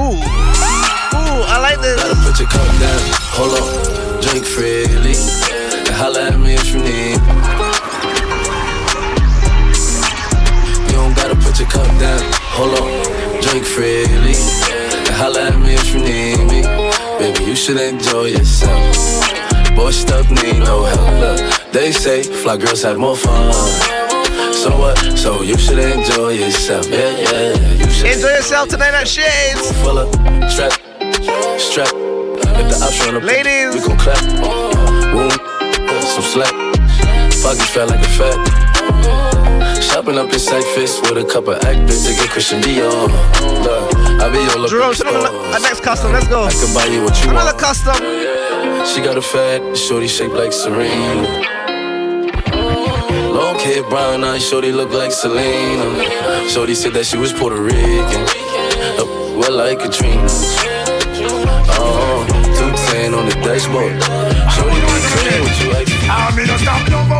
Ooh. 0.00 0.16
Ooh, 1.12 1.44
I 1.44 1.58
like 1.60 1.78
this. 1.82 1.96
Gotta 2.00 2.16
put 2.24 2.38
your 2.40 2.48
cup 2.48 2.66
down, 2.80 3.00
hold 3.36 3.52
on, 3.52 3.68
drink 4.22 4.46
freely. 4.46 5.12
And 5.12 5.94
holla 5.94 6.32
at 6.32 6.40
me 6.40 6.54
if 6.54 6.72
you 6.72 6.80
need. 6.80 7.20
You 10.88 10.96
don't 10.96 11.14
gotta 11.14 11.36
put 11.36 11.58
your 11.60 11.68
cup 11.68 11.86
down, 12.00 12.22
hold 12.32 12.80
on, 12.80 13.35
drink 13.56 13.66
freely. 13.66 14.34
Holla 15.16 15.48
at 15.48 15.58
me 15.58 15.74
if 15.74 15.94
you 15.94 16.00
need 16.00 16.38
me. 16.50 16.62
Baby, 17.18 17.44
you 17.50 17.56
should 17.56 17.78
enjoy 17.78 18.26
yourself. 18.26 18.96
Boy, 19.74 19.90
stuff 19.90 20.30
need 20.30 20.58
no 20.58 20.84
help. 20.84 21.40
Look, 21.40 21.72
they 21.72 21.92
say 21.92 22.22
fly 22.22 22.56
girls 22.56 22.82
have 22.82 22.98
more 22.98 23.16
fun. 23.16 23.52
So 24.52 24.70
what? 24.78 24.98
So 25.16 25.42
you 25.42 25.56
should 25.56 25.78
enjoy 25.78 26.30
yourself. 26.30 26.88
Yeah, 26.88 27.10
yeah. 27.16 27.72
You 27.74 27.90
should 27.90 28.06
Enjoy 28.06 28.28
yourself 28.28 28.68
tonight 28.68 28.94
at 28.94 29.08
Shades. 29.08 29.72
full 29.82 29.98
of 29.98 30.08
strap, 30.50 30.72
strap. 31.58 31.88
If 32.58 32.66
the 32.70 32.78
ops 32.82 33.06
run 33.06 33.16
up, 33.16 33.22
Ladies. 33.22 33.74
we 33.74 33.80
gon' 33.86 33.98
clap. 33.98 34.20
Boom, 35.12 35.30
some 36.02 36.22
slack. 36.22 36.52
Pockets 37.42 37.70
felt 37.70 37.90
like 37.90 38.00
a 38.00 38.08
fat. 38.18 38.65
Shopping 40.06 40.20
up 40.24 40.32
in 40.32 40.38
Cyphers 40.38 41.00
with 41.00 41.18
a 41.18 41.24
couple 41.26 41.52
actors 41.66 42.06
to 42.06 42.14
get 42.14 42.30
Christian 42.30 42.60
Dior. 42.62 43.08
Look, 43.64 43.96
I 44.22 44.30
be 44.30 44.38
all 44.54 44.62
up 44.62 44.70
Jerome, 44.70 44.90
in 44.90 44.94
show 44.94 45.02
the 45.02 45.18
them 45.18 45.26
stores. 45.26 45.56
a 45.56 45.58
next 45.58 45.80
custom. 45.82 46.12
Let's 46.12 46.28
go. 46.28 46.44
I 46.44 46.52
can 46.52 46.72
buy 46.72 46.84
you 46.86 47.02
what 47.02 47.18
you 47.24 47.30
Another 47.30 47.46
want. 47.46 47.58
custom. 47.58 47.96
She 48.86 49.02
got 49.02 49.16
a 49.18 49.20
fat, 49.20 49.76
shorty 49.76 50.06
shaped 50.06 50.34
like 50.34 50.52
Serena. 50.52 51.26
Long 53.34 53.58
hair, 53.58 53.82
brown 53.90 54.22
eyes, 54.22 54.46
shorty 54.48 54.70
look 54.70 54.92
like 54.92 55.10
Selena. 55.10 56.48
Shorty 56.50 56.76
said 56.76 56.92
that 56.92 57.06
she 57.06 57.16
was 57.16 57.32
Puerto 57.32 57.60
Rican. 57.60 58.22
Uh, 58.94 59.34
well, 59.34 59.56
like 59.58 59.80
Katrina. 59.80 60.22
Oh, 61.82 62.22
210 62.30 63.12
on 63.12 63.26
the 63.26 63.34
dashboard. 63.42 63.98
Shorty 64.54 64.78
be 64.86 65.02
clean 65.18 65.42
with 65.42 65.58
you 65.66 65.72
like 65.74 65.88
I 66.06 66.30
me 66.36 66.46
no 66.46 66.56
stop 66.58 66.88
love 66.94 67.10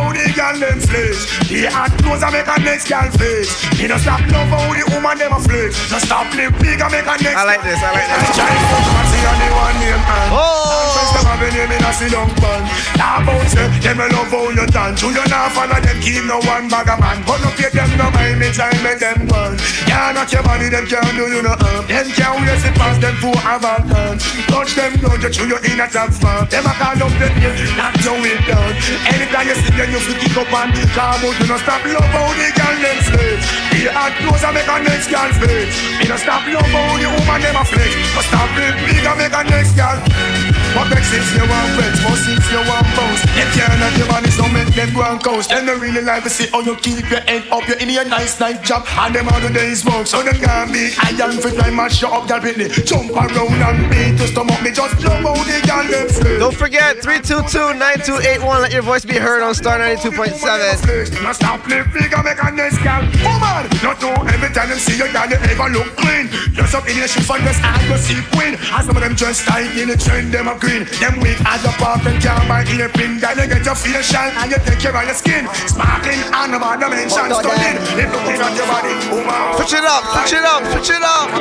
how 0.57 0.69
them 0.69 0.79
flex. 0.81 1.29
The 1.47 1.69
hot 1.69 1.93
clothes 2.01 2.23
I 2.23 2.29
make 2.33 2.49
a 2.49 2.57
next 2.61 2.89
girl 2.89 3.09
face. 3.17 3.53
Me 3.77 3.87
no 3.87 3.97
stop 3.97 4.21
love 4.33 4.49
how 4.49 4.73
the 4.73 4.85
woman 4.89 5.17
them 5.17 5.33
a 5.33 5.39
flex. 5.39 5.77
No 5.91 5.97
stop 6.01 6.33
live 6.33 6.53
big 6.59 6.81
I 6.81 6.89
make 6.89 7.05
a 7.05 7.15
next. 7.21 7.37
I 7.37 7.43
like 7.45 7.63
this, 7.63 7.79
I 7.81 7.89
like 7.93 8.09
this. 8.09 8.33
Giant 8.33 8.63
fuck 8.73 8.85
man 8.89 9.05
see 9.07 9.25
only 9.27 9.49
one 9.53 9.77
name 9.77 10.01
man. 10.01 10.27
Oh. 10.33 10.97
First 10.97 11.13
them 11.13 11.25
have 11.29 11.41
a 11.41 11.47
name 11.53 11.71
in 11.71 11.83
a 11.85 11.91
sit 11.93 12.13
band. 12.13 12.63
Now 12.97 13.21
bounce 13.21 13.53
them, 13.53 13.69
them 13.81 14.01
a 14.01 14.05
love 14.09 14.33
how 14.33 14.49
you 14.49 14.67
dance. 14.67 15.01
You 15.01 15.13
don't 15.13 15.29
have 15.29 15.53
follow 15.53 15.77
them 15.77 15.97
keep 16.01 16.25
no 16.25 16.41
one 16.41 16.65
bag 16.69 16.89
of 16.89 16.99
man. 16.99 17.21
But 17.25 17.39
no 17.45 17.49
pay 17.53 17.69
them 17.69 17.91
no 17.97 18.09
mind 18.11 18.41
me 18.41 18.49
try 18.49 18.73
make 18.81 18.99
them 18.99 19.29
fun. 19.29 19.57
Can't 19.85 20.17
your 20.33 20.43
body 20.43 20.69
them 20.69 20.85
can't 20.89 21.13
do 21.13 21.25
you 21.29 21.41
no 21.45 21.53
harm. 21.53 21.85
Them 21.85 22.07
can't 22.17 22.41
waste 22.41 22.65
it 22.65 22.75
past 22.75 22.99
them 23.01 23.15
fool 23.21 23.37
have 23.45 23.63
a 23.63 23.81
hand. 23.93 24.19
Touch 24.49 24.73
them 24.73 24.93
down 24.97 25.21
you 25.21 25.29
chew 25.29 25.45
you 25.45 25.59
in 25.69 25.79
a 25.79 25.87
top 25.87 26.09
farm. 26.11 26.49
Them 26.49 26.65
a 26.65 26.73
call 26.81 26.97
up 26.97 27.13
them 27.21 27.33
name, 27.37 27.77
not 27.77 27.93
how 28.01 28.17
it 28.25 28.41
done. 28.49 28.75
Anytime 29.07 29.47
you 29.47 29.55
see 29.55 29.73
them 29.77 29.89
you 29.91 30.01
feel 30.01 30.17
kick 30.17 30.37
up 30.37 30.46
up 30.47 30.67
and 30.67 30.73
Come 30.95 31.23
out, 31.23 31.39
you 31.39 31.47
no 31.47 31.57
stop 31.57 31.83
love 31.85 32.03
how 32.03 32.31
the 32.33 32.47
girl 32.55 32.75
them 32.79 32.99
slave 33.03 33.39
The 33.71 33.91
hot 33.91 34.13
clothes 34.17 34.43
and 34.43 34.53
make 34.55 34.67
a 34.67 34.77
next 34.83 35.07
girl 35.09 35.31
flex 35.33 35.69
You 36.01 36.09
no 36.09 36.17
stop 36.17 36.47
love 36.47 36.65
how 36.65 36.97
the 36.97 37.07
woman 37.07 37.41
them 37.41 37.55
a 37.55 37.63
flex. 37.65 37.91
But 38.15 38.25
stop 38.25 38.51
it 38.55 38.75
big 38.87 39.05
and 39.05 39.17
make 39.17 39.33
a 39.33 39.43
next 39.43 39.75
girl 39.75 40.56
What 40.77 40.93
makes 40.93 41.09
sense 41.09 41.33
you 41.33 41.41
want 41.41 41.73
friends, 41.73 41.97
what 42.05 42.21
since 42.21 42.45
you 42.53 42.61
want 42.69 42.85
bounce 42.93 43.25
If 43.33 43.49
you're 43.57 43.77
not 43.81 43.97
your 43.97 44.05
body, 44.13 44.29
so 44.29 44.45
make 44.53 44.69
them 44.77 44.93
go 44.93 45.01
and 45.01 45.17
coast. 45.17 45.49
Them 45.49 45.65
don't 45.65 45.81
really 45.81 46.05
like 46.05 46.21
to 46.21 46.29
see 46.29 46.45
how 46.53 46.61
you 46.61 46.75
keep 46.77 47.09
your 47.09 47.21
head 47.25 47.49
up. 47.49 47.65
You're 47.67 47.81
in 47.81 47.89
your 47.89 48.05
nice 48.05 48.39
night 48.39 48.61
job 48.61 48.85
And 48.85 49.15
them 49.15 49.27
all 49.27 49.41
the 49.41 49.49
days 49.49 49.81
smoke 49.81 50.05
So 50.05 50.21
them 50.21 50.37
can't 50.37 50.71
be 50.71 50.93
I 51.01 51.17
am 51.17 51.41
fit 51.41 51.57
like 51.57 51.73
my 51.73 51.87
shut 51.87 52.13
up, 52.13 52.29
girl, 52.29 52.39
Britney 52.39 52.69
Jump 52.85 53.09
around 53.09 53.57
and 53.57 53.89
beat 53.89 54.21
to 54.21 54.29
stomach 54.29 54.61
me 54.61 54.69
Just 54.69 55.01
love 55.01 55.25
how 55.25 55.33
the 55.33 55.57
girl 55.65 56.37
Don't 56.37 56.55
forget 56.55 56.97
322-9281. 57.01 58.61
Let 58.61 58.71
your 58.71 58.83
voice 58.83 59.03
be 59.03 59.17
heard 59.17 59.41
on 59.41 59.55
Star 59.55 59.79
92.7. 59.79 61.23
Now 61.23 61.31
stop 61.31 61.65
big 61.65 62.13
and 62.13 62.23
make 62.23 62.37
a 62.37 62.51
nice 62.51 62.77
girl. 62.77 63.01
Woman, 63.25 63.65
not 63.81 63.97
do 63.99 64.13
every 64.29 64.53
time 64.53 64.69
them 64.69 64.77
see 64.77 64.97
you 64.97 65.11
girl 65.11 65.25
you 65.25 65.37
ever 65.41 65.69
look 65.73 65.89
clean. 65.97 66.29
Up 66.67 66.83
in 66.89 66.97
your 66.97 67.07
shoes 67.07 67.29
and 67.29 67.41
dress 67.43 67.63
and 67.63 67.87
go 67.87 67.95
see 67.95 68.19
queen. 68.35 68.59
And 68.59 68.85
some 68.85 68.97
of 68.97 69.01
them 69.01 69.15
just 69.15 69.47
tight 69.47 69.71
in 69.77 69.87
the 69.87 69.95
trend 69.95 70.33
them 70.33 70.47
a 70.49 70.59
green 70.67 70.83
Them 70.99 71.15
weak 71.23 71.39
as 71.47 71.63
a 71.63 71.71
park 71.79 72.03
and 72.03 72.19
can't 72.19 72.43
buy 72.51 72.67
earpin 72.67 73.19
Girl 73.23 73.37
you 73.39 73.47
get 73.47 73.63
your 73.63 73.75
facial 73.75 74.19
and 74.19 74.51
you 74.51 74.59
take 74.67 74.79
care 74.83 74.95
of 74.95 75.05
your 75.07 75.15
skin 75.15 75.47
Sparkling 75.71 76.19
and 76.19 76.51
no 76.51 76.59
other 76.59 76.89
mention 76.91 77.31
stunning 77.31 77.79
If 77.95 78.11
you 78.11 78.11
looking 78.11 78.43
at 78.43 78.53
your 78.59 78.67
body, 78.67 78.93
woman 79.07 79.55
Switch 79.55 79.73
it 79.79 79.87
up, 79.87 80.03
switch 80.11 80.35
it 80.35 80.43
up, 80.43 80.61
switch 80.75 80.91
it 80.91 81.03
up. 81.03 81.31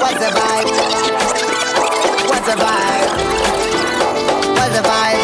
What's 0.00 0.18
the 0.20 0.30
vibe? 0.32 0.68
What's 2.28 2.46
the 2.48 2.56
vibe? 2.56 3.10
What's 4.56 4.72
the 4.76 4.82
vibe? 4.82 5.20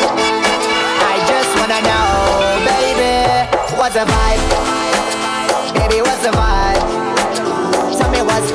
I 1.02 1.16
just 1.28 1.50
wanna 1.58 1.80
know, 1.88 2.12
baby. 2.68 3.48
What's 3.76 3.94
the 3.94 4.04
vibe? 4.04 4.42
Baby, 5.74 6.02
what's 6.02 6.22
the 6.22 6.30
vibe? 6.30 6.82
Tell 7.98 8.10
me 8.10 8.22
what's 8.22 8.50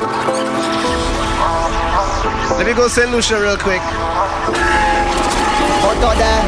Let 2.57 2.65
me 2.65 2.73
go 2.73 2.87
St. 2.87 3.11
Lucia 3.11 3.39
real 3.39 3.57
quick. 3.57 3.81
Photo 5.81 6.13
there. 6.15 6.43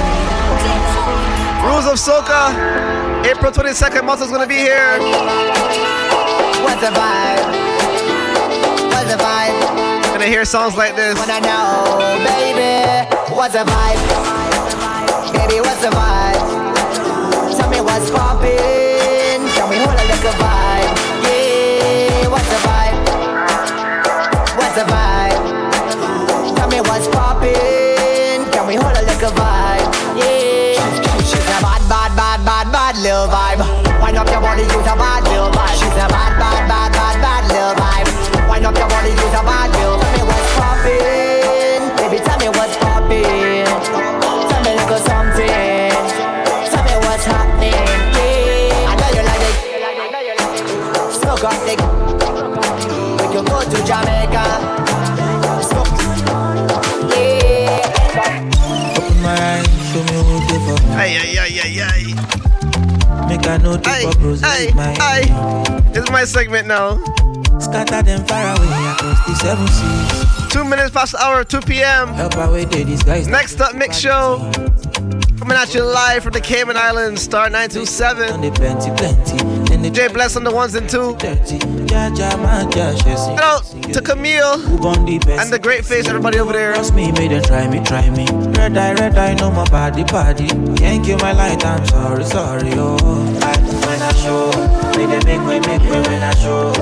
Rules 1.65 1.85
of 1.85 1.97
Soca. 1.99 2.53
April 3.25 3.51
22nd, 3.51 4.03
Muscle's 4.05 4.31
gonna 4.31 4.47
be 4.47 4.55
here. 4.55 4.97
What's 6.63 6.81
the 6.81 6.91
vibe? 6.95 7.45
What's 8.91 9.11
the 9.11 9.17
vibe? 9.17 10.03
Gonna 10.13 10.25
hear 10.25 10.45
songs 10.45 10.75
like 10.75 10.95
this. 10.95 11.17
Wanna 11.19 11.41
know, 11.41 11.97
baby. 12.23 13.07
What's 13.33 13.53
the 13.53 13.65
vibe? 13.65 13.99
Baby, 15.33 15.61
what's 15.61 15.81
the 15.81 15.89
vibe? 15.89 17.57
Tell 17.57 17.69
me 17.69 17.81
what's 17.81 18.09
poppin'. 18.09 19.41
Can 19.55 19.69
we 19.69 19.77
hold 19.77 19.99
a 19.99 20.05
little 20.07 20.31
vibe? 20.33 20.58
I 63.49 63.57
know 63.57 63.77
the 63.77 63.79
purpose 63.79 64.43
Ay, 64.43 64.71
my 64.75 64.95
ay. 64.99 65.81
This 65.91 66.03
is 66.03 66.11
my 66.11 66.23
segment 66.23 66.67
now. 66.67 66.97
Scatter 67.59 68.03
them 68.03 68.25
far 68.25 68.55
away 68.55 68.67
across 68.91 69.25
the 69.25 69.35
seven 69.35 69.67
seas. 69.67 70.53
Two 70.53 70.63
minutes 70.63 70.91
past 70.91 71.13
the 71.13 71.23
hour, 71.23 71.43
2 71.43 71.61
p.m. 71.61 72.09
Help 72.13 72.35
away 72.35 72.65
there, 72.65 72.83
these 72.83 73.03
guys. 73.03 73.27
Next 73.27 73.59
up, 73.59 73.75
Mix 73.75 73.97
Show. 73.97 74.51
Coming 75.39 75.57
at 75.57 75.73
you 75.73 75.83
live 75.83 76.23
from 76.23 76.33
the 76.33 76.41
Cayman 76.41 76.77
Islands, 76.77 77.21
Star 77.21 77.49
927. 77.49 78.51
Plenty, 78.53 78.91
plenty. 78.91 79.37
Then 79.69 79.81
the 79.81 79.89
J 79.89 80.07
Bless 80.09 80.35
on 80.35 80.43
the 80.43 80.51
ones 80.51 80.75
and 80.75 80.89
two. 80.89 81.15
Ja, 81.21 82.09
ja, 82.13 82.37
man, 82.37 82.69
ja, 82.71 82.91
she 82.95 83.03
see. 83.03 83.35
Shout 83.35 83.41
out 83.41 83.93
to 83.93 84.01
Camille 84.01 84.59
and 85.39 85.51
the 85.51 85.59
great 85.59 85.85
face, 85.85 86.07
everybody 86.07 86.39
over 86.39 86.53
there. 86.53 86.73
Trust 86.73 86.93
me, 86.93 87.11
made 87.13 87.31
them 87.31 87.41
try 87.43 87.67
me, 87.67 87.83
try 87.83 88.09
me. 88.09 88.25
Red 88.57 88.77
eye, 88.77 88.93
red 88.93 89.17
eye, 89.17 89.33
no 89.35 89.49
more 89.51 89.65
body, 89.65 90.03
body. 90.03 90.47
Can't 90.75 91.05
kill 91.05 91.17
my 91.19 91.31
light, 91.31 91.65
I'm 91.65 91.85
sorry, 91.87 92.23
sorry, 92.25 92.71
oh. 92.73 93.38
I, 94.09 94.13
show, 94.17 94.49
make 94.97 95.09
them 95.09 95.21
make 95.25 95.45
way, 95.45 95.59
make 95.59 95.85
way 95.85 96.01
when 96.01 96.23
I 96.23 96.33
show. 96.41 96.73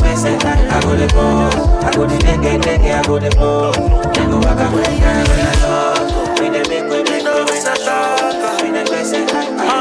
Best 0.00 0.24
I 0.26 0.80
go 0.80 0.96
the. 0.96 1.04
I 1.04 1.92
go 1.94 2.06
the 2.06 2.16
I 2.16 3.02
go 3.04 3.18
the. 3.18 3.28
Then 4.14 4.30
go 4.30 4.40
back 4.40 4.60
away, 4.72 4.82
girl, 4.82 5.24
when 5.28 5.44
I 5.44 5.52
show. 5.60 5.92
Make 6.40 6.52
way, 6.52 6.64
make 6.68 6.88
way 6.88 7.02
when 7.02 7.26
I 7.26 7.74
show. 7.76 8.62
When 8.62 8.72
they 8.72 8.84
best 8.84 9.14
I 9.14 9.20
go 9.20 9.28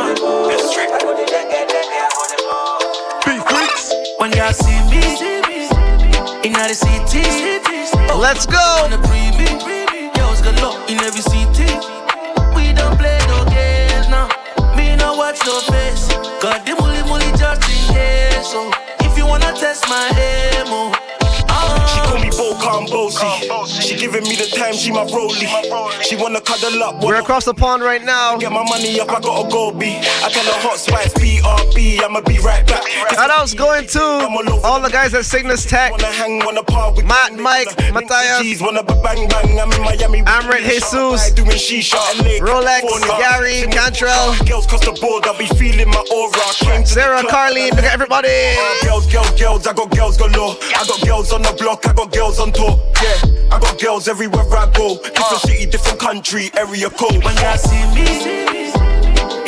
the 0.09 0.19
pose. 0.19 0.75
I 0.75 0.99
go 0.99 1.15
the 1.15 1.23
dengue, 1.23 1.67
dengue, 1.71 1.95
I 1.95 2.11
go 2.11 2.23
the 2.27 2.37
blow. 2.43 2.83
When 4.19 4.31
y'all 4.33 4.51
see 4.53 4.79
me 4.91 5.03
in 6.43 6.51
the 6.51 6.73
cities, 6.73 7.93
let's 8.19 8.45
go. 8.45 8.59
On 8.83 8.89
the 8.91 8.97
preview, 8.97 10.13
girls 10.15 10.41
galore 10.41 10.77
in 10.89 10.99
every 10.99 11.21
city. 11.21 12.02
Watch 15.23 15.39
no 15.45 15.57
face. 15.71 16.07
Got 16.43 16.65
the 16.65 16.73
mully 16.79 17.01
mully 17.07 17.31
just 17.39 17.63
in 17.71 17.79
case. 17.95 18.47
So 18.51 18.59
if 19.07 19.17
you 19.17 19.25
wanna 19.25 19.53
test 19.55 19.87
my 19.87 20.05
ammo, 20.59 20.91
oh. 21.47 21.75
She 21.91 21.99
call 22.05 22.19
me 22.19 22.29
Bo 22.37 22.53
Bossy. 22.59 23.81
She 23.81 23.95
giving 23.97 24.23
me 24.23 24.35
the 24.35 24.47
time, 24.55 24.73
she 24.73 24.91
my 24.91 25.05
rollie. 25.05 26.03
She 26.03 26.15
wanna 26.15 26.41
cuddle 26.41 26.83
up. 26.83 27.03
We're 27.03 27.19
across 27.19 27.45
the 27.45 27.53
pond 27.53 27.83
right 27.83 28.03
now. 28.03 28.37
Get 28.37 28.51
my 28.51 28.63
money 28.63 28.99
up, 28.99 29.09
I 29.09 29.19
gotta 29.19 29.49
go 29.49 29.71
B. 29.71 29.97
I 29.97 30.29
tell 30.29 30.45
her 30.45 30.59
hot 30.61 30.77
spice, 30.77 31.13
BRB, 31.13 32.01
I'ma 32.03 32.21
be 32.21 32.39
right 32.39 32.65
back. 32.67 32.87
Shout 33.13 33.29
outs 33.29 33.53
going 33.53 33.87
to 33.87 34.01
all 34.63 34.81
the 34.81 34.89
guys 34.89 35.13
at 35.13 35.25
Cygnus 35.25 35.65
Tech. 35.65 35.91
Matt, 35.93 37.33
Mike, 37.35 37.67
Matthias, 37.93 38.61
Wanna 38.61 38.83
bang 38.83 39.27
bang, 39.27 39.59
I'm 39.59 39.71
in 39.71 39.81
Miami. 39.81 40.21
Amrit 40.23 40.63
Jesus, 40.63 41.31
doing 41.31 41.49
shisha. 41.51 41.97
Rolex, 42.39 42.81
Gary, 43.17 43.67
Cantrell, 43.71 44.35
Girls 44.45 44.65
cross 44.65 44.85
the 44.85 44.97
board, 44.99 45.25
I'll 45.25 45.37
be 45.37 45.47
feeling 45.47 45.89
my 45.89 46.03
aura. 46.13 46.31
Came 46.59 46.83
to 46.83 46.87
Sarah, 46.87 47.17
the 47.17 47.27
club. 47.27 47.31
Carly, 47.31 47.69
look 47.71 47.79
at 47.79 47.93
everybody. 47.93 48.55
Girls, 48.83 49.11
girls, 49.11 49.31
girls, 49.39 49.67
I 49.67 49.73
got 49.73 49.91
girls 49.91 50.17
galore. 50.17 50.55
I 50.75 50.85
got 50.87 51.01
girls 51.05 51.31
on 51.31 51.41
the 51.41 51.53
block, 51.59 51.85
I 51.87 51.93
got 51.93 52.11
girls 52.11 52.32
on 52.39 52.51
tour. 52.51 52.79
Yeah, 53.01 53.51
I 53.51 53.59
got 53.59 53.79
girls 53.79 54.07
everywhere 54.07 54.45
I 54.55 54.71
go. 54.73 54.95
Different 54.97 55.19
uh. 55.19 55.37
city, 55.39 55.65
different 55.65 55.99
country, 55.99 56.49
area 56.57 56.89
code. 56.89 57.23
when 57.23 57.35
y'all 57.37 57.57
see 57.57 57.83
me 57.93 58.71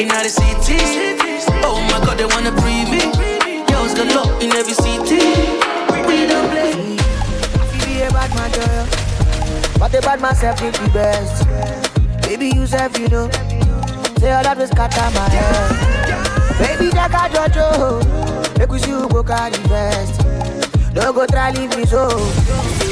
in 0.01 0.11
all 0.11 0.23
the 0.23 0.29
cities, 0.29 1.45
oh 1.63 1.79
my 1.89 2.03
God, 2.05 2.17
they 2.17 2.25
wanna 2.25 2.51
breathe 2.51 2.89
me. 2.89 3.01
Girls 3.65 3.93
galore 3.93 4.31
in 4.41 4.51
every 4.53 4.73
city. 4.73 5.23
We 6.07 6.27
don't 6.27 6.49
play. 6.51 6.73
be 7.85 8.01
a 8.01 8.11
bad 8.11 8.31
man, 8.35 8.51
girl. 8.51 8.87
But 9.79 9.91
the 9.91 10.01
bad 10.01 10.21
myself 10.21 10.59
self 10.59 10.73
think 10.73 10.85
the 10.85 10.89
best. 10.93 11.47
Baby, 12.27 12.49
you 12.55 12.65
self, 12.67 12.97
you 12.99 13.07
know. 13.07 13.29
Say 14.19 14.31
all 14.31 14.43
that 14.43 14.57
was 14.57 14.69
cut 14.71 14.97
on 14.97 15.13
my 15.13 15.29
head. 15.29 15.85
Baby, 16.59 16.91
that 16.91 17.11
got 17.11 17.31
Jojo. 17.31 18.57
Make 18.57 18.69
we 18.69 18.79
see 18.79 18.91
who 18.91 19.07
go 19.09 19.23
carry 19.23 19.51
best. 19.67 20.24
Don't 20.95 21.13
go 21.13 21.25
try 21.27 21.51
leave 21.51 21.75
me 21.75 21.85
so. 21.85 22.07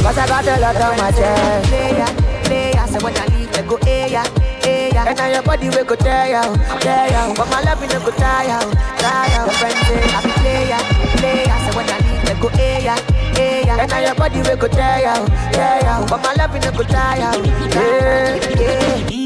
Cause 0.04 0.18
I 0.18 0.28
got 0.28 0.45
a 0.45 0.60
lot 0.60 0.76
on 0.76 0.97
my 0.97 1.12
chest. 1.12 1.70
Player, 1.70 2.06
player, 2.43 2.88
say 2.88 2.99
when 2.99 3.16
I 3.16 3.26
leave, 3.32 3.51
they 3.54 3.64
go, 3.64 3.80
yeah, 3.88 4.28
hey. 4.62 4.91
And 4.91 5.18
now 5.18 5.28
your 5.28 5.41
body 5.41 5.70
will 5.70 5.86
go 5.86 5.95
tear 5.95 6.28
ya, 6.28 6.43
tear 6.80 7.08
ya. 7.10 7.34
But 7.34 7.49
my 7.49 7.62
love, 7.62 7.82
you 7.82 7.88
go 7.88 8.12
tire 8.12 8.47
ya, 8.47 8.60
tire 8.99 9.32
ya. 9.32 9.45
Your 9.45 9.54
friend 9.56 9.80
say, 9.88 10.04
I 10.04 10.20
be 10.22 10.32
player, 10.43 10.80
player, 11.16 11.58
say 11.64 11.76
when 11.76 11.89
I 11.89 11.97
leave, 12.04 12.26
they 12.28 12.36
go, 12.41 12.47
hey, 12.49 12.84
yeah. 12.84 13.80
And 13.80 13.89
now 13.89 13.99
your 13.99 14.16
body 14.16 14.41
will 14.41 14.58
go 14.58 14.68
tear 14.68 14.99
ya, 14.99 15.26
tear 15.51 15.82
ya. 15.84 16.06
But 16.06 16.22
my 16.24 16.34
love, 16.36 16.54
you 16.54 16.72
go 16.72 16.84
tire 16.84 17.20
ya, 17.20 17.32
yeah, 17.72 19.10
yeah. 19.10 19.22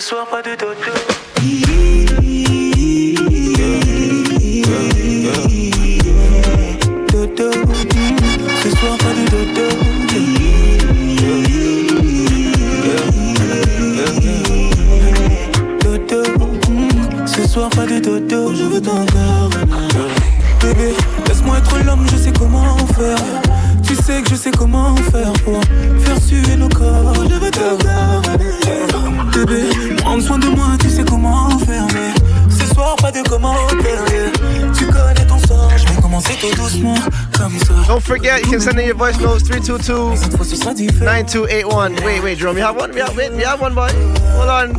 ce 0.00 0.10
soir, 0.10 0.26
pas 0.28 0.42
de 0.42 0.54
dodo. 0.54 0.92
Dodo, 7.10 7.50
ce 8.62 8.70
soir, 8.70 8.96
pas 8.98 9.12
de 9.12 9.24
dodo. 9.28 9.66
Ce 17.26 17.48
soir, 17.48 17.68
pas 17.70 17.86
de 17.86 17.98
dodo. 17.98 18.54
Je 18.54 18.64
veux 18.64 18.80
t'endormir. 18.80 19.66
Bébé, 20.60 20.94
laisse-moi 21.26 21.58
être 21.58 21.84
l'homme, 21.84 22.06
je 22.12 22.16
sais 22.16 22.32
comment 22.38 22.76
faire. 22.96 23.18
Tu 23.82 23.96
sais 23.96 24.22
que 24.22 24.30
je 24.30 24.36
sais 24.36 24.52
comment 24.52 24.94
faire 25.10 25.32
pour 25.44 25.60
faire 26.04 26.22
suer 26.22 26.54
nos 26.56 26.68
corps. 26.68 27.14
Je 27.28 27.34
veux 27.34 27.50
t'endormir. 27.50 28.57
Bébé, 29.32 29.68
prends 29.98 30.20
soin 30.20 30.38
de 30.38 30.48
moi, 30.48 30.70
tu 30.80 30.88
sais 30.90 31.04
comment 31.04 31.48
faire. 31.60 31.86
Mais 31.94 32.12
ce 32.50 32.66
soir, 32.74 32.96
pas 32.96 33.12
de 33.12 33.22
commentaires. 33.28 34.04
Tu 34.76 34.86
connais 34.86 35.26
ton 35.26 35.38
sort, 35.46 35.70
je 35.76 35.86
vais 35.86 36.00
commencer 36.00 36.34
tout 36.40 36.52
doucement. 36.56 36.96
Comme 37.36 37.56
ça. 37.60 37.74
Don't 37.86 38.00
forget, 38.00 38.40
you 38.42 38.50
can 38.50 38.58
send 38.60 38.78
in 38.78 38.82
your 38.86 38.96
voice 38.96 39.20
notes 39.20 39.44
322-9281. 39.44 42.02
Wait, 42.04 42.20
wait, 42.20 42.36
Jerome, 42.36 42.56
you 42.58 42.64
have 42.64 42.76
one? 42.76 42.90
We 42.92 43.00
have, 43.00 43.14
wait, 43.16 43.30
we 43.32 43.44
have 43.44 43.60
one, 43.60 43.74
boy. 43.74 43.92
Hold 44.36 44.50
on. 44.50 44.72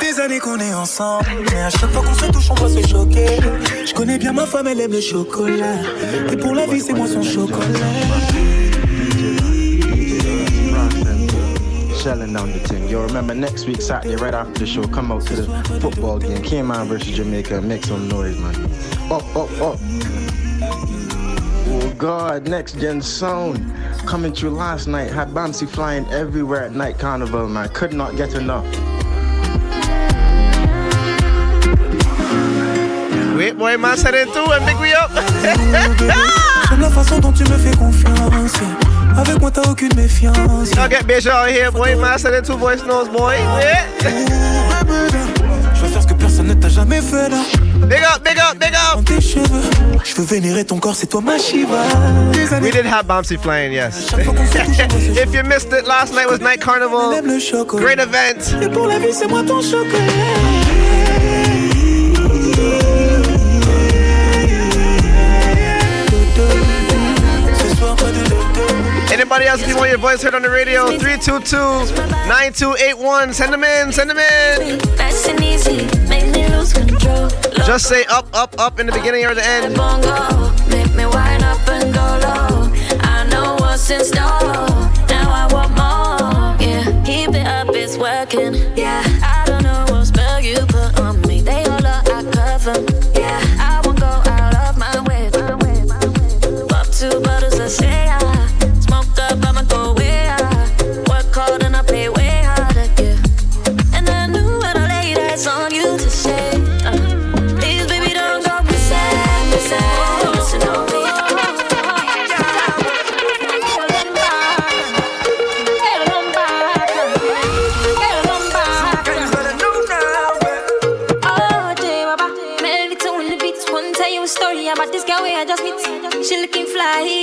Des 0.00 0.18
années 0.20 0.40
qu'on 0.40 0.58
est 0.58 0.74
ensemble, 0.74 1.26
mais 1.52 1.62
à 1.62 1.70
chaque 1.70 1.92
fois 1.92 2.02
qu'on 2.02 2.14
se 2.14 2.26
touche, 2.26 2.50
on 2.50 2.54
doit 2.54 2.70
se 2.70 2.80
choquer. 2.88 3.38
Je 3.86 3.92
connais 3.94 4.18
bien 4.18 4.32
ma 4.32 4.46
femme, 4.46 4.66
elle 4.66 4.80
aime 4.80 4.92
le 4.92 5.00
chocolat. 5.00 5.76
Et 6.32 6.36
pour 6.36 6.54
la 6.54 6.66
vie, 6.66 6.80
c'est 6.80 6.94
moi 6.94 7.06
son 7.06 7.22
chocolat. 7.22 7.66
Shelling 12.00 12.32
down 12.32 12.50
the 12.50 12.58
thing. 12.60 12.88
Yo, 12.88 13.02
remember 13.02 13.34
next 13.34 13.66
week, 13.66 13.82
Saturday, 13.82 14.16
right 14.16 14.32
after 14.32 14.60
the 14.60 14.66
show, 14.66 14.82
come 14.84 15.12
out 15.12 15.20
to 15.26 15.36
the 15.36 15.80
football 15.82 16.18
game. 16.18 16.42
Cayman 16.42 16.88
versus 16.88 17.14
Jamaica. 17.14 17.60
Make 17.60 17.84
some 17.84 18.08
noise, 18.08 18.38
man. 18.38 18.54
Up, 19.12 19.22
up, 19.36 19.50
up. 19.60 19.78
Oh, 21.68 21.94
God. 21.98 22.48
Next 22.48 22.78
Gen 22.80 23.02
Sound. 23.02 23.58
Coming 24.06 24.32
through 24.32 24.52
last 24.52 24.86
night. 24.86 25.10
Had 25.10 25.28
Bamsey 25.28 25.68
flying 25.68 26.06
everywhere 26.08 26.64
at 26.64 26.72
night 26.72 26.98
carnival, 26.98 27.46
man. 27.50 27.68
Could 27.68 27.92
not 27.92 28.16
get 28.16 28.32
enough. 28.32 28.64
Wait, 33.36 33.58
boy, 33.58 33.76
man, 33.76 33.98
said 33.98 34.14
it 34.14 34.32
too, 34.32 34.50
and 34.50 34.64
big 34.64 34.80
we 34.80 34.94
up. 34.94 35.10
J'aime 36.70 36.80
la 36.80 36.88
façon 36.88 37.20
dont 37.20 37.32
tu 37.32 37.42
me 37.44 37.58
fais 37.58 37.76
confiance. 37.76 38.89
Avec 39.16 39.40
moi, 39.40 39.50
t'as 39.50 39.68
aucune 39.70 39.94
méfiance. 39.96 40.70
Y'all 40.76 40.88
get 40.88 41.06
bitch 41.06 41.26
out 41.26 41.48
here, 41.48 41.70
boy. 41.70 41.94
Man, 41.96 42.18
it 42.18 42.44
two 42.44 42.56
voice 42.56 42.84
notes, 42.84 43.10
boy? 43.10 43.36
Yeah. 43.60 43.86
Je 45.74 45.86
veux 45.86 45.88
faire 45.88 46.02
ce 46.02 46.06
que 46.06 46.14
personne 46.14 46.46
ne 46.46 46.54
t'a 46.54 46.68
jamais 46.68 47.00
fait 47.00 47.28
là. 47.28 47.38
Big 47.86 48.02
up, 48.02 48.22
big 48.22 48.38
up, 48.38 48.58
big 48.58 48.74
up. 48.74 49.04
Tes 49.06 49.20
cheveux, 49.20 49.62
je 50.04 50.14
veux 50.14 50.24
vénérer 50.24 50.64
ton 50.64 50.78
corps, 50.78 50.94
c'est 50.94 51.06
toi 51.06 51.20
ma 51.22 51.38
Shiva. 51.38 51.84
We 52.60 52.70
did 52.70 52.84
have 52.84 53.06
Bouncy 53.06 53.38
flying, 53.38 53.72
yes. 53.72 54.12
if 54.18 55.34
you 55.34 55.42
missed 55.44 55.72
it, 55.72 55.86
last 55.86 56.12
night 56.14 56.28
was 56.28 56.40
Night 56.40 56.60
Carnival. 56.60 57.12
Great 57.66 57.98
event. 57.98 58.62
Et 58.62 58.68
pour 58.68 58.86
la 58.86 58.98
vie, 58.98 59.12
c'est 59.12 59.28
moi 59.28 59.42
ton 59.42 59.62
chocolat. 59.62 60.59
Anybody 69.30 69.48
else, 69.48 69.62
if 69.62 69.68
you 69.68 69.76
want 69.76 69.90
your 69.90 69.98
voice 69.98 70.20
heard 70.24 70.34
on 70.34 70.42
the 70.42 70.50
radio, 70.50 70.88
322-9281. 70.98 73.32
Send 73.32 73.52
them 73.52 73.62
in, 73.62 73.92
send 73.92 74.10
them 74.10 74.18
in. 74.18 74.78
Nice 74.96 75.28
easy, 75.28 75.86
make 76.08 76.26
me 76.34 76.48
lose 76.48 76.72
control. 76.72 77.28
Just 77.64 77.86
say 77.86 78.04
up, 78.06 78.26
up, 78.32 78.58
up 78.58 78.80
in 78.80 78.86
the 78.86 78.92
beginning 78.92 79.24
or 79.26 79.36
the 79.36 79.46
end. 79.46 79.76
Make 80.68 80.92
me 80.96 81.06
wind 81.06 81.44
up 81.44 81.60
and 81.68 81.94
go 81.94 82.00
low. 82.00 82.72
I 83.02 83.24
know 83.30 83.54
what's 83.60 83.88
in 83.88 84.04
store. 84.04 84.50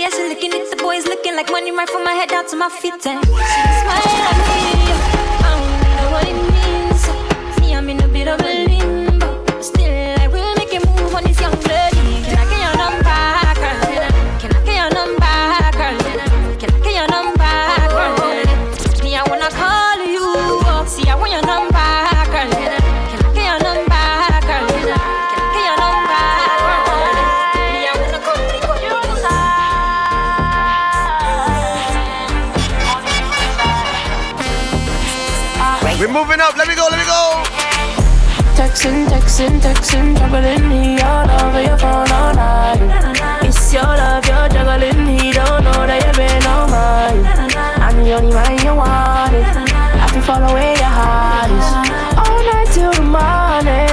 Yeah, 0.10 0.18
she 0.18 0.30
looking 0.30 0.54
at 0.54 0.70
the 0.70 0.78
boys 0.78 1.06
looking 1.06 1.36
like 1.36 1.50
money 1.50 1.72
right 1.72 1.90
from 1.90 2.04
my 2.04 2.12
head 2.12 2.30
down 2.30 2.48
to 2.50 2.56
my 2.56 2.70
feet. 2.70 3.06
And 3.06 3.26
she 3.26 3.32
smile 3.32 4.02
at 4.06 4.74
me. 4.74 4.77
Texting, 38.78 39.08
texting, 39.08 39.60
texting, 39.60 40.16
juggling 40.20 40.70
me 40.70 41.02
all 41.02 41.28
over 41.42 41.64
your 41.64 41.78
phone 41.78 42.12
all 42.12 42.36
night. 42.36 42.78
It's 43.42 43.74
your 43.74 43.82
love, 43.82 44.24
you're 44.28 44.50
juggling 44.50 45.04
me, 45.04 45.34
don't 45.34 45.64
know 45.64 45.88
that 45.88 46.06
you've 46.06 46.16
been 46.16 46.46
on 46.46 46.70
mine. 46.70 47.26
I'm 47.82 48.04
the 48.04 48.14
only 48.14 48.32
man 48.32 48.56
you 48.64 48.76
wanted. 48.76 49.46
I 49.46 50.08
can 50.12 50.22
follow 50.22 50.54
where 50.54 50.78
your 50.78 50.94
heart 50.94 51.50
is. 51.58 51.70
All 52.22 52.44
night 52.54 52.70
till 52.72 52.94
the 52.94 53.02
morning. 53.02 53.87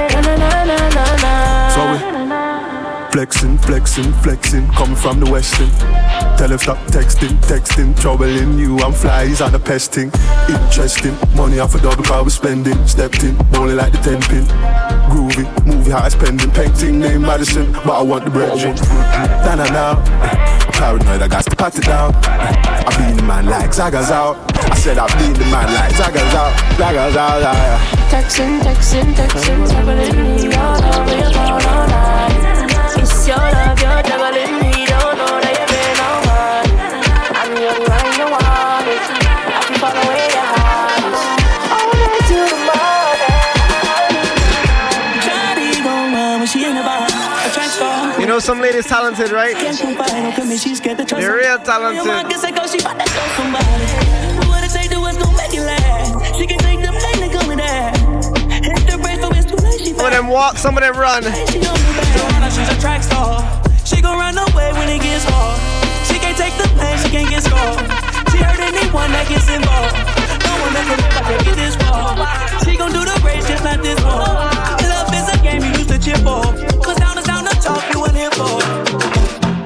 Flexing, 3.45 3.57
flexing, 3.57 4.13
flexing, 4.23 4.67
coming 4.73 4.95
from 4.95 5.19
the 5.19 5.29
western. 5.29 5.69
Tell 6.37 6.49
her 6.49 6.57
stop 6.57 6.77
texting, 6.87 7.37
texting, 7.41 7.99
troubling 7.99 8.57
you. 8.57 8.77
I'm 8.79 8.91
flies 8.91 9.41
on 9.41 9.51
the 9.51 9.59
pesting. 9.59 10.11
Interesting, 10.49 11.15
money 11.35 11.59
off 11.59 11.75
a 11.75 11.79
double 11.79 12.03
car 12.03 12.23
we 12.23 12.29
spending. 12.29 12.75
Stepped 12.87 13.23
in, 13.23 13.35
bowling 13.51 13.77
like 13.77 13.91
the 13.91 13.99
ten 13.99 14.21
pin. 14.23 14.45
Groovy, 15.09 15.45
movie 15.65 15.91
high 15.91 16.09
spending. 16.09 16.49
Painting 16.51 16.99
name 16.99 17.21
Madison, 17.21 17.71
but 17.71 17.99
I 17.99 18.01
want 18.01 18.25
the 18.25 18.31
bread. 18.31 18.57
Na 19.45 19.55
na 19.55 19.65
na. 19.69 19.95
Paranoid, 20.73 21.21
I 21.21 21.27
got 21.27 21.43
to 21.45 21.55
pat 21.55 21.77
it 21.77 21.85
down. 21.85 22.13
I 22.25 22.97
be 22.97 23.11
in 23.11 23.17
the 23.17 23.23
man 23.23 23.45
like 23.45 23.73
Zaga's 23.73 24.11
out. 24.11 24.37
I 24.71 24.75
said 24.75 24.97
I 24.97 25.07
be 25.19 25.25
in 25.25 25.33
the 25.33 25.45
man 25.45 25.71
like 25.73 25.93
Zaga's 25.95 26.33
out. 26.33 26.53
Zaga's 26.77 27.15
out. 27.15 27.43
Texting, 28.09 28.59
texting, 28.61 29.13
texting, 29.13 29.69
juggling 29.69 30.35
me 30.35 31.74
know 35.17 35.41
that 35.41 35.53
you've 35.57 35.73
been 35.73 35.97
on 36.05 36.21
mine. 36.29 36.69
I'm 37.33 37.49
the 37.57 37.73
one 37.81 38.09
you 38.13 38.27
wanted. 38.29 39.01
I 39.01 39.61
can 39.65 39.75
follow 39.81 40.03
where 40.05 40.29
your 40.29 40.45
heart 40.45 41.01
is. 41.01 41.17
All 41.73 41.89
night 42.05 42.29
the 42.29 42.45
morning. 42.69 43.33
Shawty 45.25 45.73
gon' 45.81 46.13
run 46.13 46.37
when 46.39 46.47
she 46.47 46.69
in 46.69 46.75
the. 46.75 46.83
A 46.85 47.49
track. 47.49 48.19
You 48.19 48.27
know 48.27 48.39
some 48.39 48.59
ladies 48.61 48.85
talented, 48.85 49.31
right? 49.31 49.55
They're 49.57 51.35
real 51.35 51.57
talented. 51.59 52.05
Some 59.95 60.05
of 60.05 60.11
them 60.11 60.27
walk, 60.27 60.57
some 60.57 60.77
of 60.77 60.83
them 60.83 60.95
run. 60.95 61.23
Track 62.85 63.01
star. 63.01 63.41
She 63.83 63.99
gon' 63.99 64.15
run 64.15 64.37
away 64.37 64.69
when 64.73 64.87
it 64.89 65.01
gets 65.01 65.25
hard. 65.25 65.57
She 66.05 66.19
can't 66.21 66.37
take 66.37 66.53
the 66.53 66.69
pain, 66.77 66.93
she 67.01 67.09
can't 67.09 67.27
get 67.33 67.41
scarred. 67.41 67.81
She 68.29 68.37
hurt 68.37 68.61
anyone 68.61 69.09
that 69.09 69.25
gets 69.25 69.49
involved. 69.49 69.97
No 70.45 70.53
one 70.61 70.69
that 70.77 70.85
can 70.85 71.01
live 71.01 71.41
get 71.49 71.55
this 71.57 71.73
far. 71.81 72.13
She 72.61 72.77
gon' 72.77 72.93
do 72.93 73.01
the 73.01 73.17
race 73.25 73.41
just 73.49 73.65
like 73.65 73.81
this 73.81 73.97
one. 74.05 74.21
Love 74.85 75.09
is 75.17 75.25
a 75.33 75.37
game 75.41 75.65
you 75.65 75.81
used 75.81 75.89
to 75.89 75.97
chip 75.97 76.21
off. 76.29 76.53
Cause 76.85 77.01
down 77.01 77.17
is 77.17 77.25
down 77.25 77.49
to 77.49 77.55
talk, 77.57 77.81
you 77.89 78.05
ain't 78.05 78.13
here 78.21 78.29
for. 78.37 78.53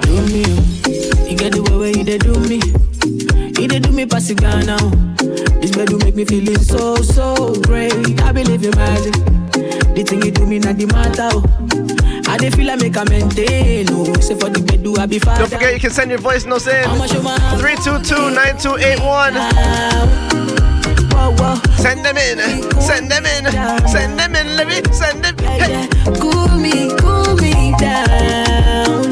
Do 0.08 0.16
me, 0.32 0.48
oh. 0.48 1.28
you 1.28 1.36
get 1.36 1.52
the 1.52 1.60
way 1.68 1.76
where 1.76 1.92
you 1.92 2.08
dey 2.08 2.24
do 2.24 2.32
me. 2.48 2.64
You 3.60 3.68
dey 3.68 3.80
do 3.84 3.92
me 3.92 4.06
pass 4.08 4.30
it 4.32 4.40
down 4.40 4.64
now. 4.64 4.80
This 5.60 5.76
bed 5.76 5.92
will 5.92 6.00
make 6.00 6.16
me 6.16 6.24
feeling 6.24 6.64
so 6.64 6.96
so 7.04 7.52
great. 7.68 7.92
I 8.24 8.32
believe 8.32 8.64
in 8.64 8.72
magic. 8.80 9.12
The 9.92 10.08
thing 10.08 10.24
you 10.24 10.32
do 10.32 10.48
me 10.48 10.60
not 10.60 10.78
the 10.80 10.88
matter. 10.88 11.36
Oh. 11.36 11.89
Dey 12.38 12.50
feel 12.52 12.68
like 12.68 12.80
make 12.82 12.96
a 12.96 13.04
maintain. 13.06 13.88
Oh, 13.92 14.14
say 14.20 14.36
for 14.36 14.50
the 14.50 14.60
bed 14.62 14.84
do 14.84 14.96
I 14.98 15.06
be 15.06 15.20
fine. 15.20 15.38
Don't 15.40 15.50
forget 15.50 15.74
you 15.74 15.80
can 15.80 15.92
send 15.92 16.12
your 16.12 16.20
voice 16.20 16.46
notes 16.46 16.68
in. 16.68 16.84
322-9281. 16.84 19.34
Send 21.80 22.04
them 22.06 22.18
in, 22.18 22.38
send 22.82 23.10
them 23.12 23.26
in, 23.26 23.46
send 23.88 24.20
them 24.20 24.36
in, 24.36 24.56
let 24.58 24.68
me 24.68 24.82
send 24.94 25.24
them. 25.24 25.36
Hey. 25.38 25.88
Cool 26.20 26.48
me, 26.58 26.90
cool 26.98 27.36
me 27.36 27.74
down. 27.78 29.10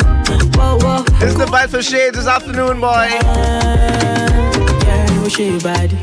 Whoa, 0.53 0.77
whoa. 0.81 1.03
This 1.19 1.31
is 1.31 1.37
the 1.37 1.45
vibe 1.45 1.69
for 1.69 1.81
shades 1.81 2.17
this 2.17 2.27
afternoon, 2.27 2.79
boy. 2.81 3.07
Yeah, 3.09 5.05
no 5.15 5.29
shade 5.29 5.63
body. 5.63 5.97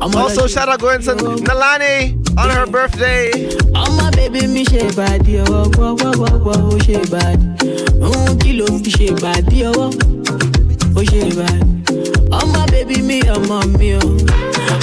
Also, 0.00 0.46
shout 0.46 0.68
out 0.68 0.78
going 0.80 1.02
to 1.02 1.14
Nalani 1.14 2.16
on 2.38 2.50
her 2.50 2.66
birthday. 2.66 3.30
Oh 3.74 3.90
my 3.96 4.10
baby, 4.16 4.46
me 4.46 4.64
ṣe 4.64 4.82
bàdí 4.98 5.34
ọwọ́ 5.44 5.62
wọ́ 5.78 5.90
wọ́ 6.00 6.10
wọ́ 6.22 6.32
wọ́ 6.46 6.56
ó 6.72 6.76
ṣe 6.86 6.98
bàdí. 7.12 7.46
Òun 8.04 8.38
kí 8.40 8.50
ló 8.58 8.66
fi 8.82 8.90
ṣe 8.98 9.08
bàdí 9.22 9.58
ọwọ́ 9.70 9.88
ó 10.98 11.00
ṣe 11.10 11.22
bàdí. 11.38 11.66
Ọmọ 12.40 12.60
bébí 12.72 12.96
mi 13.08 13.18
ọmọ 13.36 13.56
mi 13.78 13.88
o. 14.00 14.02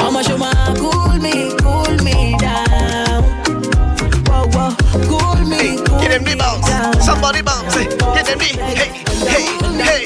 Ọmọ 0.05 0.19
ṣo 0.27 0.35
máa 0.43 0.67
cool 0.81 1.13
me 1.23 1.33
cool 1.63 1.93
me 2.05 2.15
down. 2.43 3.21
Wọ́ 4.29 4.39
wọ́ 4.55 4.67
cool 5.09 5.39
me 5.51 5.61
cool 5.85 5.99
Get 6.01 6.09
them 6.13 6.23
the 6.27 6.35
bounce, 6.41 7.05
somebody 7.07 7.41
bounce. 7.41 7.75
Get 8.15 8.25
them 8.27 8.39
the 8.43 8.49
hey, 8.67 8.75
hey, 8.81 8.91
hey, 9.31 9.45
hey, 9.87 10.03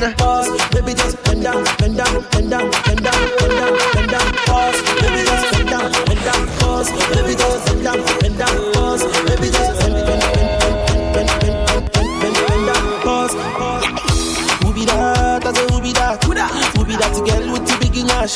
Pause. 0.00 0.68
Baby, 0.70 0.94
just 0.94 1.22
bend 1.24 1.42
down, 1.42 1.64
bend 1.78 1.98
down, 1.98 2.24
bend 2.30 2.50
down, 2.50 2.70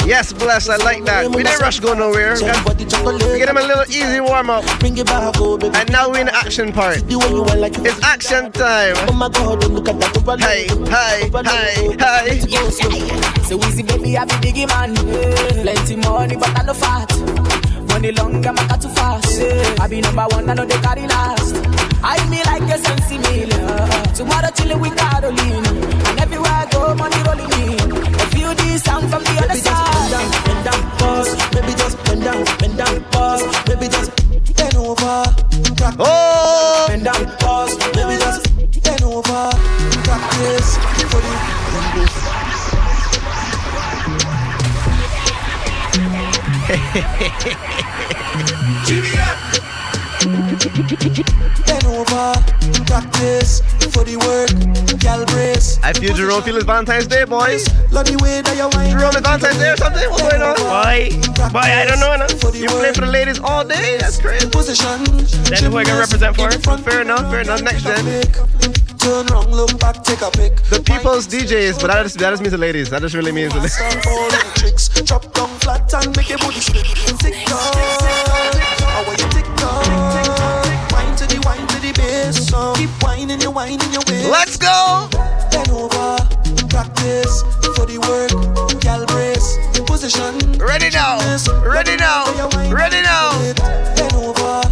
Yes, 0.07 0.33
bless. 0.33 0.69
I 0.69 0.77
like 0.77 1.05
that. 1.05 1.29
We 1.35 1.43
didn't 1.43 1.61
rush 1.61 1.81
go 1.81 1.93
nowhere. 1.93 2.35
We 2.35 3.39
get 3.39 3.47
them 3.47 3.57
a 3.57 3.61
little 3.61 3.85
easy 3.91 4.21
warm 4.21 4.51
up. 4.51 4.65
Bring 4.79 4.97
it 4.97 5.07
back, 5.07 5.35
oh 5.39 5.59
baby. 5.59 5.75
And 5.77 5.91
now 5.91 6.09
we're 6.09 6.21
in 6.21 6.27
the 6.27 6.35
action 6.37 6.73
part. 6.73 7.03
It's 7.05 8.05
action 8.05 8.53
time. 8.53 8.95
Oh 9.09 9.13
my 9.13 9.29
God, 9.29 9.65
look 9.69 9.89
at 9.89 9.99
that. 9.99 10.41
Hey, 10.41 10.67
hey, 10.87 11.31
hey, 11.43 12.39
hey. 12.39 13.43
So 13.43 13.59
easy, 13.67 13.83
baby, 13.83 14.17
I 14.17 14.25
be 14.25 14.35
biggie 14.47 14.69
man. 14.69 14.95
Plenty 14.95 15.97
money, 15.97 16.37
but 16.37 16.57
I 16.59 16.63
no 16.63 16.75
fat. 16.75 17.11
Money 17.89 18.13
long, 18.13 18.47
I'm 18.47 18.55
not 18.55 18.81
too 18.81 18.89
fast. 18.91 19.41
I 19.81 19.89
be 19.89 20.01
number 20.01 20.27
one, 20.31 20.49
I 20.49 20.55
know 20.55 20.65
they 20.65 20.79
carry 20.81 21.07
last. 21.07 21.57
I 22.03 22.23
me 22.31 22.45
like 22.45 22.63
a 22.63 22.79
sensi 22.79 23.19
meal. 23.19 23.51
Tomorrow 24.15 24.51
chillin' 24.55 24.81
with 24.81 24.97
Caroline. 24.97 25.67
And 26.07 26.21
everywhere 26.21 26.51
I 26.53 26.67
go, 26.71 26.95
money 26.95 27.17
rolling 27.27 27.53
in. 27.75 27.93
I 28.15 28.25
feel 28.31 28.55
this 28.55 28.85
sound 28.85 29.11
from 29.11 29.25
the 29.25 29.41
other 29.43 29.59
side. 29.59 29.96
Down, 32.27 32.45
bend 32.59 32.77
down, 32.77 33.05
pause. 33.13 33.43
Baby, 33.67 33.87
just 33.89 34.11
bend 34.57 34.75
over. 34.77 35.23
Practice. 35.77 35.97
Oh! 36.01 36.87
Bend 36.89 37.05
down, 37.05 37.25
pause. 37.39 37.77
Baby, 37.95 38.17
just 38.19 38.43
bend 38.83 39.03
over. 39.05 39.51
Practice 40.03 40.77
for 41.07 41.21
the 41.23 41.31
Bend 51.65 51.71
over. 51.71 51.76
Practice 52.97 53.61
for 53.93 54.09
the 54.09 54.17
work. 54.25 54.49
Gal 55.01 55.27
brace. 55.27 55.79
I 55.85 55.93
feel 55.93 56.15
Jerome 56.15 56.41
feel 56.41 56.57
it's 56.57 56.65
Valentine's 56.65 57.07
Day, 57.07 57.27
boys. 57.27 57.69
Love 57.93 58.09
the 58.09 58.17
way 58.25 58.41
that 58.41 58.57
you 58.57 58.73
whine. 58.73 58.89
Jerome, 58.89 59.13
it's 59.13 59.21
Valentine's 59.21 59.59
Day 59.61 59.69
or 59.69 59.77
something? 59.77 60.09
What's 60.09 60.25
going 60.25 60.41
on? 60.41 60.57
Boy, 60.57 61.13
boy, 61.53 61.61
I 61.61 61.85
don't 61.85 62.01
know. 62.01 62.17
No. 62.17 62.25
You 62.57 62.73
play 62.73 62.97
for 62.97 63.05
the 63.05 63.13
ladies 63.13 63.39
all 63.39 63.69
day? 63.69 63.99
That's 64.01 64.17
crazy. 64.17 64.49
Position. 64.49 65.05
Then 65.45 65.69
who 65.69 65.77
I 65.77 65.85
can 65.85 66.01
represent 66.01 66.41
for? 66.41 66.49
Fair 66.89 67.03
enough, 67.03 67.29
fair 67.29 67.45
enough. 67.45 67.61
Next 67.61 67.85
gen. 67.85 68.01
Turn 68.97 69.27
wrong, 69.27 69.53
look 69.53 69.79
back, 69.79 70.03
take 70.03 70.25
a 70.25 70.31
pic. 70.33 70.57
The 70.73 70.81
people's 70.81 71.29
DJs, 71.29 71.77
but 71.79 71.89
that 71.93 72.03
just, 72.05 72.17
that 72.17 72.31
just 72.31 72.41
means 72.41 72.53
the 72.53 72.59
ladies. 72.59 72.89
That 72.89 73.03
just 73.03 73.15
really 73.15 73.31
means 73.31 73.53
the 73.53 73.61
ladies. 73.61 73.77
Bass. 82.47 82.51
So 82.51 82.75
keep 82.75 82.91
whining, 83.03 83.41
you 83.41 83.51
whining 83.51 83.93
your 83.93 84.03
waist. 84.07 84.31
Let's 84.31 84.57
go. 84.57 85.09
Bend 85.51 85.71
over. 85.71 86.17
Practice 86.69 87.43
for 87.75 87.87
the 87.87 87.99
work. 87.99 88.81
Gal 88.81 89.07
brace. 89.07 89.59
Position. 89.87 90.59
Ready 90.59 90.91
now. 90.91 91.19
Ready 91.65 91.97
now. 91.97 92.27
Ready 92.71 93.03
now. 93.03 93.33
Bend 93.97 94.15
over. 94.15 94.63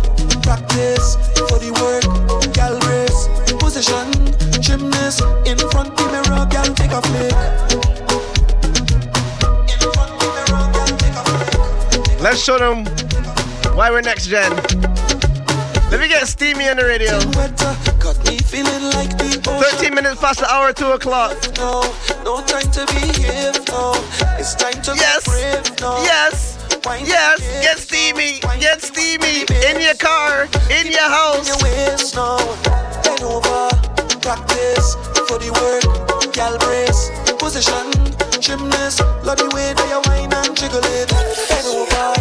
Practice 0.42 1.16
for 1.48 1.58
the 1.58 1.70
work. 1.80 2.04
Gal 2.52 2.78
brace. 2.80 3.28
Position. 3.58 4.10
Gymnast 4.60 5.22
in 5.46 5.58
front 5.70 5.90
of 5.90 5.96
the 5.96 6.08
mirror. 6.12 6.46
Gal 6.50 6.74
take 6.74 6.92
a 6.92 7.00
flick. 7.02 7.32
Let's 12.20 12.42
show 12.42 12.58
them 12.58 12.86
why 13.76 13.90
we're 13.90 14.00
next 14.00 14.28
gen. 14.28 15.03
Let 15.94 16.00
me 16.00 16.08
get 16.08 16.26
Steamy 16.26 16.68
on 16.68 16.76
the 16.76 16.82
radio. 16.82 17.20
Got 18.02 18.18
me 18.26 18.36
feeling 18.38 18.82
like 18.98 19.16
the 19.16 19.38
13 19.78 19.94
minutes 19.94 20.20
past 20.20 20.40
the 20.40 20.50
hour, 20.50 20.72
2 20.72 20.90
o'clock. 20.90 21.38
Yes. 24.98 25.22
Yes. 26.02 26.58
Yes. 27.06 27.38
Get 27.62 27.78
Steamy. 27.78 28.40
Get 28.58 28.82
Steamy. 28.82 29.46
In 29.70 29.80
your 29.80 29.94
car. 29.94 30.48
In 30.68 30.90
your 30.90 31.06
house. 31.06 31.62
Practice 34.18 34.96
for 35.30 35.38
the 35.38 35.54
work. 35.54 36.34
Gal 36.34 36.58
brace. 36.58 37.12
Position. 37.38 37.86
Gymnast. 38.42 38.98
Love 39.22 39.38
the 39.38 39.48
way 39.54 39.72
that 39.72 39.88
you 39.88 40.02
and 40.10 40.56
jiggle 40.56 40.82
it. 40.82 41.12
Over. 41.64 42.13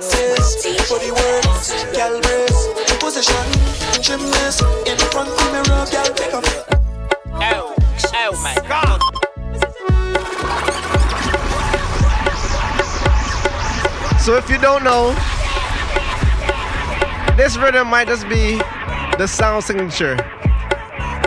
Practice 0.00 0.88
for 0.88 0.98
the 0.98 1.12
work. 1.12 1.44
Gal 1.92 2.20
brace. 2.22 2.68
Position. 3.00 3.46
Gymnast. 4.00 4.62
In 4.86 4.96
front 5.12 5.28
the 5.28 5.44
mirror. 5.52 5.84
Gal 5.90 6.06
take 6.14 6.32
a. 6.32 6.40
Oh, 7.42 7.74
oh 8.14 8.32
my 8.42 8.54
God. 8.66 9.00
So 14.20 14.36
if 14.36 14.48
you 14.48 14.58
don't 14.58 14.84
know, 14.84 15.12
this 17.36 17.58
rhythm 17.58 17.88
might 17.88 18.08
just 18.08 18.26
be 18.26 18.56
the 19.18 19.26
sound 19.26 19.64
signature. 19.64 20.16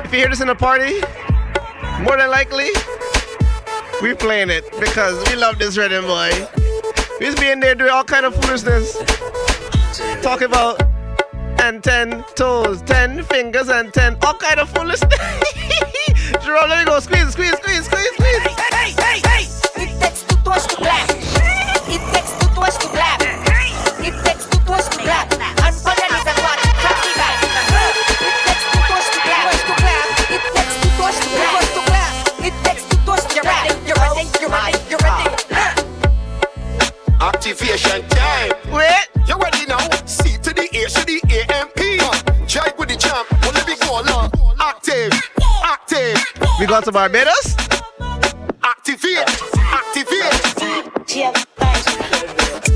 If 0.04 0.12
you 0.12 0.20
hear 0.20 0.30
this 0.30 0.42
in 0.42 0.50
a 0.50 0.56
party, 0.56 1.00
more 2.02 2.18
than 2.18 2.32
likely, 2.32 2.70
we 4.02 4.16
playing 4.16 4.50
it 4.50 4.64
because 4.80 5.24
we 5.30 5.36
love 5.36 5.60
this 5.60 5.78
rhythm, 5.78 6.06
boy. 6.06 6.63
We 7.20 7.28
just 7.28 7.40
be 7.40 7.54
there 7.56 7.76
doing 7.76 7.92
all 7.92 8.04
kind 8.04 8.26
of 8.26 8.36
foolishness. 8.36 8.98
Talk 10.22 10.42
about 10.42 10.82
and 11.62 11.84
ten 11.84 12.24
toes, 12.36 12.82
ten 12.82 13.24
fingers, 13.24 13.70
and 13.70 13.94
ten 13.94 14.18
all 14.24 14.34
kind 14.34 14.60
of 14.60 14.70
foolishness. 14.70 15.14
Jerome, 16.44 16.70
let 16.70 16.80
me 16.80 16.86
go. 16.86 17.00
Squeeze, 17.00 17.32
squeeze, 17.32 17.54
squeeze, 17.58 17.86
squeeze, 17.86 18.12
squeeze. 18.14 18.38
Hey, 18.74 18.92
hey, 18.98 19.22
hey! 19.26 19.46
Toes 20.44 20.68
to. 20.68 21.23
We 46.74 46.78
going 46.78 46.86
to 46.86 46.92
Barbados? 46.92 47.56
Activate. 48.64 49.30
Activate. 49.62 50.34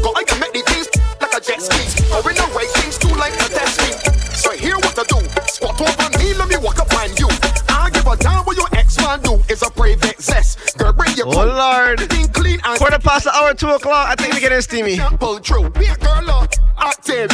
Go 0.04 0.14
I 0.14 0.24
can 0.24 0.40
make 0.40 0.54
the 0.54 0.62
things 0.70 0.86
like 1.20 1.34
a 1.34 1.42
jet 1.42 1.60
ski. 1.60 1.82
Or 2.14 2.22
in 2.30 2.38
way, 2.54 2.68
things 2.78 3.00
too 3.00 3.10
like 3.18 3.34
a 3.34 3.50
test. 3.50 4.38
So 4.38 4.52
here 4.52 4.76
what 4.76 4.94
to 4.98 5.06
do. 5.10 5.18
Squat 5.48 5.82
over 5.82 6.10
me, 6.20 6.36
let 6.36 6.48
me 6.48 6.58
walk 6.58 6.78
up 6.78 6.94
on 6.94 7.10
you. 7.18 7.28
I 7.70 7.90
give 7.90 8.06
a 8.06 8.16
damn 8.18 8.46
what 8.46 8.56
your 8.56 8.68
ex 8.74 9.00
man 9.00 9.20
do. 9.22 9.42
Is 9.50 9.64
a 9.64 9.72
brave 9.72 10.04
excess. 10.04 10.76
Girl, 10.76 10.94
bring 10.94 11.18
your 11.18 11.26
Oh 11.30 11.48
Lord. 11.48 11.98
Clean 12.34 12.60
and 12.64 12.78
Quarter 12.78 13.00
past 13.00 13.24
the 13.24 13.32
hour, 13.34 13.56
two 13.56 13.70
o'clock. 13.70 14.10
I 14.10 14.14
think 14.14 14.32
we're 14.32 14.42
getting 14.42 14.62
steamy. 14.62 15.00
Pull 15.18 15.40
through. 15.40 15.72
Be 15.72 15.88
a 15.88 15.96
girl 15.96 16.30
up. 16.30 16.54
Active. 16.78 17.32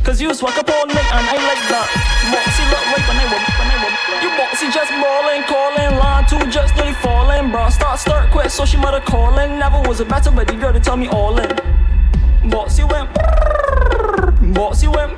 Cause 0.03 0.21
you 0.21 0.35
swag 0.35 0.59
up 0.59 0.69
all 0.69 0.89
night 0.89 1.07
and 1.15 1.25
I 1.25 1.37
like 1.37 1.69
that. 1.71 1.89
Bossy 2.33 2.65
look 2.67 2.85
right 2.91 3.07
when 3.07 3.17
I 3.17 3.27
walk. 3.33 3.58
You 4.23 4.31
bossy 4.37 4.71
just 4.71 4.91
brawling, 4.91 5.43
calling, 5.45 5.99
line 5.99 6.27
two 6.29 6.51
just 6.51 6.77
only 6.79 6.95
falling. 6.95 7.51
Bro, 7.51 7.71
start, 7.71 7.99
start, 7.99 8.31
quit, 8.31 8.51
so 8.51 8.65
she 8.65 8.77
mother 8.77 9.01
calling. 9.01 9.59
Never 9.59 9.81
was 9.89 10.01
a 10.01 10.05
better 10.05 10.31
buddy 10.31 10.57
girl 10.57 10.73
to 10.73 10.81
tell 10.81 10.97
me 10.97 11.09
all 11.09 11.39
in. 11.39 12.51
Bossy 12.51 12.85
went, 12.85 13.13
bossy 14.55 14.89
went. 14.89 15.13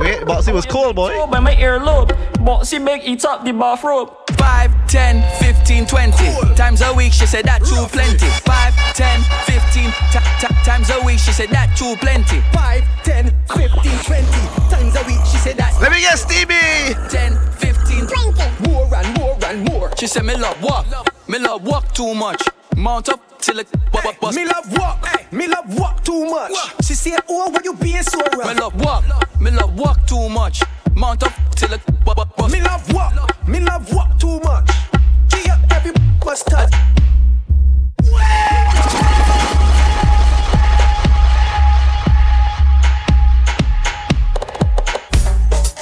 Wait, 0.00 0.20
Boxy 0.20 0.52
was 0.52 0.64
cool, 0.64 0.92
boy. 0.92 1.26
By 1.26 1.40
my 1.40 1.54
earlobe, 1.54 2.14
bossy 2.44 2.78
big 2.78 3.02
eat 3.04 3.24
up 3.24 3.44
the 3.44 3.52
bathrobe. 3.52 4.12
5, 4.38 4.86
10, 4.86 5.22
15, 5.40 5.47
20 5.76 6.54
times 6.54 6.80
a 6.80 6.94
week. 6.94 7.12
She 7.12 7.26
said 7.26 7.44
that 7.44 7.60
too 7.62 7.84
plenty. 7.92 8.24
5, 8.26 8.74
10, 8.94 9.20
15 9.44 9.90
ta- 10.10 10.24
ta- 10.40 10.62
times 10.64 10.88
a 10.88 11.04
week. 11.04 11.18
She 11.18 11.30
said 11.30 11.50
that 11.50 11.76
too 11.76 11.94
plenty. 12.00 12.40
5, 12.56 12.82
10, 13.04 13.28
15, 13.52 13.98
20 14.00 14.24
times 14.72 14.96
a 14.96 15.02
week. 15.04 15.20
She 15.30 15.36
said 15.36 15.58
that. 15.58 15.76
Let 15.80 15.92
me 15.92 16.00
get 16.00 16.16
Stevie. 16.18 16.96
10, 17.10 17.36
15, 17.60 18.06
20 18.06 18.68
more 18.70 18.88
and 18.96 19.18
more 19.18 19.36
and 19.44 19.68
more. 19.68 19.90
She 19.98 20.06
said 20.06 20.24
me 20.24 20.36
love 20.36 20.56
walk, 20.62 20.86
me 21.28 21.38
love 21.38 21.62
walk 21.62 21.92
too 21.92 22.14
much. 22.14 22.42
Mount 22.74 23.10
up 23.10 23.20
till 23.38 23.58
it 23.58 23.70
bu- 23.92 24.00
bu- 24.02 24.12
bust. 24.22 24.36
Me 24.38 24.46
love 24.46 24.72
walk, 24.78 25.06
me 25.32 25.48
love 25.48 25.68
walk 25.78 26.02
too 26.02 26.24
much. 26.30 26.52
She 26.82 26.94
said, 26.94 27.20
Oh, 27.28 27.50
why 27.50 27.60
you 27.62 27.74
being 27.74 28.02
so 28.02 28.18
rough? 28.20 28.48
Me 28.48 28.54
love 28.58 28.74
walk, 28.80 29.04
me 29.38 29.50
love 29.50 29.78
walk 29.78 30.06
too 30.06 30.30
much. 30.30 30.62
Mount 30.96 31.22
up 31.24 31.32
till 31.56 31.72
it 31.74 31.80
bu- 32.06 32.14
bu- 32.14 32.24
bust. 32.38 32.52
Me 32.54 32.62
love 32.62 32.90
walk, 32.94 33.12
me 33.46 33.60
love 33.60 33.92
walk 33.92 34.18
too 34.18 34.40
much. 34.40 34.70
G 35.88 35.94
up 35.94 35.96
every 35.96 36.08
must 36.24 36.46
touch. 36.46 36.72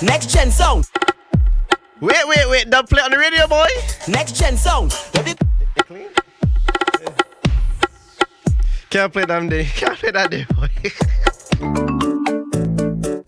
Next 0.03 0.31
gen 0.31 0.51
sound. 0.51 0.85
Wait, 2.01 2.17
wait, 2.27 2.49
wait. 2.51 2.71
Don't 2.71 2.89
play 2.89 3.03
on 3.03 3.11
the 3.11 3.19
radio, 3.19 3.47
boy. 3.47 3.67
Next 4.09 4.37
gen 4.37 4.57
sound. 4.57 4.93
Can't 8.91 9.13
play 9.13 9.25
that 9.25 9.49
day. 9.51 9.65
Can't 9.75 9.99
play 9.99 10.11
that 10.13 10.31
day, 10.31 10.47
boy. 10.55 10.69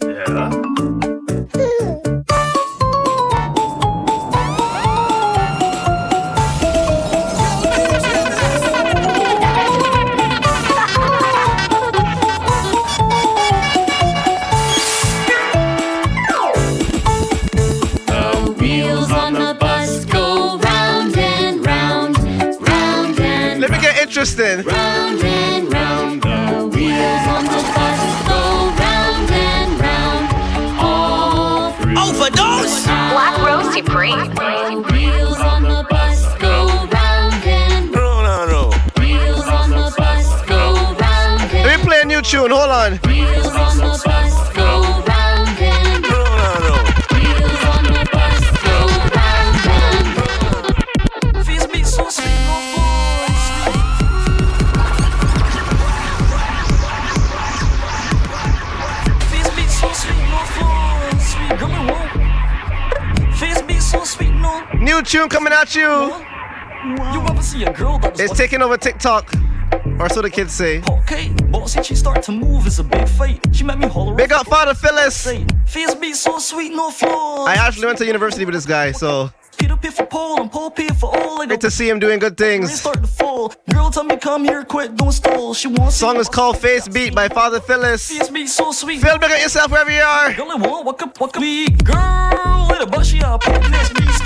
yeah. 0.06 0.67
Get 24.38 24.77
at 65.58 65.74
you. 65.74 65.90
You 67.12 67.20
ever 67.28 67.42
see 67.42 67.64
a 67.64 67.72
girl 67.72 67.98
that 67.98 68.20
It's 68.20 68.36
taking 68.36 68.62
over 68.62 68.76
TikTok. 68.76 69.32
Or 69.98 70.08
so 70.08 70.22
the 70.22 70.30
kids 70.30 70.52
say. 70.52 70.80
Okay, 70.88 71.32
but 71.50 71.66
since 71.66 71.86
she 71.86 71.96
start 71.96 72.22
to 72.24 72.32
move, 72.32 72.66
it's 72.66 72.78
a 72.78 72.84
big 72.84 73.08
fight. 73.08 73.44
She 73.52 73.64
made 73.64 73.78
me 73.78 73.88
holler. 73.88 74.14
Big 74.14 74.32
up 74.32 74.46
Father 74.46 74.74
Phyllis. 74.74 75.26
Face 75.66 75.94
beat 75.96 76.14
so 76.14 76.38
sweet, 76.38 76.72
no 76.72 76.90
flaws. 76.90 77.48
I 77.48 77.54
actually 77.54 77.86
went 77.86 77.98
to 77.98 78.06
university 78.06 78.44
with 78.44 78.54
this 78.54 78.66
guy, 78.66 78.92
so 78.92 79.30
Peter 79.58 79.76
pay 79.76 79.90
for 79.90 80.06
Paul 80.06 80.42
and 80.42 80.52
Paul 80.52 80.70
pay 80.70 80.88
for 80.88 81.10
all. 81.18 81.44
Great 81.44 81.60
to 81.62 81.70
see 81.70 81.88
him 81.88 81.98
doing 81.98 82.20
good 82.20 82.36
things. 82.36 82.72
start 82.80 83.00
to 83.02 83.08
fall. 83.08 83.52
Girl, 83.70 83.90
tell 83.90 84.04
me 84.04 84.16
come 84.16 84.44
here, 84.44 84.62
quick, 84.62 84.94
don't 84.94 85.12
stall. 85.12 85.54
She 85.54 85.66
wants 85.66 85.96
Song 85.96 86.16
is 86.18 86.28
called 86.28 86.58
Face 86.58 86.86
Beat 86.86 87.14
by 87.14 87.28
Father 87.28 87.60
Phyllis. 87.60 88.08
Face 88.08 88.28
beat 88.28 88.48
so 88.48 88.70
sweet. 88.70 89.02
Feel 89.02 89.18
big 89.18 89.32
at 89.32 89.42
yourself 89.42 89.72
wherever 89.72 89.90
you 89.90 90.02
are. 90.02 90.32
Girl, 90.34 90.52
I 90.52 90.54
want 90.54 90.98
could 90.98 91.18
what 91.18 91.32
could 91.32 91.42
be 91.42 91.68
girl 91.68 92.38
a 92.80 92.86
bushy 92.86 93.22
up. 93.22 93.40
Be 93.40 93.50
smooth 93.50 93.98
here, 93.98 94.17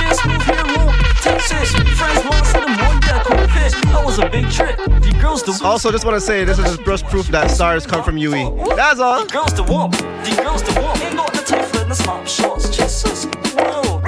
won't 1.50 1.88
Friends 1.88 2.24
want 2.24 2.46
one 2.54 3.00
that 3.00 3.24
cool 3.26 3.46
fish. 3.48 3.72
That 3.72 4.04
was 4.04 4.18
a 4.18 4.28
big 4.28 4.50
trip. 4.50 4.76
The 4.76 5.18
girls 5.20 5.42
the 5.42 5.58
Also, 5.64 5.90
just 5.90 6.04
want 6.04 6.16
to 6.16 6.20
say 6.20 6.44
this 6.44 6.58
is 6.58 6.78
just 6.78 7.04
proof 7.06 7.28
that 7.28 7.50
stars 7.50 7.86
come 7.86 8.04
from 8.04 8.16
UE. 8.16 8.74
That's 8.76 9.00
all. 9.00 9.24
The 9.24 9.32
girls 9.32 9.54
the 9.54 9.64
wump. 9.64 9.92
The 9.92 10.42
girls 10.42 10.62
the 10.62 10.72
wump. 10.72 11.00
Ain't 11.04 11.16
got 11.16 11.32
the 11.32 11.40
fit 11.40 11.82
in 11.82 11.88
the 11.88 11.94
slop 11.94 12.26
shorts. 12.26 12.68
Jesus. 12.68 13.24
Whoa. 13.56 14.00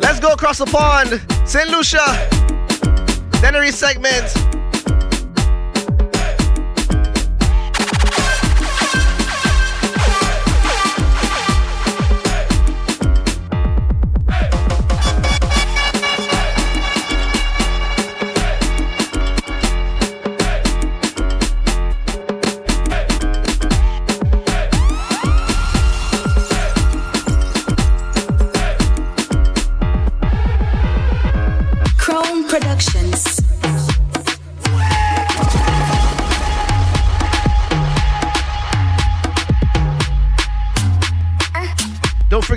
Let's 0.00 0.20
go 0.20 0.32
across 0.32 0.58
the 0.58 0.66
pond. 0.66 1.20
St. 1.48 1.68
Lucia. 1.70 2.28
Dennery 3.40 3.72
segment. 3.72 4.51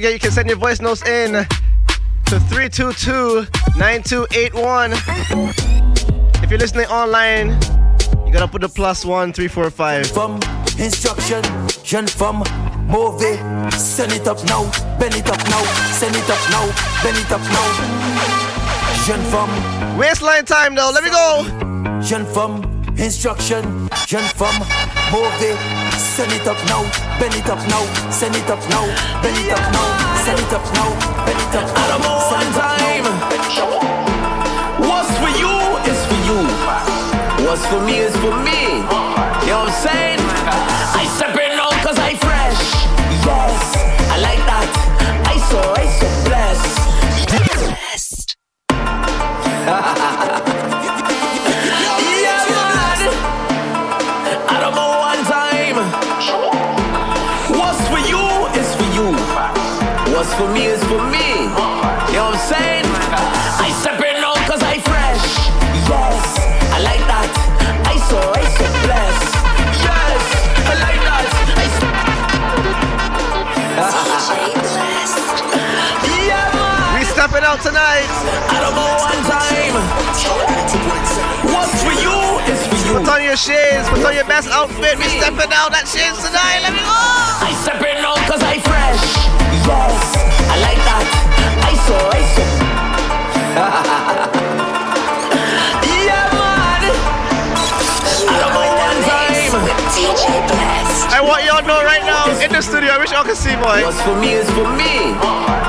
Forget 0.06 0.14
you 0.14 0.20
can 0.20 0.32
send 0.32 0.48
your 0.48 0.60
voice 0.60 0.80
notes 0.82 1.04
in 1.08 1.34
to 1.34 1.48
322-9281. 2.54 4.94
If 6.44 6.52
you're 6.52 6.60
listening 6.60 6.86
online, 6.88 7.58
you 8.24 8.32
gotta 8.32 8.48
put 8.48 8.62
the 8.62 8.70
plus 8.70 9.04
one 9.04 9.34
three 9.34 9.48
four 9.48 9.72
five. 9.72 10.06
From 10.06 10.40
instruction, 10.78 11.42
femme, 12.06 12.44
mauvais. 12.88 13.40
Send 13.72 14.12
it 14.12 14.28
up 14.28 14.44
now, 14.46 14.70
bend 15.00 15.16
it 15.16 15.28
up 15.28 15.40
now, 15.50 15.64
send 15.94 16.16
it 16.16 16.30
up 16.30 16.50
now, 16.52 16.68
bend 17.02 17.18
it 17.18 17.32
up 17.32 17.42
now. 17.42 17.68
Jeune 19.08 19.24
femme. 19.32 19.50
Waistline 19.98 20.46
time 20.46 20.76
though, 20.76 20.92
let 20.94 21.04
me 21.04 21.10
go. 21.10 21.44
jeune 22.02 22.28
femme, 22.28 22.62
instruction, 22.98 23.90
jeune 24.06 24.30
femme, 24.38 24.64
mauvais. 25.12 25.58
Send 25.98 26.32
it 26.32 26.46
up 26.48 26.64
now, 26.68 26.84
bend 27.20 27.36
it 27.36 27.50
up 27.50 27.60
now, 27.68 27.84
send 28.12 28.36
it 28.36 28.50
up 28.50 28.60
now, 28.70 28.86
bend 29.22 29.38
it 29.38 29.52
up 29.52 29.66
now, 29.72 29.88
send 30.24 30.40
it 30.40 30.54
up 30.54 30.66
now, 30.74 30.90
bend 31.26 31.40
it 31.40 31.56
up 31.56 31.68
now, 31.76 32.20
send 32.30 32.50
it 32.50 32.58
up 32.58 32.78
now. 32.80 33.96
What's 34.88 35.12
for 35.20 35.32
you 35.40 35.54
is 35.92 36.00
for 36.10 36.20
you. 36.28 36.40
What's 37.46 37.66
for 37.68 37.82
me 37.82 38.00
is 38.00 38.16
for 38.18 38.36
me. 38.44 38.84
You 39.46 39.52
know 39.52 39.64
what 39.64 39.70
I'm 39.70 39.88
saying? 39.88 40.20
I 40.20 41.06
separate 41.18 41.56
now 41.56 41.70
cause 41.84 42.00
I 42.00 42.16
fresh. 42.16 42.74
Yes, 43.26 43.76
I 44.12 44.18
like 44.20 44.44
that. 44.50 44.65
Me 61.06 61.18
me. 61.18 61.50
You 62.12 62.22
know 62.22 62.32
what 62.32 62.40
I'm 62.40 62.48
saying? 62.50 62.86
I 63.62 63.70
separate 63.84 64.18
now 64.22 64.34
cause 64.48 64.64
I 64.64 64.80
fresh. 64.80 65.26
Yes, 65.86 66.22
I 66.74 66.80
like 66.82 67.04
that. 67.06 67.30
I 67.86 67.96
so, 68.10 68.18
I 68.18 68.44
so 68.56 68.66
blessed. 68.86 69.36
Yes, 69.86 70.22
I 70.66 70.74
like 70.82 71.02
that. 71.06 71.26
I 71.58 71.68
so. 71.78 71.88
yeah, 76.26 76.50
man. 76.56 77.00
We 77.00 77.06
stepping 77.06 77.46
out 77.46 77.60
tonight. 77.62 78.10
I 78.50 78.58
don't 78.64 78.76
know 78.76 78.92
one 79.02 79.22
time. 79.30 79.76
What's 81.54 81.76
for 81.84 81.96
you 82.02 82.18
is 82.50 82.62
for 82.68 82.80
you. 82.88 82.94
Put 83.00 83.10
on 83.10 83.24
your 83.24 83.38
shades, 83.38 83.90
put 83.90 84.06
on 84.06 84.16
your 84.16 84.26
best 84.26 84.50
outfit. 84.50 84.98
We 84.98 85.06
stepping 85.06 85.52
out 85.54 85.72
that 85.72 85.86
shades 85.88 86.18
tonight. 86.24 86.62
Let 86.64 86.74
me 86.74 86.82
go. 86.82 86.90
I 86.90 87.52
separate 87.64 88.02
now 88.02 88.16
cause 88.26 88.42
I 88.42 88.60
fresh. 88.60 89.45
Yes, 89.66 89.98
I 90.46 90.62
like 90.62 90.78
that. 90.78 91.06
I 91.66 91.74
so, 91.90 91.98
I 91.98 92.22
so. 92.38 92.46
yeah, 96.06 96.30
man. 96.38 96.86
I 98.30 98.46
one 98.54 99.02
time. 99.10 99.58
I 101.10 101.18
want 101.18 101.50
y'all 101.50 101.62
to 101.62 101.66
know 101.66 101.82
right 101.82 102.06
now 102.06 102.30
in 102.46 102.54
the 102.54 102.62
studio. 102.62 102.94
I 102.94 103.02
wish 103.02 103.10
y'all 103.10 103.26
could 103.26 103.42
see, 103.42 103.58
boy. 103.58 103.82
What's 103.82 103.98
for 104.06 104.14
me 104.14 104.38
is 104.38 104.46
for 104.54 104.70
me. 104.70 105.18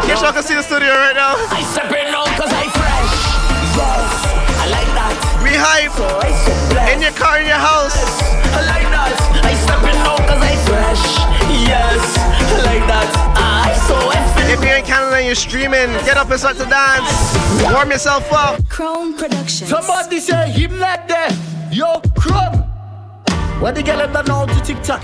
Wish 0.04 0.20
y'all 0.20 0.36
could 0.36 0.44
see 0.44 0.60
the 0.60 0.62
studio 0.62 0.92
right 0.92 1.16
now. 1.16 1.40
I 1.48 1.64
separate 1.64 2.12
now 2.12 2.28
cause 2.36 2.52
I 2.52 2.68
fresh. 2.76 3.16
Yes, 3.80 4.12
I 4.60 4.68
like 4.76 4.92
that. 4.92 5.16
We 5.40 5.56
hype. 5.56 5.96
So 5.96 6.04
so. 6.04 6.52
In 6.92 7.00
your 7.00 7.16
car, 7.16 7.40
in 7.40 7.48
your 7.48 7.56
house. 7.56 7.96
Yes, 7.96 8.12
I 8.52 8.60
like 8.60 8.92
that. 8.92 9.16
I 9.40 9.56
separate 9.56 9.96
now 10.04 10.20
cause 10.28 10.44
I 10.44 10.52
fresh. 10.68 11.00
Yes, 11.64 12.04
I 12.20 12.76
like 12.76 12.84
that. 12.92 13.25
I 14.56 14.62
so 14.62 14.62
effing. 14.62 14.62
If 14.62 14.64
you're 14.64 14.76
in 14.76 14.84
Canada 14.84 15.16
and 15.16 15.26
you're 15.26 15.34
streaming, 15.34 16.04
get 16.04 16.16
up 16.16 16.30
and 16.30 16.38
start 16.38 16.56
to 16.56 16.64
dance. 16.64 17.72
Warm 17.72 17.90
yourself 17.90 18.32
up. 18.32 18.68
Chrome 18.68 19.14
Productions. 19.16 19.70
Somebody 19.70 20.20
say 20.20 20.50
him 20.50 20.78
like 20.78 21.08
that. 21.08 21.34
Yo, 21.72 22.00
Chrome. 22.16 22.62
What 23.60 23.74
the 23.74 23.82
girl 23.82 24.00
ever 24.00 24.22
know 24.24 24.46
to 24.46 24.60
TikTok? 24.62 25.02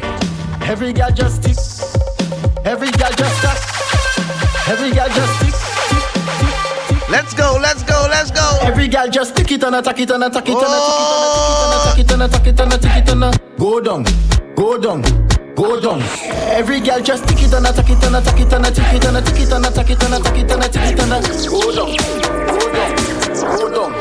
Every 0.62 0.93
girl 0.93 1.11
just 1.11 1.43
tick. 1.43 1.57
Every 2.65 2.91
girl 2.93 3.11
just 3.16 3.43
tap. 3.43 3.59
Every 4.69 4.91
girl 4.91 5.09
just 5.09 5.41
tick. 5.43 5.73
Let's 7.11 7.35
go, 7.35 7.59
let's 7.61 7.83
go, 7.83 8.07
let's 8.09 8.31
go. 8.31 8.59
Every 8.62 8.89
girl 8.89 9.09
just 9.09 9.37
tick 9.37 9.51
it 9.53 9.62
and 9.65 9.74
attack 9.74 10.01
it 10.01 10.11
and 10.11 10.24
attack 10.24 10.49
it 10.49 10.57
and 10.57 10.62
attack 10.62 11.99
it 11.99 12.11
and 12.11 12.23
attack 12.23 12.47
it 12.47 12.57
and 12.57 12.57
attack 12.57 12.57
oh. 12.57 12.57
it 12.57 12.61
and 12.61 12.73
attack 12.73 12.97
it 12.97 13.11
and 13.11 13.59
go 13.59 13.81
down, 13.81 14.05
go 14.55 14.79
down, 14.79 15.03
go 15.55 15.81
down. 15.81 16.03
Every 16.57 16.81
girl 16.81 17.01
just 17.01 17.29
tick 17.29 17.43
it 17.43 17.53
and 17.53 17.66
attack 17.66 17.91
it 17.91 18.03
and 18.05 18.16
attack 18.16 18.41
it 18.41 18.53
and 18.53 18.66
attack 18.66 18.95
it 18.95 19.05
and 19.05 19.16
attack 19.16 19.41
it 19.41 19.53
and 19.53 19.65
attack 19.66 19.91
it 19.91 20.03
and 20.03 20.15
attack 20.15 20.39
it 20.39 20.51
and 20.51 20.62
attack 20.62 20.93
it 20.93 21.01
and 21.01 21.11
go 21.49 21.61
down, 21.74 21.97
go 22.47 22.73
down, 22.73 22.93
go 23.57 23.70
down. 23.70 23.93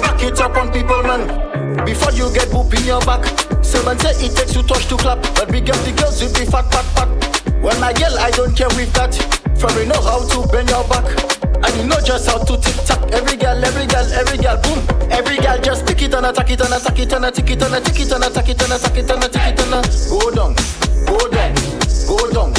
Back 0.00 0.22
it 0.22 0.40
up 0.40 0.56
on 0.56 0.72
people, 0.72 1.02
man. 1.02 1.84
Before 1.84 2.12
you 2.12 2.32
get 2.32 2.48
boop 2.48 2.72
in 2.78 2.84
your 2.84 3.00
back. 3.00 3.24
Someone 3.64 3.98
say 3.98 4.10
it 4.24 4.36
takes 4.36 4.52
two 4.52 4.62
touch 4.62 4.86
to 4.88 4.96
clap, 4.96 5.22
but 5.34 5.50
we 5.50 5.60
get 5.60 5.76
the 5.84 5.92
girls 5.92 6.22
with 6.22 6.34
the 6.34 6.50
fat, 6.50 6.70
fat, 6.72 6.84
fat. 6.94 7.08
When 7.62 7.82
I 7.82 7.90
yell, 7.98 8.18
I 8.18 8.30
don't 8.30 8.56
care 8.56 8.68
with 8.76 8.92
that. 8.94 9.45
For 9.58 9.72
we 9.78 9.86
know 9.86 10.00
how 10.02 10.20
to 10.20 10.46
bend 10.52 10.68
your 10.68 10.84
back. 10.84 11.04
And 11.64 11.72
you 11.76 11.84
know 11.88 12.00
just 12.04 12.28
how 12.28 12.38
to 12.38 12.56
tick 12.60 12.76
tock. 12.84 13.00
Every 13.12 13.36
girl, 13.36 13.56
every 13.64 13.86
girl, 13.86 14.04
every 14.12 14.36
girl, 14.36 14.60
boom. 14.60 14.80
Every 15.10 15.36
girl 15.38 15.58
just 15.58 15.86
pick 15.86 16.02
it 16.02 16.12
and 16.12 16.26
attack 16.26 16.50
it 16.50 16.60
and 16.60 16.72
attack 16.72 16.98
it 16.98 17.12
and 17.12 17.24
attack 17.24 17.50
it 17.50 17.62
and 17.62 17.74
attack 17.74 18.00
it 18.00 18.12
and 18.12 18.24
attack 18.24 18.48
it 18.48 18.62
and 18.62 18.72
attack 18.72 18.96
it 18.96 19.10
and 19.10 19.24
attack 19.24 19.52
it 19.52 19.60
and 19.60 19.72
go 20.10 20.30
down, 20.30 20.52
go 21.08 21.16
down, 21.32 21.54
go 22.04 22.18
down. 22.32 22.52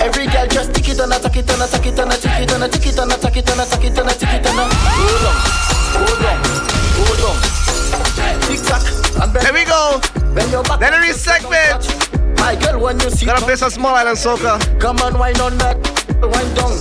Every 0.00 0.26
girl 0.26 0.46
just 0.46 0.74
tick 0.74 0.88
it 0.88 1.00
and 1.00 1.12
attack 1.12 1.36
it 1.36 1.48
and 1.50 1.62
attack 1.62 1.86
it 1.86 1.98
and 1.98 2.12
attack 2.12 2.40
it 2.40 2.52
and 2.52 2.64
attack 2.64 2.86
it 2.86 2.98
and 2.98 3.12
attack 3.12 3.36
it 3.36 3.48
and 3.48 3.60
attack 3.60 3.84
it 3.84 3.98
and 3.98 4.10
attack 4.10 4.34
it 4.34 4.46
and 4.46 4.56
go 4.92 5.08
down, 5.24 5.38
go 5.96 6.04
down, 6.20 6.40
go 7.00 7.08
down. 7.16 7.38
Tick 8.44 8.60
tock 8.60 8.84
and 9.22 9.32
bend. 9.32 9.46
Here 9.46 9.54
we 9.54 9.64
go. 9.64 10.00
Bend 10.34 10.52
your 10.52 10.62
back. 10.64 10.80
Dennery 10.80 11.12
segment. 11.12 11.88
My 12.36 12.56
girl, 12.56 12.80
when 12.80 13.00
you 13.00 13.08
see 13.08 13.24
Gotta 13.24 13.44
play 13.44 13.56
some 13.56 13.70
small 13.70 13.94
island 13.94 14.18
soca. 14.18 14.58
Come 14.80 14.98
on, 14.98 15.18
wine 15.18 15.40
on 15.40 15.56
that. 15.58 16.11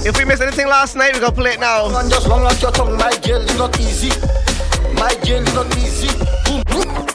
If 0.03 0.17
we 0.17 0.25
missed 0.25 0.41
anything 0.41 0.67
last 0.67 0.95
night, 0.95 1.13
we 1.13 1.19
gonna 1.19 1.31
play 1.31 1.53
it 1.53 1.59
now. 1.59 1.89
Just 2.09 2.27
long 2.27 2.41
your 2.61 2.71
tongue, 2.71 2.97
my 2.97 3.11
girl, 3.19 3.41
it's 3.41 3.57
not 3.57 3.79
easy. 3.79 4.09
My 4.93 5.13
girl, 5.23 5.41
it's 5.41 5.53
not 5.53 5.77
easy. 5.77 7.10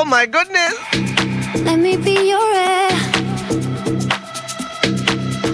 Oh 0.00 0.04
my 0.04 0.26
goodness. 0.26 0.74
Let 1.66 1.80
me 1.80 1.96
be 1.96 2.28
your 2.28 2.54
air. 2.54 2.90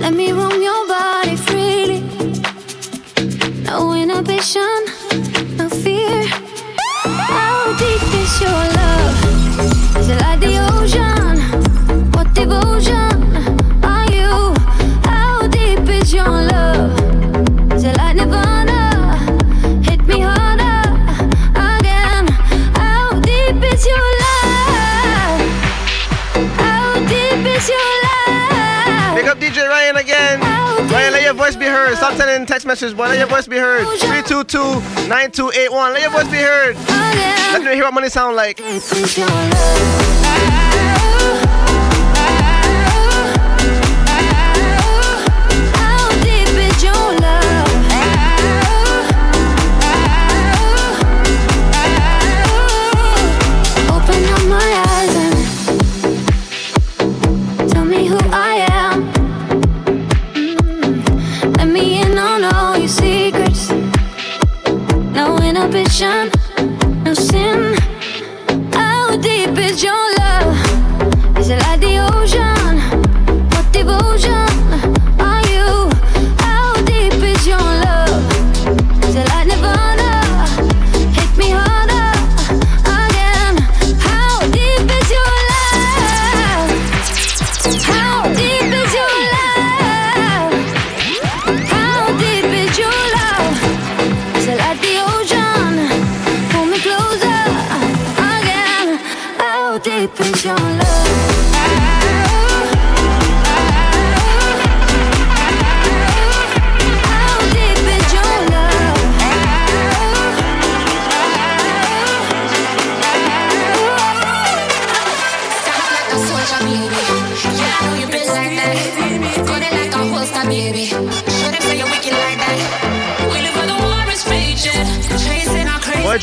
Let 0.01 0.13
me 0.13 0.33
roam 0.33 0.61
your 0.61 0.87
body 0.87 1.35
freely. 1.37 2.01
No 3.63 3.95
inhibition, 3.95 4.85
voice 31.45 31.57
be 31.57 31.67
heard. 31.67 31.95
Stop 31.97 32.15
sending 32.15 32.47
text 32.47 32.67
messages, 32.67 32.95
boy. 32.95 33.09
Let 33.09 33.19
your 33.19 33.27
voice 33.27 33.47
be 33.47 33.59
heard. 33.59 33.87
322-9281. 33.99 35.93
Let 35.93 36.01
your 36.01 36.11
voice 36.11 36.31
be 36.31 36.39
heard. 36.39 36.75
Let 36.89 37.63
me 37.63 37.75
hear 37.75 37.85
what 37.85 37.93
money 37.93 38.09
sound 38.09 38.35
like. 38.35 38.61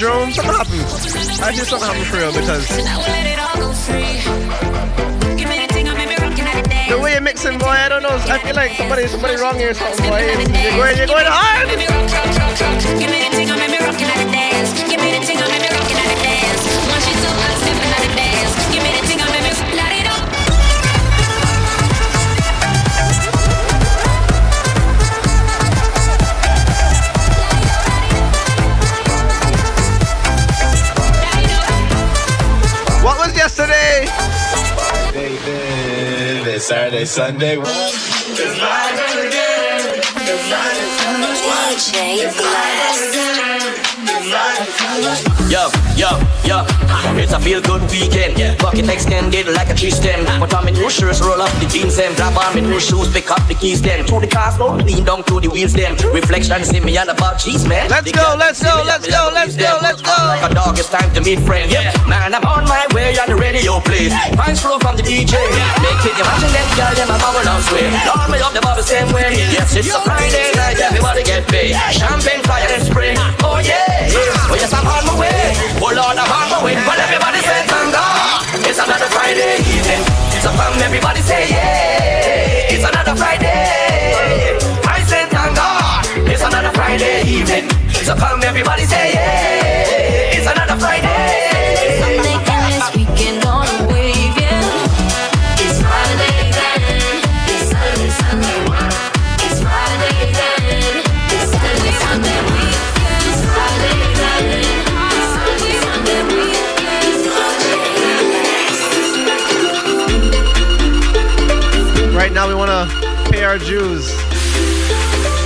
Jerome, 0.01 0.31
something 0.31 0.55
happened. 0.55 0.81
I 1.45 1.53
think 1.53 1.67
something 1.69 1.87
happened 1.87 2.07
for 2.07 2.17
real 2.17 2.33
because 2.33 2.67
the 6.89 6.99
way 6.99 7.11
you're 7.11 7.21
mixing, 7.21 7.59
boy, 7.59 7.67
I 7.67 7.87
don't 7.87 8.01
know. 8.01 8.09
I 8.09 8.39
feel 8.39 8.55
like 8.55 8.71
somebody, 8.71 9.05
somebody 9.05 9.35
wrong 9.35 9.59
here 9.59 9.69
or 9.69 9.73
something, 9.75 10.09
boy. 10.09 10.25
You're 10.25 10.71
going, 10.71 10.97
you're 10.97 11.05
going 11.05 11.27
hard. 11.27 11.69
Baby, 36.71 36.97
it's 36.99 37.11
Saturday, 37.11 37.55
Sunday. 37.55 37.55
Yo, 45.51 45.70
yo, 46.01 46.17
yo, 46.49 46.57
it's 47.21 47.31
a 47.31 47.39
feel 47.39 47.61
good 47.61 47.81
weekend. 47.93 48.33
Yeah. 48.33 48.57
Bucket 48.57 48.89
extended 48.89 49.45
like 49.53 49.69
a 49.69 49.75
tree 49.75 49.91
stem. 49.93 50.25
Put 50.41 50.53
on 50.53 50.65
my 50.65 50.71
new 50.71 50.89
shirts, 50.89 51.21
roll 51.21 51.39
up 51.39 51.53
the 51.61 51.67
jeans, 51.69 51.95
them. 51.95 52.13
Grab 52.15 52.33
on 52.37 52.53
my 52.55 52.61
new 52.61 52.79
shoes, 52.79 53.13
pick 53.13 53.29
up 53.29 53.45
the 53.47 53.53
keys, 53.53 53.81
then. 53.81 54.05
To 54.09 54.19
the 54.19 54.25
cars, 54.25 54.57
no, 54.57 54.73
lean 54.81 55.05
down 55.05 55.23
to 55.29 55.39
the 55.39 55.49
wheels, 55.49 55.73
them. 55.73 55.93
Reflection, 56.09 56.63
see 56.65 56.79
me 56.79 56.97
on 56.97 57.05
the 57.05 57.13
bar, 57.13 57.37
cheese, 57.37 57.67
man. 57.67 57.87
Let's 57.89 58.11
go, 58.11 58.35
let's 58.37 58.63
go, 58.63 58.81
let's 58.81 59.05
go, 59.05 59.29
let's 59.33 59.55
go, 59.55 59.77
let's 59.81 60.01
go. 60.01 60.17
Like 60.25 60.49
a 60.49 60.53
dog, 60.53 60.79
it's 60.79 60.89
time 60.89 61.13
to 61.13 61.21
meet 61.21 61.39
friends. 61.45 61.71
Yeah, 61.71 61.93
man, 62.09 62.33
I'm 62.33 62.45
on 62.49 62.65
my 62.65 62.87
way 62.97 63.13
on 63.21 63.29
the 63.29 63.37
radio, 63.37 63.79
please. 63.81 64.09
Fines 64.33 64.61
flow 64.61 64.79
from 64.79 64.97
the 64.97 65.05
DJ. 65.05 65.37
Make 65.85 66.01
it 66.01 66.17
imagine 66.17 66.49
them 66.49 66.67
girl, 66.73 66.93
them 66.97 67.13
a 67.13 67.17
bubble 67.21 67.45
down 67.45 67.61
sway. 67.69 67.85
Arm 68.09 68.31
me 68.31 68.41
up 68.41 68.53
the 68.57 68.61
bubble 68.61 68.81
same 68.81 69.13
way. 69.13 69.37
Yes, 69.53 69.75
it's 69.77 69.93
a 69.93 70.01
everybody 80.91 81.21
say 81.21 81.47
yeah. 81.49 82.73
It's 82.73 82.83
another 82.83 83.15
Friday. 83.15 83.47
I 84.83 85.01
say 85.07 85.23
thank 85.29 85.55
God. 85.55 86.05
It's 86.29 86.43
another 86.43 86.71
Friday 86.75 87.23
evening. 87.25 87.69
So 88.03 88.13
come, 88.13 88.43
everybody 88.43 88.83
say 88.83 89.13
yeah. 89.13 89.70
To 113.71 113.87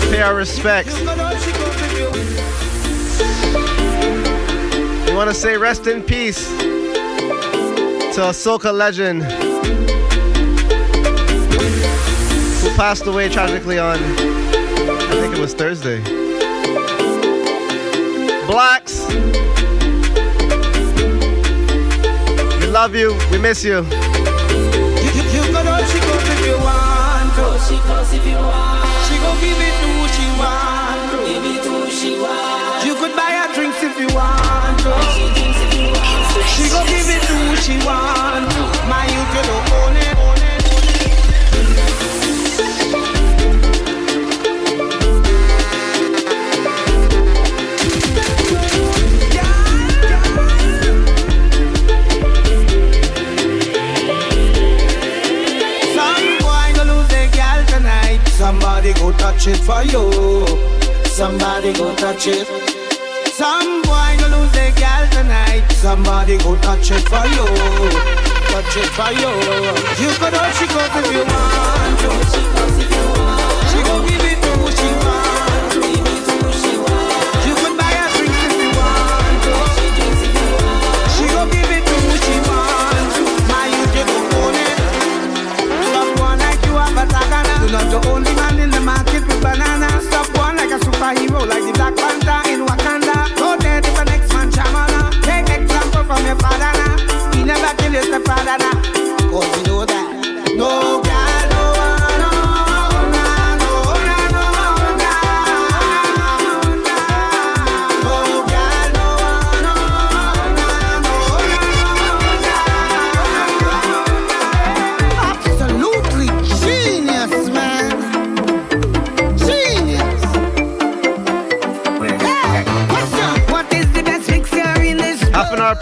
pay 0.10 0.20
our 0.24 0.34
respects. 0.34 1.00
We 1.00 1.06
want 5.14 5.30
to 5.30 5.34
say 5.36 5.58
rest 5.58 5.86
in 5.86 6.02
peace 6.02 6.50
to 6.58 8.24
a 8.24 8.34
soca 8.34 8.74
legend 8.74 9.22
who 12.62 12.70
passed 12.76 13.06
away 13.06 13.30
tragically 13.30 13.78
on, 13.78 14.00
I 14.00 15.20
think 15.22 15.36
it 15.36 15.40
was 15.40 15.54
Thursday. 15.54 16.02
Blaxx, 18.48 19.08
we 22.60 22.66
love 22.66 22.96
you, 22.96 23.16
we 23.32 23.38
miss. 23.38 23.64
You 23.64 23.86
She 27.86 28.18
if 28.18 28.26
you 28.26 28.38
want. 28.38 28.82
She 29.06 29.16
go 29.22 29.32
give 29.38 29.62
it 29.62 29.76
to 29.82 29.88
who 29.94 30.08
she 30.10 30.26
want 30.42 31.02
to. 31.12 31.18
Give 31.22 31.46
it 31.46 31.64
to 31.64 31.70
who 31.70 31.90
she 31.90 32.18
want. 32.20 32.86
You 32.86 32.96
could 32.96 33.16
buy 33.16 33.32
her 33.38 33.54
drinks 33.54 33.82
if 33.84 34.00
you 34.00 34.10
want 34.10 34.80
to. 34.82 34.92
She 35.14 35.30
drinks 35.38 35.60
if 35.62 35.74
you 35.78 35.88
want. 35.94 36.50
She 36.50 36.66
go 36.70 36.82
give 36.90 37.06
it 37.06 37.22
to 37.30 37.34
who 37.46 37.56
she 37.62 37.78
want 37.86 38.50
to. 38.50 38.64
My 38.90 39.06
youth, 39.06 39.36
you 39.38 39.44
don't 39.46 39.95
touch 59.46 59.60
it 59.60 59.64
for 59.64 59.84
you. 59.84 60.46
Somebody 61.06 61.74
go 61.74 61.94
touch 61.96 62.28
it. 62.28 62.48
Some 63.28 63.84
boy 63.84 64.18
go 64.20 64.28
lose 64.28 64.52
their 64.54 64.72
gal 64.72 65.08
tonight. 65.10 65.70
Somebody 65.72 66.38
go 66.40 66.56
touch 66.62 66.90
it 66.90 67.08
for 67.08 67.26
you. 67.28 67.46
Touch 68.50 68.78
it 68.78 68.90
for 68.98 69.12
you. 69.14 69.30
You 70.02 70.10
could 70.18 70.34
all 70.34 70.52
she 70.58 70.66
goes 70.66 70.96
if 70.98 71.12
you 71.14 71.24
want. 71.30 72.00
She 73.70 73.84
go 73.84 74.08
give 74.08 74.26
it 74.32 74.45
a 91.06 91.14
superhero, 91.14 91.48
like 91.48 91.64
the 91.64 91.72
Black 91.74 91.96
Panther 91.96 92.45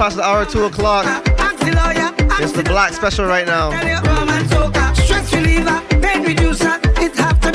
past 0.03 0.17
the 0.17 0.21
hour, 0.21 0.45
2 0.45 0.65
o'clock. 0.65 1.05
It's 2.41 2.51
the 2.51 2.63
black 2.63 2.91
special 2.91 3.25
right 3.25 3.47
now. 3.47 3.69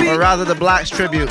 Or 0.08 0.18
rather, 0.18 0.46
the 0.46 0.54
Blaxx 0.54 0.90
tribute. 0.90 1.28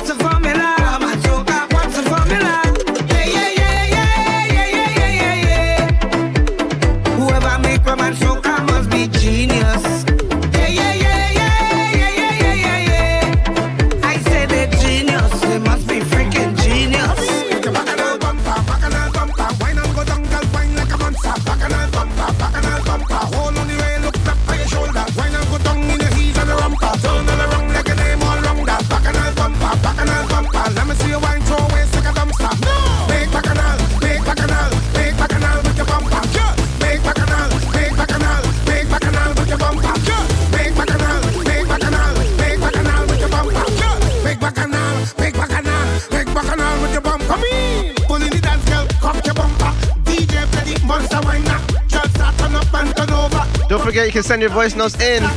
you 54.08 54.12
can 54.12 54.22
send 54.22 54.40
your 54.40 54.50
voice 54.50 54.74
notes 54.74 54.98
in. 55.02 55.22
To 55.22 55.28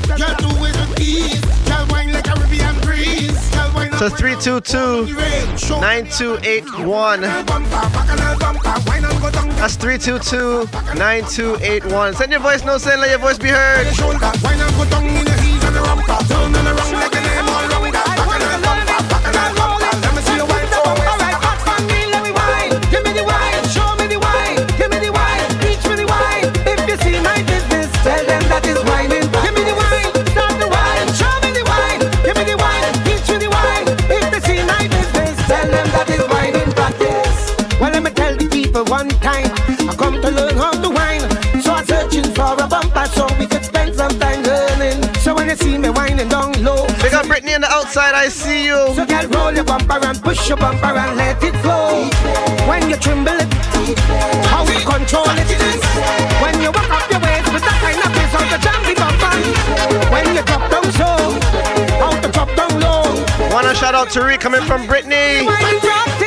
322 4.10 5.06
9281. 5.82 7.22
That's 9.60 9.76
322 9.76 10.70
9281. 10.98 12.14
Send 12.14 12.32
your 12.32 12.40
voice 12.40 12.64
notes 12.64 12.88
in, 12.88 13.02
let 13.02 13.10
your 13.10 13.20
voice 13.20 13.38
be 13.38 13.50
heard. 13.50 13.88
outside, 47.82 48.14
I 48.14 48.28
see 48.30 48.66
you. 48.66 48.94
So 48.96 49.06
girl, 49.06 49.28
roll 49.34 49.54
your 49.54 49.64
bumper 49.64 50.00
and 50.06 50.22
push 50.22 50.48
your 50.48 50.58
bumper 50.58 50.94
and 50.94 51.18
let 51.18 51.42
it 51.44 51.56
flow. 51.62 52.06
When 52.70 52.90
you 52.90 52.98
tremble 52.98 53.34
it, 53.34 53.50
how 54.46 54.64
you 54.66 54.80
control 54.86 55.26
it. 55.28 55.50
When 56.42 56.62
you 56.62 56.72
walk 56.72 56.92
up 56.94 57.10
your 57.10 57.20
waist 57.20 57.52
with 57.52 57.64
that 57.66 57.78
kind 57.82 58.00
of 58.06 58.12
piece 58.14 58.36
on 58.38 58.46
the 58.54 58.60
jammy 58.62 58.94
bumper. 58.94 59.34
When 60.14 60.26
you 60.36 60.44
drop 60.44 60.64
down 60.70 60.88
so, 60.94 61.10
how 61.98 62.14
to 62.22 62.30
drop 62.30 62.50
down 62.56 62.80
low. 62.80 63.26
Wanna 63.52 63.74
shout 63.76 63.96
out 63.96 64.10
Tariq 64.10 64.40
coming 64.40 64.62
from 64.62 64.86
Brittany. 64.86 65.48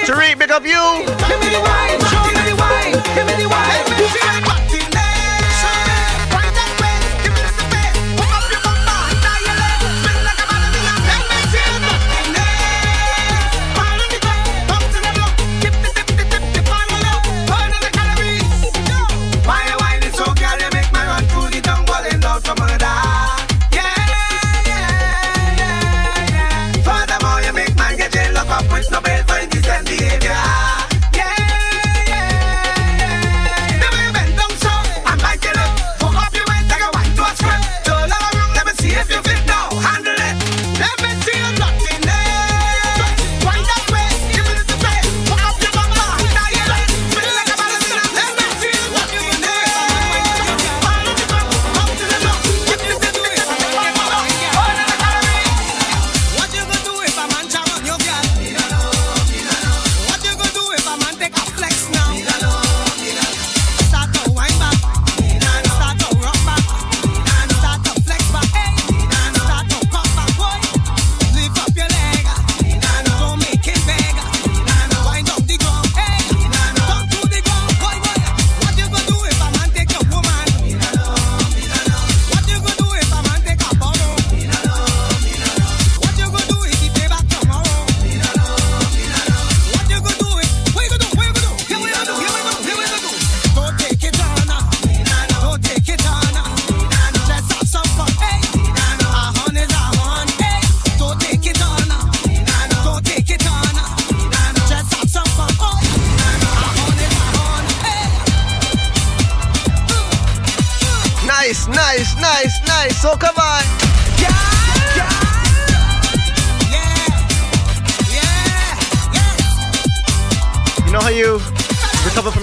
Tariq, 0.04 0.38
big 0.38 0.50
up 0.50 0.64
you. 0.66 1.13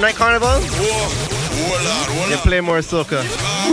from 0.02 0.07
Night 0.07 0.15
Carnival? 0.15 0.49
Whoa. 0.49 2.30
They 2.30 2.38
play 2.38 2.61
more 2.61 2.82
soccer. 2.82 3.22
Ah, 3.23 3.72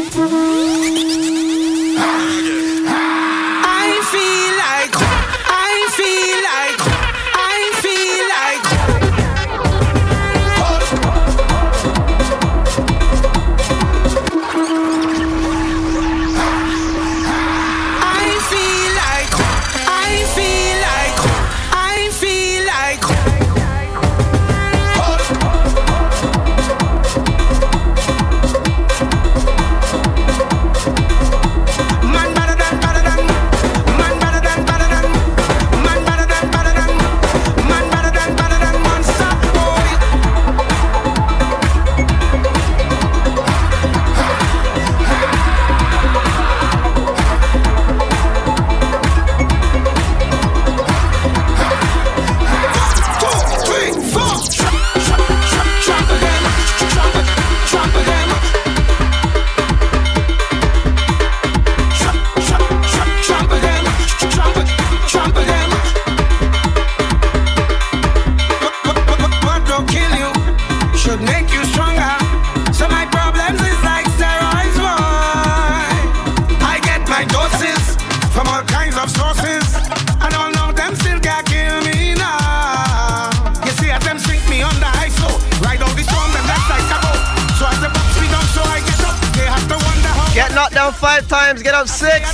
times, 91.49 91.62
get 91.62 91.75
up 91.75 91.89
six. 91.89 92.31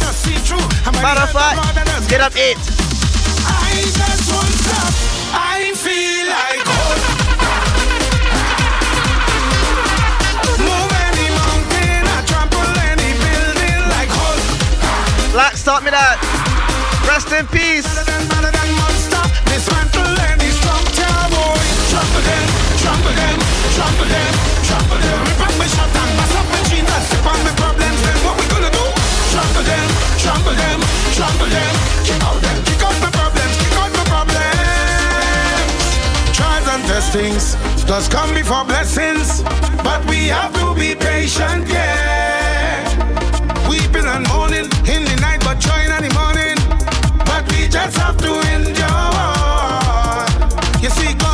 Fact, 1.32 2.09
get 2.09 2.20
up 2.20 2.35
eight. 2.36 2.59
I 5.31 5.73
feel 5.77 6.27
like. 6.27 6.65
Black, 15.32 15.57
stop 15.57 15.82
me 15.85 15.91
that. 15.91 16.19
Rest 17.07 17.31
in 17.32 17.47
peace. 17.49 17.86
Dismantle 19.47 20.19
any 20.27 20.51
strong 20.51 20.85
tower, 20.99 21.31
boy. 21.31 21.62
Trample 21.91 22.23
them, 22.23 22.49
trample 24.66 25.44
them, 30.53 30.81
them. 30.81 31.75
Kick 32.05 32.23
out 32.23 32.41
them, 32.43 32.59
kick 32.65 32.83
out 32.83 32.97
my 33.01 33.11
problems, 33.11 33.57
kick 33.57 33.77
out 33.81 33.91
my 33.97 34.05
problems. 34.12 34.45
Trials 36.37 36.69
and 36.69 36.83
testings 36.85 37.57
does 37.85 38.09
come 38.09 38.35
before 38.35 38.65
blessings, 38.65 39.43
but 39.83 40.05
we 40.07 40.29
have 40.29 40.53
to 40.55 40.75
be 40.75 40.95
patient, 40.95 41.69
yeah. 41.69 42.85
Weeping 43.69 44.07
and 44.07 44.27
mourning 44.29 44.69
in 44.89 45.05
the 45.05 45.16
night, 45.21 45.41
but 45.41 45.59
joy 45.61 45.81
in 45.85 45.91
the 46.03 46.12
morning. 46.15 46.57
But 47.25 47.45
we 47.53 47.69
just 47.69 47.97
have 47.99 48.16
to 48.19 48.33
endure. 48.55 49.05
You 50.83 50.91
see, 50.91 51.15
God, 51.15 51.34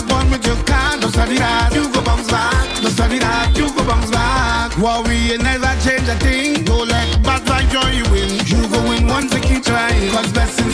got 0.00 0.12
one 0.12 0.30
with 0.30 0.46
your 0.46 0.56
car, 0.64 0.98
don't 0.98 1.12
study. 1.12 1.34
You 1.74 1.92
go 1.92 2.02
bounce 2.02 2.30
back. 2.30 2.82
Don't 2.82 2.92
study 2.92 3.18
that. 3.18 3.56
You 3.56 3.68
go 3.74 3.84
bounce 3.84 4.10
back. 4.10 4.76
Worry 4.78 5.34
and 5.34 5.42
never 5.42 5.72
change 5.84 6.08
a 6.08 6.16
thing. 6.16 6.64
Don't 6.64 6.88
let 6.88 7.22
bad 7.22 7.42
vibes 7.42 7.70
join 7.70 7.94
you 7.94 8.04
win. 8.10 8.30
You 8.46 8.68
go 8.68 8.80
win 8.88 9.06
once 9.06 9.32
you 9.34 9.40
keep 9.40 9.62
trying. 9.64 10.10
Cause 10.10 10.32
blessings 10.32 10.69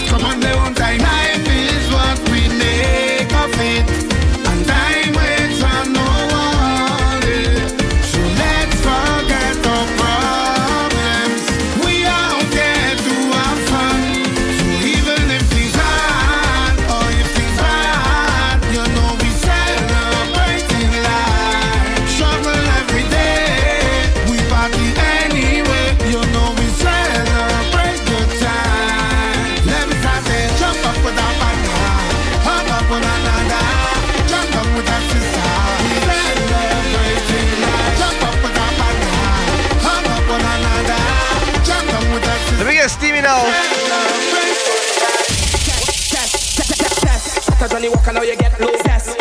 Shut 47.87 47.95
Johnny 47.95 47.97
Walker, 47.97 48.13
now 48.13 48.23
you 48.23 48.37
get 48.37 48.61
low. 48.61 48.73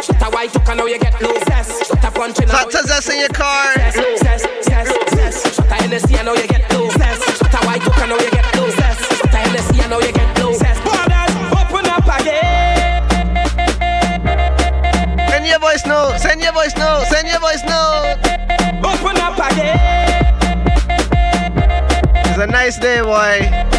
Shut 0.02 0.22
a 0.22 0.30
white 0.32 0.52
talker, 0.52 0.76
now 0.76 0.86
you 0.86 0.98
get 0.98 1.22
low. 1.22 1.34
Shut 1.34 2.04
a 2.04 2.12
punch, 2.12 2.40
now 2.40 2.48
Shut 2.48 2.72
to 2.72 2.88
Zest 2.88 3.10
in 3.12 3.20
your 3.20 3.30
car. 3.30 3.74
Shut 3.74 4.00
a 5.60 5.74
Hennessy, 5.76 6.14
now 6.16 6.34
you 6.34 6.48
get 6.48 6.74
low. 6.74 6.90
Shut 6.90 7.54
a 7.54 7.66
white 7.66 7.82
talker, 7.82 8.08
now 8.08 8.18
you 8.18 8.32
get 8.32 8.56
low. 8.56 8.70
Shut 8.72 9.34
a 9.34 9.38
Hennessy, 9.38 9.78
now 9.88 10.00
you 10.00 10.12
get 10.12 10.40
low. 10.40 10.52
Borders, 10.84 11.34
open 11.54 11.86
up 11.86 12.08
again. 12.20 13.04
Send 15.30 15.46
your 15.46 15.60
voice 15.60 15.86
note. 15.86 16.18
Send 16.18 16.42
your 16.42 16.54
voice 16.54 16.76
note. 16.76 17.06
Send 17.10 17.28
your 17.28 17.40
voice 17.40 17.64
note. 17.66 18.18
Open 18.84 19.18
up 19.22 19.38
again. 19.52 20.26
It's 22.26 22.40
a 22.40 22.48
nice 22.48 22.80
day, 22.80 23.02
boy. 23.02 23.75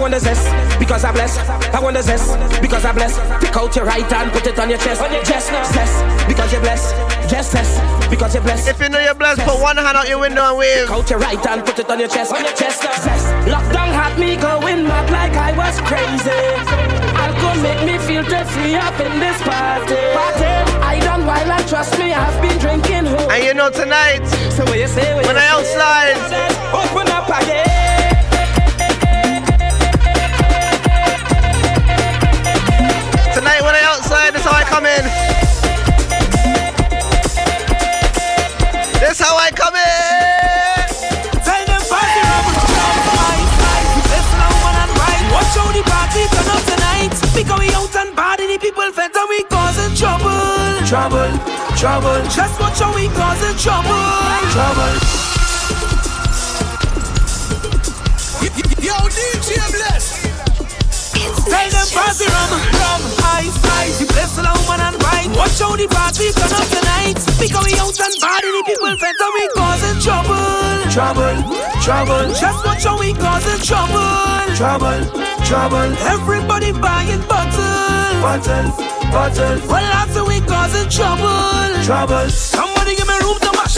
Want 0.00 0.14
the 0.14 0.20
zest. 0.20 0.48
Because 0.78 1.04
I 1.04 1.12
bless, 1.12 1.36
I 1.38 1.78
want 1.80 1.96
the 1.96 2.02
zest. 2.02 2.32
Because 2.60 2.84
I 2.84 2.92
bless, 2.92 3.14
pick 3.44 3.54
out 3.56 3.76
your 3.76 3.84
right 3.84 4.10
hand, 4.10 4.32
put 4.32 4.46
it 4.46 4.58
on 4.58 4.70
your 4.70 4.78
chest. 4.78 5.02
On 5.02 5.12
your 5.12 5.22
chest, 5.22 5.48
zest. 5.48 5.94
Because 6.26 6.50
you're 6.52 6.62
blessed, 6.62 6.96
just 7.28 7.52
zest. 7.52 7.80
Because 8.10 8.34
you're 8.34 8.42
blessed. 8.42 8.68
If 8.68 8.80
you 8.80 8.88
know 8.88 8.98
you're 8.98 9.14
blessed, 9.14 9.42
put 9.42 9.60
one 9.60 9.76
hand 9.76 9.96
out 9.96 10.08
your 10.08 10.18
window 10.18 10.42
and 10.42 10.58
wave. 10.58 10.88
Pick 10.88 10.90
out 10.90 11.10
your 11.10 11.18
right 11.20 11.38
hand, 11.44 11.64
put 11.66 11.78
it 11.78 11.90
on 11.90 12.00
your 12.00 12.08
chest. 12.08 12.32
On 12.32 12.42
your 12.42 12.56
chest, 12.56 12.80
zest. 12.80 13.26
Lockdown 13.46 13.92
had 13.92 14.18
me 14.18 14.36
going 14.36 14.88
mad 14.88 15.10
like 15.12 15.36
I 15.36 15.52
was 15.52 15.76
crazy. 15.84 16.40
Alcohol 17.20 17.60
make 17.60 17.82
me 17.84 17.98
feel 18.08 18.24
free 18.24 18.74
up 18.74 18.98
in 18.98 19.20
this 19.20 19.36
party. 19.42 20.00
Party. 20.16 20.50
I 20.80 20.98
done 21.00 21.26
while 21.26 21.52
and 21.52 21.68
trust 21.68 21.98
me, 21.98 22.12
I've 22.12 22.40
been 22.40 22.58
drinking. 22.58 23.06
And 23.06 23.44
you 23.44 23.54
know 23.54 23.70
tonight, 23.70 24.24
so 24.56 24.64
what 24.64 24.78
you 24.78 24.88
say, 24.88 25.14
when 25.26 25.36
I 25.36 25.46
outside, 25.48 26.16
Open 26.72 27.06
up 27.12 27.28
again. 27.28 27.99
Tonight 33.50 33.64
when 33.64 33.74
I 33.74 33.82
outside, 33.82 34.34
that's 34.34 34.44
how 34.44 34.54
I 34.54 34.64
come 34.64 34.86
in. 34.86 35.04
That's 39.00 39.18
how 39.18 39.36
I 39.36 39.50
come 39.50 39.74
in. 39.74 40.86
Tell 41.42 41.64
them 41.66 41.82
party 41.90 42.20
rock, 42.30 42.46
rock, 42.46 42.98
ice, 43.34 43.58
ice. 43.74 44.06
Let's 44.10 44.30
now 44.38 44.54
one 44.62 44.78
and 44.78 44.92
right. 44.94 45.24
Watch 45.34 45.54
how 45.58 45.72
the 45.72 45.82
party 45.82 46.22
turn 46.30 46.48
up 46.54 46.62
tonight. 46.68 47.14
Because 47.34 47.58
we 47.58 47.68
out 47.74 47.96
and 47.96 48.14
party, 48.14 48.46
the 48.46 48.58
people 48.58 48.90
fed 48.92 49.10
and 49.14 49.28
we 49.28 49.42
causing 49.44 49.94
trouble. 49.96 50.30
Trouble, 50.86 51.32
trouble. 51.76 52.22
Just 52.30 52.60
watch 52.60 52.78
how 52.78 52.94
we 52.94 53.08
causing 53.08 53.56
trouble. 53.58 53.98
Trouble. 54.54 55.39
Party 62.00 62.26
rum, 62.32 62.50
rum, 62.80 63.02
ice, 63.36 63.56
ice. 63.80 64.00
You 64.00 64.06
bless 64.08 64.36
the 64.36 64.42
woman 64.42 64.80
and 64.80 64.96
right. 65.04 65.28
Watch 65.36 65.60
how 65.60 65.76
the 65.76 65.86
party 65.88 66.32
turn 66.32 66.52
up 66.52 66.66
tonight. 66.72 67.18
Because 67.36 67.64
we 67.68 67.74
out 67.76 67.96
and 68.00 68.14
party, 68.20 68.48
the 68.56 68.62
people 68.64 68.88
and 68.88 69.32
we 69.36 69.44
causing 69.52 69.98
trouble. 70.00 70.48
Trouble, 70.88 71.36
trouble. 71.84 72.24
Just 72.32 72.60
watch 72.64 72.84
how 72.84 72.96
we 72.98 73.12
causing 73.12 73.60
trouble. 73.60 74.16
Trouble, 74.56 75.00
trouble. 75.44 75.90
Everybody 76.14 76.72
buying 76.72 77.22
bottles. 77.28 78.16
Bottles, 78.24 78.76
bottles. 79.12 79.60
Well, 79.68 79.88
after 80.00 80.24
we 80.24 80.40
causing 80.40 80.88
trouble. 80.88 81.84
Trouble. 81.84 82.28
Somebody 82.30 82.69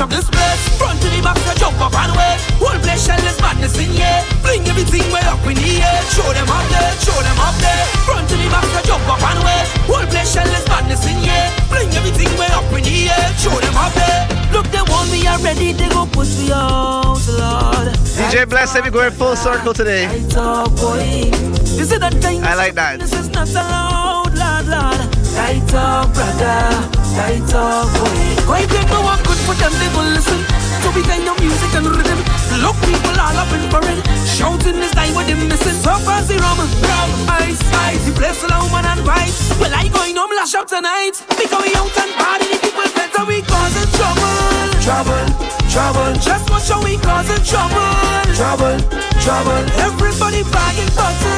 up 0.02 0.10
this 0.10 0.26
place. 0.26 0.62
Front 0.76 0.98
to 1.00 1.08
the 1.14 1.22
back, 1.22 1.38
to 1.38 1.54
jump 1.54 1.78
up 1.78 1.94
and 1.94 2.10
away. 2.10 2.34
Whole 2.58 2.78
place 2.82 3.06
shell 3.06 3.22
is 3.22 3.38
madness 3.38 3.78
in 3.78 3.94
here. 3.94 4.20
Bring 4.42 4.66
everything 4.66 5.06
way 5.14 5.22
up 5.30 5.38
in 5.46 5.54
the 5.54 5.78
air. 5.78 6.02
Show 6.10 6.26
them 6.34 6.50
up 6.50 6.66
there, 6.74 6.90
show 7.06 7.14
them 7.22 7.38
up 7.38 7.54
there. 7.62 7.84
Front 8.02 8.26
to 8.28 8.34
the 8.34 8.48
back, 8.50 8.66
to 8.66 8.80
jump 8.82 9.06
up 9.06 9.22
and 9.22 9.38
away. 9.38 9.62
Whole 9.86 10.06
place 10.10 10.34
shell 10.34 10.50
is 10.50 10.66
madness 10.66 11.06
in 11.06 11.16
here. 11.22 11.46
Bring 11.70 11.86
everything 11.94 12.30
way 12.34 12.50
up 12.50 12.66
in 12.74 12.82
the 12.82 13.14
air. 13.14 13.26
Show 13.38 13.54
them 13.54 13.78
up 13.78 13.94
there. 13.94 14.20
Look, 14.50 14.66
they 14.74 14.82
want 14.90 15.06
me 15.14 15.22
already. 15.30 15.70
They 15.72 15.88
go 15.88 16.04
push 16.10 16.34
me 16.38 16.50
out, 16.50 17.22
Lord. 17.38 17.94
DJ 18.18 18.48
Bless, 18.48 18.74
let 18.74 18.84
me 18.84 18.90
go 18.90 19.06
in 19.06 19.12
full 19.12 19.36
circle 19.36 19.72
today. 19.72 20.10
Talk, 20.28 20.74
boy. 20.82 21.30
This 21.78 21.94
is 21.94 22.00
the 22.02 22.10
thing. 22.18 22.42
I 22.42 22.54
like 22.54 22.74
that. 22.74 22.98
This 22.98 23.14
is 23.14 23.28
not 23.30 23.48
allowed, 23.48 24.34
Lord, 24.34 24.66
Lord. 24.66 25.00
Right 25.38 25.74
up, 25.74 26.12
brother. 26.12 27.01
Tight 27.12 27.52
up, 27.52 27.93
boy. 27.93 28.32
Go 28.48 28.56
them 28.56 28.86
know 28.89 29.02
what 29.05 29.20
good 29.20 29.36
for 29.44 29.52
them, 29.60 29.72
they 29.76 29.90
will 29.93 30.10
listen. 30.16 30.40
To 30.80 30.89
be 30.97 31.05
kind 31.05 31.28
of 31.28 31.36
music 31.40 31.72
and 31.76 31.86
rhythm. 31.86 32.18
Look 32.64 32.76
people 32.89 33.12
all 33.20 33.36
up 33.36 33.52
in 33.52 33.68
parade. 33.68 34.01
Shouting 34.24 34.80
this 34.80 34.93
time 34.97 35.12
what 35.14 35.26
they 35.26 35.36
missing. 35.36 35.76
So 35.84 35.93
fancy 36.01 36.40
rum, 36.40 36.56
rum, 36.56 37.10
ice, 37.28 37.60
ice. 37.84 38.01
The 38.09 38.12
place 38.16 38.43
alone 38.48 38.72
man 38.72 38.89
and 38.89 39.05
rice. 39.06 39.52
Well 39.60 39.74
I 39.76 39.89
going 39.93 40.16
home 40.16 40.32
lash 40.32 40.55
up 40.56 40.66
tonight. 40.66 41.20
Because 41.36 41.60
we 41.60 41.76
out 41.76 41.93
and 42.01 42.12
party, 42.16 42.48
the 42.48 42.59
people 42.64 42.89
better 42.97 43.24
we 43.28 43.44
causing 43.44 43.89
trouble. 43.93 44.72
Trouble, 44.80 45.26
trouble. 45.68 46.16
Just 46.16 46.48
watch 46.48 46.68
how 46.72 46.80
we 46.80 46.97
causing 46.97 47.44
trouble. 47.44 47.93
Trouble, 48.32 48.80
trouble. 49.20 49.62
Everybody 49.84 50.48
bagging 50.48 50.93
bottle. 50.97 51.28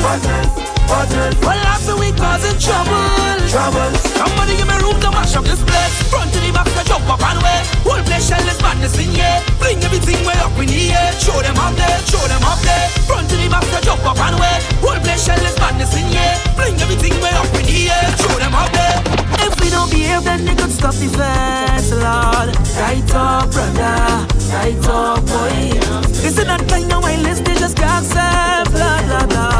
Bottle, 0.00 0.77
bottle. 0.88 1.32
Well 1.44 1.62
after 1.68 1.94
we 2.00 2.10
causing 2.16 2.56
trouble. 2.56 3.36
Trouble. 3.52 3.92
Somebody 4.16 4.56
give 4.56 4.66
me 4.66 4.76
room 4.80 4.96
to 5.04 5.10
mash 5.12 5.36
up 5.36 5.44
this 5.44 5.60
place. 5.62 5.94
Front 6.08 6.32
to 6.32 6.40
the 6.40 6.50
back, 6.50 6.66
to 6.66 6.82
jump 6.88 7.06
up 7.06 7.20
and 7.20 7.38
away. 7.38 7.60
Whole 7.84 8.02
place 8.08 8.26
shell 8.28 8.42
is 8.48 8.60
madness 8.64 8.96
in 8.98 9.12
here. 9.12 9.38
Bring 9.60 9.78
everything 9.84 10.20
way 10.24 10.36
up 10.40 10.56
in 10.56 10.66
the 10.66 10.92
air. 10.96 11.12
Show 11.20 11.38
them 11.44 11.56
up 11.60 11.76
there, 11.76 11.98
show 12.08 12.24
them 12.26 12.42
up 12.42 12.60
there. 12.64 12.88
Front 13.04 13.28
to 13.30 13.36
the 13.36 13.48
back, 13.52 13.64
to 13.68 13.78
jump 13.84 14.04
up 14.08 14.18
and 14.18 14.34
away. 14.40 14.56
Whole 14.80 15.00
place 15.04 15.24
shell 15.28 15.40
is 15.44 15.56
madness 15.60 15.92
in 15.94 16.08
here. 16.08 16.34
Bring 16.56 16.74
everything 16.80 17.14
way 17.20 17.32
up 17.36 17.52
in 17.52 17.64
the 17.68 17.92
air. 17.92 18.08
Show 18.16 18.34
them 18.40 18.56
up 18.56 18.72
there. 18.72 18.98
If 19.44 19.54
we 19.60 19.68
don't 19.70 19.90
behave, 19.92 20.24
then 20.24 20.44
they 20.44 20.56
could 20.56 20.72
stop 20.72 20.96
the 20.96 21.08
fence, 21.12 21.92
Lord. 21.92 22.48
Right 22.80 23.10
up, 23.14 23.52
brother. 23.52 24.26
Right 24.52 24.84
up, 24.88 25.20
boy. 25.28 25.76
This 26.24 26.38
is 26.38 26.46
not 26.46 26.66
kind 26.68 26.92
of 26.92 27.02
wireless, 27.02 27.40
they 27.40 27.54
just 27.54 27.76
can't 27.76 28.04
say, 28.04 28.64
blah, 28.72 29.00
blah, 29.06 29.26
blah. 29.26 29.57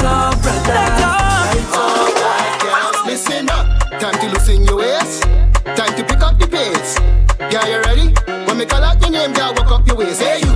Right 0.00 0.32
up, 0.32 0.40
brother. 0.40 0.72
Right 0.72 1.02
up. 1.02 1.52
Right 1.52 1.76
up, 1.76 2.60
Girls, 2.62 3.06
listen 3.06 3.50
up. 3.50 3.66
Time 4.00 4.18
to 4.20 4.28
loosen 4.32 4.64
your 4.64 4.78
waist. 4.78 5.24
Time 5.76 5.94
to 5.94 6.02
pick 6.02 6.22
up 6.22 6.38
the 6.38 6.48
pace. 6.48 6.96
Yeah, 7.52 7.66
you 7.68 7.82
ready? 7.84 8.14
When 8.46 8.56
me 8.56 8.64
call 8.64 8.82
out 8.82 8.98
your 9.02 9.10
name, 9.10 9.34
girl, 9.34 9.52
walk 9.54 9.70
up 9.70 9.86
your 9.86 9.96
waist. 9.96 10.22
Hey, 10.22 10.40
you. 10.40 10.52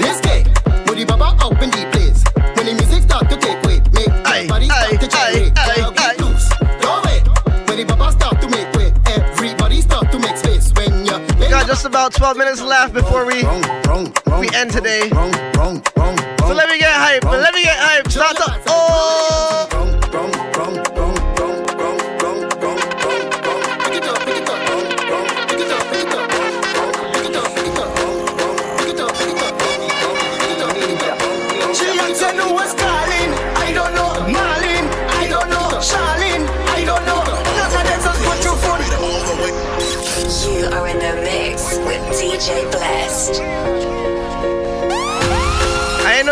Let's 0.00 0.22
get. 0.22 0.48
Woody 0.88 1.04
Baba 1.04 1.36
up 1.44 1.60
in 1.60 1.70
the 1.72 1.84
place. 1.92 2.24
When 2.56 2.64
the 2.64 2.72
music 2.72 3.02
start 3.02 3.28
to 3.28 3.36
take 3.36 3.60
weight, 3.64 3.84
make 3.92 4.06
your 4.08 4.48
body 4.48 4.64
start 4.64 4.98
to 4.98 5.08
gyrate. 5.08 5.52
Girl, 5.76 5.90
get 5.92 6.18
loose. 6.18 6.48
Go 6.80 6.96
away. 6.96 7.20
When 7.68 7.76
the 7.76 7.84
Baba 7.84 8.12
start 8.12 8.40
to 8.40 8.48
make 8.48 8.72
way, 8.80 8.94
everybody 9.12 9.82
start 9.82 10.10
to 10.10 10.18
make 10.18 10.38
space. 10.38 10.72
When 10.72 11.04
you 11.04 11.20
We 11.38 11.50
got 11.50 11.66
just 11.66 11.84
about 11.84 12.14
12 12.14 12.38
minutes 12.38 12.62
left 12.62 12.94
before 12.94 13.26
we 13.26 13.44
we 14.40 14.48
end 14.56 14.72
today. 14.72 15.10
So 16.46 16.54
let 16.54 16.68
me 16.68 16.78
get 16.78 16.92
hype. 16.92 17.24
Let 17.24 17.54
me 17.54 17.64
get 17.64 17.76
hype. 17.76 18.08
Start 18.08 18.36
to 18.36 18.62
oh. 18.68 19.95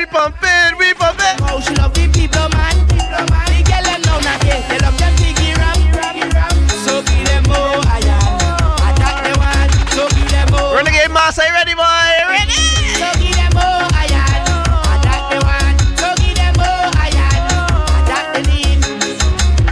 We 0.00 0.06
pumping, 0.06 0.78
we 0.78 0.94
pumping. 0.94 1.36
Oh, 1.44 1.60
she 1.60 1.74
love 1.74 1.92
the 1.92 2.08
people, 2.08 2.48
man. 2.56 2.72
The 2.88 3.60
girl 3.68 3.84
them 3.84 4.00
now 4.08 4.16
not. 4.24 4.40
They 4.40 4.80
love 4.80 4.96
them 4.96 5.12
oh, 5.12 5.20
piggy 5.20 5.52
ram. 5.60 5.76
So 6.80 7.04
give 7.04 7.28
them 7.28 7.44
more 7.44 7.84
iron. 7.84 8.16
Attack 8.80 9.28
the 9.28 9.36
one. 9.36 9.68
So 9.92 10.08
give 10.08 10.24
them 10.32 10.48
more. 10.56 10.80
Renegade 10.80 11.12
Mass, 11.12 11.36
are 11.36 11.44
you 11.44 11.52
ready, 11.52 11.76
boy? 11.76 11.84
Ready? 12.32 12.56
So 12.96 13.12
give 13.20 13.36
them 13.36 13.52
oh, 13.60 13.60
more 13.60 13.92
iron. 13.92 14.40
Attack 14.88 15.22
the 15.28 15.38
one. 15.44 15.76
So 16.00 16.08
give 16.16 16.32
them 16.32 16.56
more 16.56 16.88
iron. 16.96 17.60
Attack 18.00 18.24
the 18.32 18.40
lead. 18.48 18.80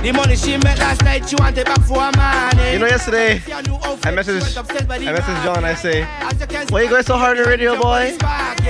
The 0.05 0.13
money 0.13 0.37
she 0.37 0.59
met 0.59 0.77
last 0.77 1.09
night, 1.09 1.27
she 1.27 1.37
want 1.37 1.57
it 1.57 1.65
back 1.65 1.81
for 1.81 2.05
a 2.05 2.13
man. 2.19 2.53
You 2.71 2.79
know, 2.79 2.87
yesterday 2.87 3.41
I 3.49 4.13
messaged, 4.13 4.45
I 4.61 5.09
messaged 5.09 5.43
John. 5.43 5.65
I 5.65 5.73
say, 5.73 6.05
"Why 6.69 6.83
you 6.83 6.91
going 6.91 7.03
so 7.03 7.17
hard 7.17 7.39
on 7.39 7.45
the 7.45 7.49
radio, 7.49 7.81
boy?" 7.81 8.13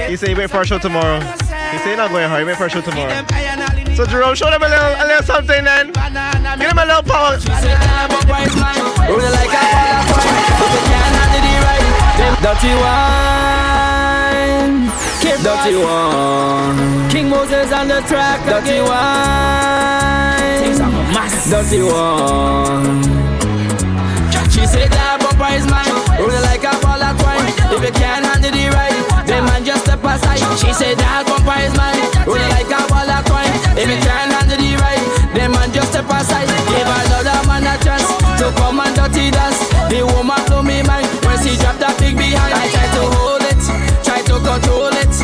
He 0.07 0.15
say, 0.15 0.35
"Wait 0.35 0.49
for 0.49 0.59
our 0.59 0.65
show 0.65 0.79
tomorrow." 0.79 1.19
He 1.71 1.79
say, 1.79 1.91
"You're 1.91 1.99
not 1.99 2.11
going 2.11 2.29
hard. 2.29 2.45
Wait 2.47 2.57
for 2.57 2.67
a 2.67 2.69
show 2.71 2.81
tomorrow." 2.81 3.25
So 3.95 4.07
Jerome, 4.07 4.35
show 4.35 4.51
them 4.51 4.63
a 4.63 4.69
little, 4.69 4.95
a 5.03 5.05
little 5.07 5.23
something, 5.25 5.65
then. 5.65 5.93
Give 6.59 6.69
them 6.71 6.79
a 6.79 6.87
little 6.87 7.03
power. 7.03 7.37
Rolling 9.09 9.33
like 9.33 9.51
a 9.51 9.63
ball 9.73 9.93
of 9.99 10.07
wine, 10.13 10.55
but 10.59 10.71
you 10.75 10.81
can't 10.87 11.15
handle 11.19 11.43
the 11.45 11.53
ride. 11.65 11.87
Them 12.19 12.35
dirty 12.45 12.73
wine, 12.83 14.75
keep 15.21 15.39
dirty 15.43 15.75
one. 15.77 16.77
King 17.11 17.27
Moses 17.31 17.73
on 17.73 17.87
the 17.89 18.01
track, 18.03 18.39
dirty 18.47 18.81
wine, 18.81 20.63
dirty 21.51 21.83
one. 21.83 23.03
She 24.51 24.63
said 24.67 24.91
that 24.91 25.21
bumper 25.21 25.51
is 25.55 25.67
mine, 25.67 25.93
rolling 26.19 26.43
like 26.43 26.65
a 26.65 26.73
ball 26.83 27.03
of 27.03 27.15
twine. 27.19 27.47
If 27.73 27.83
you 27.85 27.93
can't 27.93 28.25
handle 28.27 28.51
the 28.51 28.65
ride, 28.75 28.77
then 28.77 28.77
man 28.77 28.88
just 29.69 29.85
step 29.85 30.01
aside. 30.01 30.41
She 30.57 30.73
said 30.73 30.97
that 30.97 31.29
bumper 31.29 31.61
is 31.61 31.77
mine, 31.77 32.01
rolling 32.25 32.49
like 32.57 32.73
a 32.73 32.81
ball 32.89 33.05
of 33.05 33.21
twine. 33.29 33.53
If 33.77 33.85
you 33.85 34.01
can't 34.01 34.33
handle 34.33 34.57
the 34.57 34.71
ride, 34.81 35.05
then 35.37 35.53
man 35.53 35.69
just 35.77 35.93
step 35.93 36.09
aside. 36.09 36.49
Give 36.73 36.89
another 36.89 37.37
man 37.45 37.69
a 37.69 37.77
chance 37.85 38.09
to 38.41 38.49
come 38.57 38.81
and 38.81 38.97
dirty 38.97 39.29
dance. 39.29 39.61
The 39.93 40.09
woman 40.09 40.41
blow 40.49 40.65
me 40.65 40.81
mind 40.89 41.05
when 41.21 41.37
she 41.45 41.53
drop 41.61 41.77
that 41.85 42.01
big 42.01 42.17
behind. 42.17 42.57
I 42.57 42.65
try 42.73 42.87
to 42.97 43.03
hold 43.13 43.45
it, 43.45 43.61
try 44.09 44.25
to 44.25 44.37
control 44.41 44.97
it. 44.97 45.18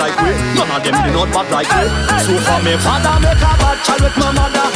Like 0.00 0.16
me. 0.24 0.32
None 0.56 0.70
of 0.72 0.80
them 0.82 0.96
be 1.04 1.10
not 1.12 1.28
bad 1.28 1.46
like 1.52 1.68
me. 1.68 1.84
So 2.24 2.32
for 2.40 2.58
me 2.64 2.72
father 2.80 3.20
make 3.20 3.36
a 3.36 3.52
bad 3.60 3.76
child 3.84 4.00
with 4.00 4.16
my 4.16 4.32
mother. 4.32 4.66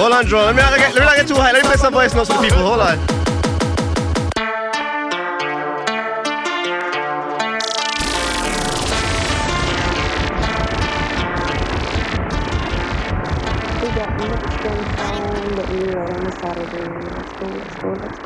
Hold 0.00 0.12
on, 0.12 0.26
Jerome. 0.26 0.46
Let 0.46 0.56
me 0.56 0.62
not 0.62 0.78
get, 0.78 0.94
let 0.94 1.00
me 1.00 1.06
not 1.06 1.16
get 1.16 1.28
too 1.28 1.36
high. 1.36 1.52
Let 1.52 1.62
me 1.62 1.68
play 1.68 1.76
some 1.76 1.92
voice 1.92 2.14
notes 2.14 2.30
for 2.32 2.40
the 2.40 2.48
people. 2.48 2.64
Hold 2.64 2.80
on. 2.80 2.98
got 13.94 14.18
Mexican 14.18 14.78
sound 14.96 15.58
that 15.58 15.68
we 15.68 15.80
ride 15.92 16.16
on 16.16 16.26
a 16.26 16.32
Saturday. 16.32 16.88
Let's 17.12 17.32
go, 17.32 17.46
let's 17.46 17.76
go, 17.76 17.92
let's 17.92 18.18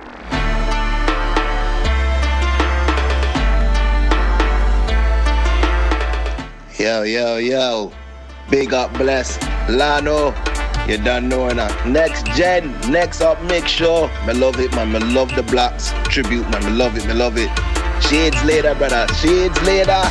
go. 0.00 0.11
Yo, 6.82 7.04
yo, 7.04 7.36
yo. 7.36 7.92
Big 8.50 8.74
up, 8.74 8.92
bless. 8.94 9.38
Lano. 9.68 10.34
You 10.88 10.98
done 10.98 11.28
know 11.28 11.48
now. 11.50 11.70
Next 11.86 12.26
gen, 12.34 12.76
next 12.90 13.20
up, 13.20 13.40
make 13.44 13.68
sure. 13.68 14.10
Me 14.26 14.32
love 14.32 14.58
it, 14.58 14.74
man. 14.74 14.90
Me 14.90 14.98
love 14.98 15.32
the 15.36 15.44
blocks. 15.44 15.92
Tribute, 16.10 16.50
man. 16.50 16.64
Me 16.64 16.72
love 16.72 16.96
it, 16.96 17.06
me 17.06 17.14
love 17.14 17.38
it. 17.38 17.50
Shades 18.02 18.42
later, 18.42 18.74
brother. 18.74 19.06
Shades 19.14 19.62
later. 19.62 20.02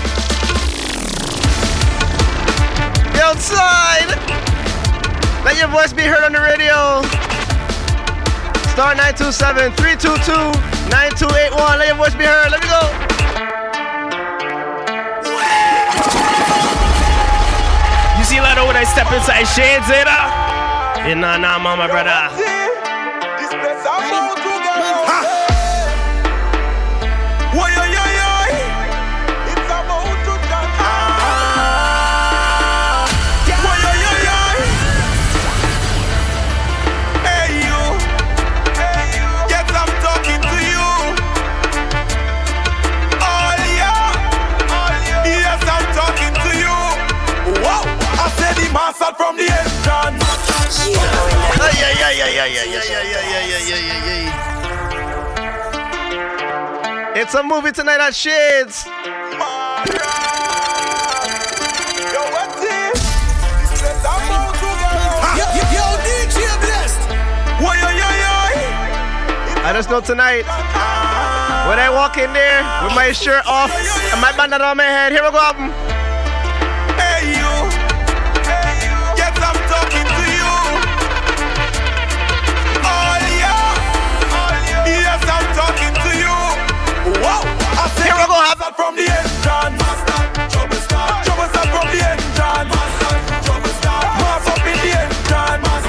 Be 3.12 3.20
outside. 3.20 4.08
Let 5.44 5.58
your 5.60 5.68
voice 5.68 5.92
be 5.92 6.04
heard 6.04 6.24
on 6.24 6.32
the 6.32 6.40
radio. 6.40 7.02
Star 8.72 8.96
927 8.96 9.74
322 9.74 10.32
9281. 10.88 11.80
Let 11.80 11.88
your 11.90 11.98
voice 11.98 12.16
be 12.16 12.24
heard. 12.24 12.50
Let 12.50 12.64
me 12.64 12.70
go. 12.70 13.21
feel 18.42 18.56
like 18.56 18.68
when 18.68 18.76
they 18.76 18.86
step 18.86 19.12
inside 19.12 19.46
shades, 19.46 19.88
you 19.88 20.04
know? 20.06 21.08
You 21.08 21.16
know, 21.16 21.38
nah, 21.38 21.60
mama, 21.60 21.88
brother. 21.88 22.61
Ay, 52.12 52.40
ay, 52.40 52.50
ay. 54.08 54.42
It's 57.16 57.34
a 57.36 57.44
movie 57.44 57.72
tonight 57.72 58.00
at 58.00 58.16
Shades. 58.16 58.86
I 69.64 69.74
just 69.74 69.90
know 69.90 70.02
tonight, 70.02 70.44
when 71.70 71.80
I 71.80 71.90
walk 71.94 72.18
in 72.18 72.34
there 72.34 72.62
with 72.84 72.94
my 72.96 73.12
shirt 73.14 73.46
off 73.46 73.72
and 73.72 74.20
my 74.20 74.36
bandana 74.36 74.66
on 74.66 74.78
my 74.78 74.84
head, 74.84 75.12
here 75.14 75.24
we 75.24 75.32
go. 75.32 75.40
album. 75.40 75.91
We 88.72 88.78
go, 88.78 88.92
the 88.92 88.96
master 88.96 88.96
from 88.96 88.96
the 88.96 89.08
entrance. 89.08 90.54
Trouble 90.54 90.82
start. 90.82 91.26
Trouble 91.26 91.48
start 91.50 91.68
from 91.72 91.88
the 91.92 92.00
entrance. 92.02 92.74
Trouble 93.46 93.74
start. 93.80 94.06
Mass 94.22 94.48
up 94.48 94.66
in 94.66 94.78
the 94.80 94.92
entrance. 95.02 95.84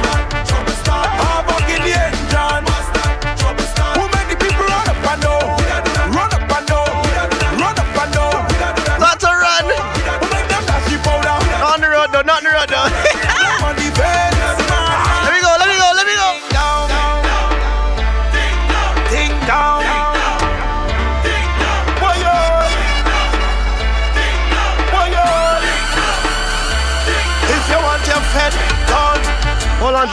Trouble 0.48 0.76
start. 0.82 1.08
Work 1.46 1.68
in 1.70 1.82
the 1.82 1.94
entrance. 1.94 2.86
Trouble 3.40 3.66
start. 3.70 3.94
Who 3.98 4.04
make 4.10 4.28
the 4.30 4.36
people 4.38 4.66
run 4.66 4.88
up 4.88 5.06
and 5.12 5.22
down? 5.22 5.46
Run 6.16 6.30
up 6.32 6.52
and 6.56 6.66
down. 6.66 6.90
Run 7.60 7.76
up 7.78 7.98
and 8.02 8.12
down. 8.14 9.00
Not 9.00 9.20
to 9.20 9.30
run. 9.30 9.64
Who 9.64 10.26
make 10.32 10.48
them 10.48 10.64
dash 10.66 10.86
the 10.90 10.98
powder? 11.06 11.38
Not 11.62 11.74
on 11.74 11.80
the 11.80 11.88
road 11.88 12.08
though, 12.12 12.22
not 12.22 12.38
on 12.38 12.44
the 12.44 12.50
road 12.50 12.68
though. 12.68 13.08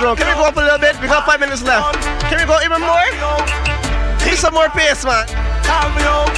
Hold. 0.09 0.17
Can 0.17 0.27
we 0.27 0.33
go 0.41 0.47
up 0.49 0.57
a 0.57 0.61
little 0.61 0.79
bit? 0.79 0.99
We 1.01 1.07
got 1.07 1.23
five 1.23 1.39
minutes 1.39 1.61
left. 1.61 2.01
Can 2.33 2.41
we 2.41 2.45
go 2.49 2.57
even 2.65 2.81
more? 2.81 3.05
Give 4.17 4.33
me 4.33 4.35
some 4.35 4.55
more 4.55 4.67
pace, 4.69 5.05
man. 5.05 5.27
calm 5.61 5.93
me 5.93 6.01
out. 6.01 6.33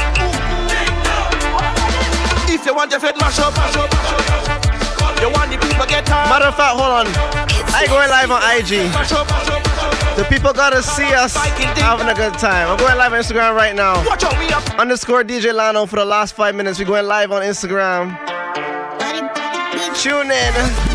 If 2.51 2.65
you 2.65 2.75
want 2.75 2.91
your 2.91 2.99
fed 2.99 3.15
mash 3.15 3.39
up, 3.39 3.55
mash 3.55 3.77
up, 3.77 3.89
mash 3.89 4.19
up. 4.19 5.21
You 5.21 5.31
want 5.31 5.51
the 5.51 5.57
people 5.57 5.85
get 5.87 6.05
tired. 6.05 6.27
Matter 6.27 6.51
of 6.51 6.55
fact, 6.57 6.75
hold 6.75 6.91
on. 6.91 7.07
I 7.71 7.87
going 7.87 8.09
live 8.09 8.29
on 8.29 8.43
IG. 8.59 8.91
The 10.17 10.25
people 10.27 10.51
gotta 10.51 10.83
see 10.83 11.07
us 11.13 11.33
having 11.79 12.09
a 12.09 12.13
good 12.13 12.33
time. 12.33 12.67
I'm 12.67 12.77
going 12.77 12.97
live 12.97 13.13
on 13.13 13.19
Instagram 13.19 13.55
right 13.55 13.73
now. 13.73 14.05
Watch 14.05 14.25
out, 14.25 14.37
we 14.37 14.51
up. 14.51 14.67
Underscore 14.79 15.23
DJ 15.23 15.53
Lano 15.53 15.87
for 15.87 15.95
the 15.95 16.03
last 16.03 16.35
five 16.35 16.55
minutes. 16.55 16.77
We're 16.77 16.85
going 16.85 17.05
live 17.05 17.31
on 17.31 17.41
Instagram. 17.41 18.19
Tune 19.95 20.29
in. 20.29 20.90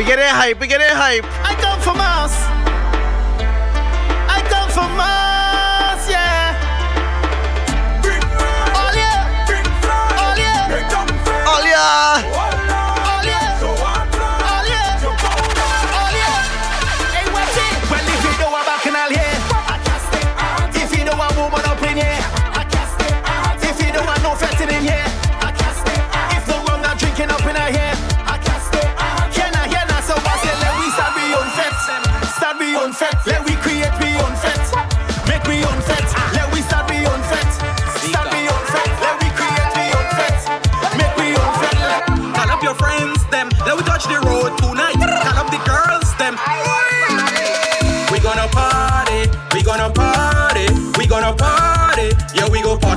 We 0.00 0.06
get 0.06 0.18
it 0.18 0.30
hype. 0.30 0.58
We 0.58 0.66
get 0.66 0.80
it 0.80 0.88
hype. 0.92 1.26
I 1.44 1.54
come 1.56 1.78
from 1.78 1.98
Mars. 1.98 2.19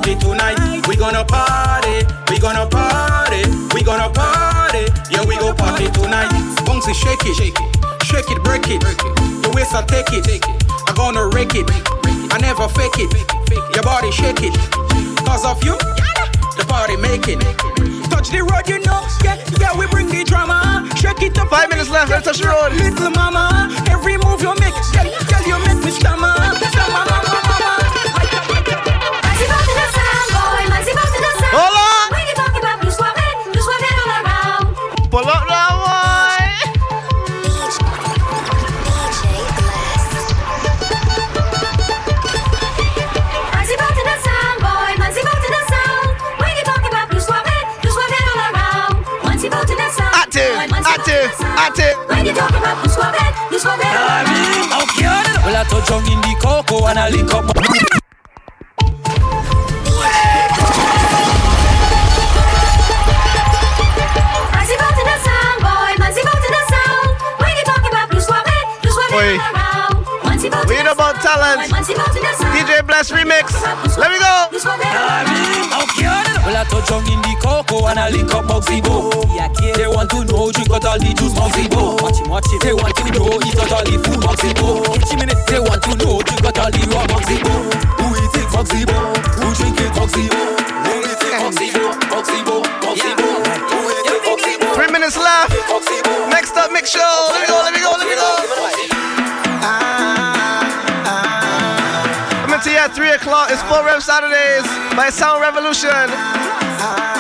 Party 0.03 0.19
tonight. 0.19 0.87
We 0.87 0.95
gonna 0.95 1.23
party, 1.23 2.05
we 2.29 2.37
gonna 2.39 2.67
party, 2.67 3.43
we 3.73 3.83
gonna 3.83 4.09
party. 4.09 4.85
Yeah, 5.09 5.25
we 5.25 5.35
go 5.37 5.53
party 5.53 5.87
tonight. 5.91 6.29
Bouncy, 6.67 6.93
shake 6.93 7.23
it, 7.23 7.35
shake 7.35 7.55
it, 7.55 8.03
shake 8.03 8.29
it, 8.29 8.43
break 8.43 8.67
it. 8.67 8.83
Your 9.43 9.53
waist, 9.53 9.73
I 9.73 9.83
take 9.87 10.11
it. 10.11 10.43
I'm 10.87 10.95
gonna 10.95 11.27
rake 11.27 11.55
it. 11.55 11.69
I 12.31 12.37
never 12.41 12.67
fake 12.67 12.97
it. 12.97 13.11
Your 13.75 13.83
body 13.83 14.11
shake 14.11 14.43
it. 14.43 14.53
Cause 15.23 15.45
of 15.45 15.63
you, 15.63 15.77
the 16.57 16.65
party 16.67 16.97
making. 16.97 17.39
Touch 18.09 18.29
the 18.29 18.43
road, 18.43 18.67
you 18.67 18.79
know. 18.83 19.07
Yeah, 19.23 19.39
yeah, 19.59 19.77
we 19.77 19.87
bring 19.87 20.07
the 20.07 20.23
drama. 20.25 20.87
Shake 20.97 21.21
it 21.23 21.37
up. 21.37 21.47
Five 21.47 21.69
minutes 21.69 21.89
left. 21.89 22.09
Let's 22.11 22.25
touch 22.25 22.39
the 22.39 22.49
road. 22.49 22.73
Little 22.73 23.11
mama, 23.11 23.71
every 23.89 24.17
move 24.17 24.41
you 24.41 24.53
make, 24.59 24.75
girl, 24.91 25.07
Ate. 51.59 51.95
When 52.09 52.25
you 52.25 52.33
talk 52.33 52.49
about 52.49 52.83
you 52.83 52.89
squab 52.89 53.15
it, 53.15 53.51
you 53.51 53.59
squab. 53.59 53.79
I 53.79 53.85
well 55.45 55.55
I 55.55 55.63
touch 55.63 55.91
on 55.91 56.03
in 56.11 56.19
the 56.21 56.35
cocoa 56.41 56.87
and 56.87 56.99
I 56.99 57.09
link 57.09 57.33
up. 57.33 57.45
Oi 69.13 69.52
talent. 71.23 71.71
DJ 72.51 72.83
Bless 72.85 73.11
remix. 73.11 73.55
Let 73.97 74.11
me 74.11 74.19
go. 74.19 74.51
Well, 76.43 76.57
I 76.59 76.67
touch 76.67 76.91
on 76.91 77.07
in 77.07 77.23
the 77.23 77.33
cocoa 77.39 77.87
and 77.87 77.97
I 77.97 78.11
link 78.11 78.33
up 78.35 78.43
Bugsy 78.45 78.83
Bo. 78.83 79.09
They 79.79 79.87
want 79.87 80.11
to 80.11 80.27
know, 80.27 80.51
drink 80.51 80.69
out 80.75 80.83
all 80.83 80.99
the 80.99 81.15
juice, 81.15 81.31
Bugsy 81.31 81.71
Bo. 81.71 81.95
Watch 82.03 82.19
him, 82.19 82.27
watch 82.27 82.51
him. 82.51 82.59
They 82.59 82.75
want 82.75 82.91
to 82.99 83.05
know, 83.15 83.39
eat 83.47 83.55
out 83.55 83.71
all 83.71 83.83
the 83.87 83.95
food, 84.03 84.19
Bugsy 84.19 84.51
Bo. 84.59 84.83
They 85.47 85.59
want 85.63 85.79
to 85.87 85.95
know, 86.03 86.19
drink 86.19 86.43
out 86.43 86.59
all 86.59 86.67
the 86.67 86.83
raw, 86.91 87.07
Bugsy 87.07 87.39
Bo. 87.39 87.55
Who 88.03 88.05
eat 88.19 88.35
it, 88.35 88.47
Bugsy 88.51 88.83
Bo? 88.83 88.99
Who 89.39 89.47
drink 89.55 89.79
it, 89.79 89.91
Bugsy 89.95 90.27
Bo? 90.27 90.43
Who 90.83 90.91
eat 91.07 91.23
it, 91.23 91.39
Bugsy 91.39 91.71
Bo? 91.71 91.95
Bugsy 92.11 92.43
Bo, 92.43 92.59
Bugsy 92.83 93.11
Bo. 93.15 93.27
Who 93.71 93.79
eat 93.87 94.11
it, 94.11 94.21
Bugsy 94.27 94.53
Bo? 94.59 94.67
Three 94.75 94.91
minutes 94.91 95.15
left. 95.15 95.55
Next 96.27 96.59
up, 96.59 96.75
mix 96.75 96.91
show. 96.91 96.99
Let 97.31 97.39
me 97.39 97.47
go, 97.47 97.55
let 97.63 97.71
me 97.71 97.72
3 102.93 103.09
o'clock. 103.11 103.49
It's 103.49 103.63
Full 103.63 103.83
Rev 103.83 104.03
Saturdays 104.03 104.67
by 104.95 105.09
Sound 105.09 105.41
Revolution. 105.41 107.12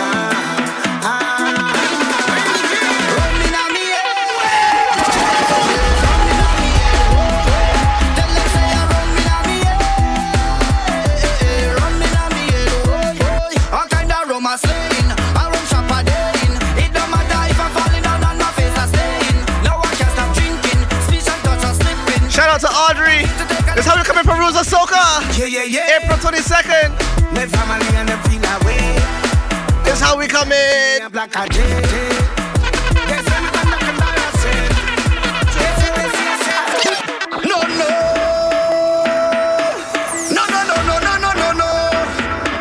How 24.53 24.59
we 24.59 24.67
coming 24.67 24.69
from 24.69 24.69
Rules 24.69 24.73
of 24.73 24.73
Soca. 24.73 25.37
Yeah, 25.37 25.45
yeah, 25.45 25.63
yeah. 25.63 25.97
April 25.97 26.17
22nd. 26.17 26.89
My 27.33 27.45
family 27.47 27.97
and 27.97 28.09
them 28.09 28.19
feel 28.29 28.43
away. 28.61 28.95
It's 29.89 29.99
how 29.99 30.17
we 30.17 30.27
come 30.27 30.51
in. 30.51 31.09
Black 31.11 31.35
a. 31.35 31.47
No, 37.49 37.61
no. 37.79 37.89
No, 40.29 40.43
no, 40.53 40.61
no, 40.69 40.77
no, 40.85 40.95
no, 40.99 41.13
no, 41.17 41.31
no, 41.33 41.49
no. 41.61 41.69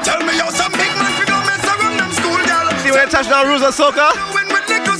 Tell 0.03 0.21
me 0.25 0.33
how 0.39 0.51
some 0.51 0.73
big 0.73 0.93
man 0.97 1.13
fi 1.19 1.25
go 1.29 1.39
mess 1.45 1.65
around 1.67 1.97
them 1.99 2.13
school 2.13 2.41
girl. 2.47 2.71
See 2.81 2.91
when 2.91 3.01
I 3.01 3.11
touch 3.11 3.29
down 3.29 3.47
Rules 3.49 3.63
of 3.63 3.75
Soca. 3.75 4.13
When 4.35 4.47
with 4.49 4.69
little 4.69 4.93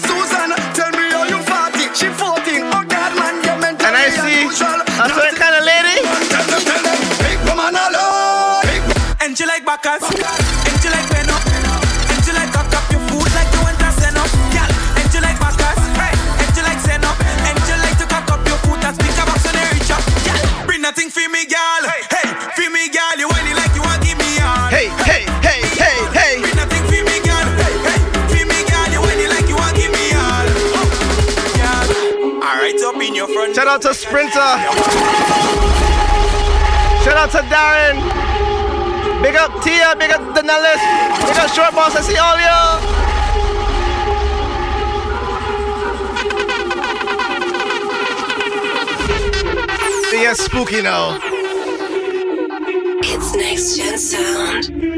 to 33.83 33.93
Sprinter. 33.93 34.53
Shout 37.03 37.17
out 37.17 37.31
to 37.33 37.39
Darren. 37.51 37.99
Big 39.21 39.35
up 39.35 39.51
Tia, 39.63 39.97
big 39.99 40.13
up 40.13 40.21
Danelis, 40.37 40.81
big 41.27 41.37
up 41.37 41.51
Short 41.51 41.75
Boss. 41.75 41.97
I 41.97 42.01
see 42.03 42.17
all 42.17 42.39
y'all. 42.39 43.03
Yeah, 50.13 50.35
spooky 50.35 50.83
now. 50.83 51.19
It's 53.03 53.35
next 53.35 53.77
gen 53.77 53.99
sound. 53.99 54.92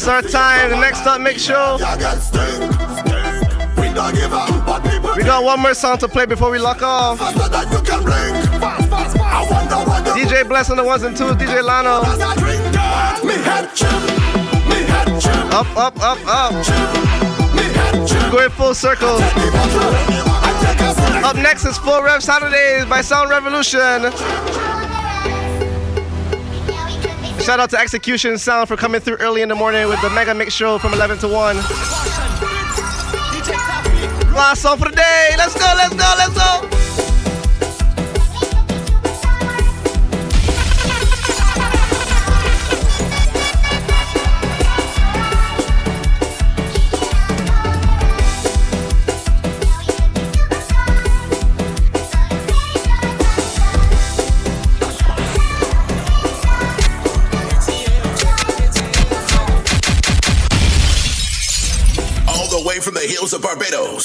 That's 0.00 0.08
our 0.08 0.22
time. 0.22 0.80
Next 0.80 1.04
up 1.06 1.20
mix 1.20 1.42
show. 1.42 1.74
We 5.14 5.24
got 5.24 5.44
one 5.44 5.60
more 5.60 5.74
song 5.74 5.98
to 5.98 6.08
play 6.08 6.24
before 6.24 6.50
we 6.50 6.58
lock 6.58 6.80
off. 6.80 7.18
DJ 10.16 10.48
Bless 10.48 10.70
on 10.70 10.78
the 10.78 10.84
ones 10.84 11.02
and 11.02 11.14
twos. 11.14 11.36
DJ 11.36 11.60
Lano. 11.60 12.00
Up, 15.52 15.66
up, 15.76 16.00
up, 16.00 16.18
up. 16.26 16.52
Going 18.32 18.50
full 18.52 18.74
circle. 18.74 19.18
Up 21.22 21.36
next 21.36 21.66
is 21.66 21.76
Full 21.76 22.02
Rev 22.02 22.22
Saturdays 22.22 22.86
by 22.86 23.02
Sound 23.02 23.28
Revolution. 23.28 24.10
Shout 27.50 27.58
out 27.58 27.70
to 27.70 27.80
Execution 27.80 28.38
Sound 28.38 28.68
for 28.68 28.76
coming 28.76 29.00
through 29.00 29.16
early 29.16 29.42
in 29.42 29.48
the 29.48 29.56
morning 29.56 29.88
with 29.88 30.00
the 30.02 30.10
Mega 30.10 30.32
Mix 30.32 30.54
Show 30.54 30.78
from 30.78 30.94
11 30.94 31.18
to 31.18 31.26
1. 31.26 31.56
Last 34.36 34.62
song 34.62 34.78
for 34.78 34.88
the 34.88 34.94
day. 34.94 35.30
Let's 35.36 35.54
go, 35.54 35.72
let's 35.76 35.92
go, 35.92 36.14
let's 36.16 36.32
go. 36.32 36.49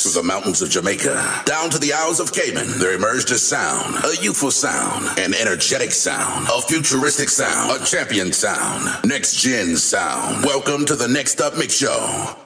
To 0.06 0.12
the 0.12 0.22
mountains 0.22 0.62
of 0.62 0.70
Jamaica, 0.70 1.42
down 1.46 1.72
to 1.72 1.80
the 1.80 1.92
Isles 1.92 2.20
of 2.20 2.32
Cayman, 2.32 2.78
there 2.78 2.94
emerged 2.94 3.32
a 3.32 3.40
sound, 3.40 3.96
a 4.06 4.16
youthful 4.22 4.52
sound, 4.52 5.18
an 5.18 5.34
energetic 5.34 5.92
sound, 5.92 6.48
a 6.48 6.62
futuristic 6.62 7.28
sound, 7.28 7.82
a 7.82 7.84
champion 7.84 8.32
sound, 8.32 9.04
next 9.04 9.42
gen 9.42 9.76
sound. 9.76 10.46
Welcome 10.46 10.86
to 10.86 10.96
the 10.96 11.08
Next 11.08 11.42
Up 11.42 11.58
Mix 11.58 11.76
Show. 11.76 12.36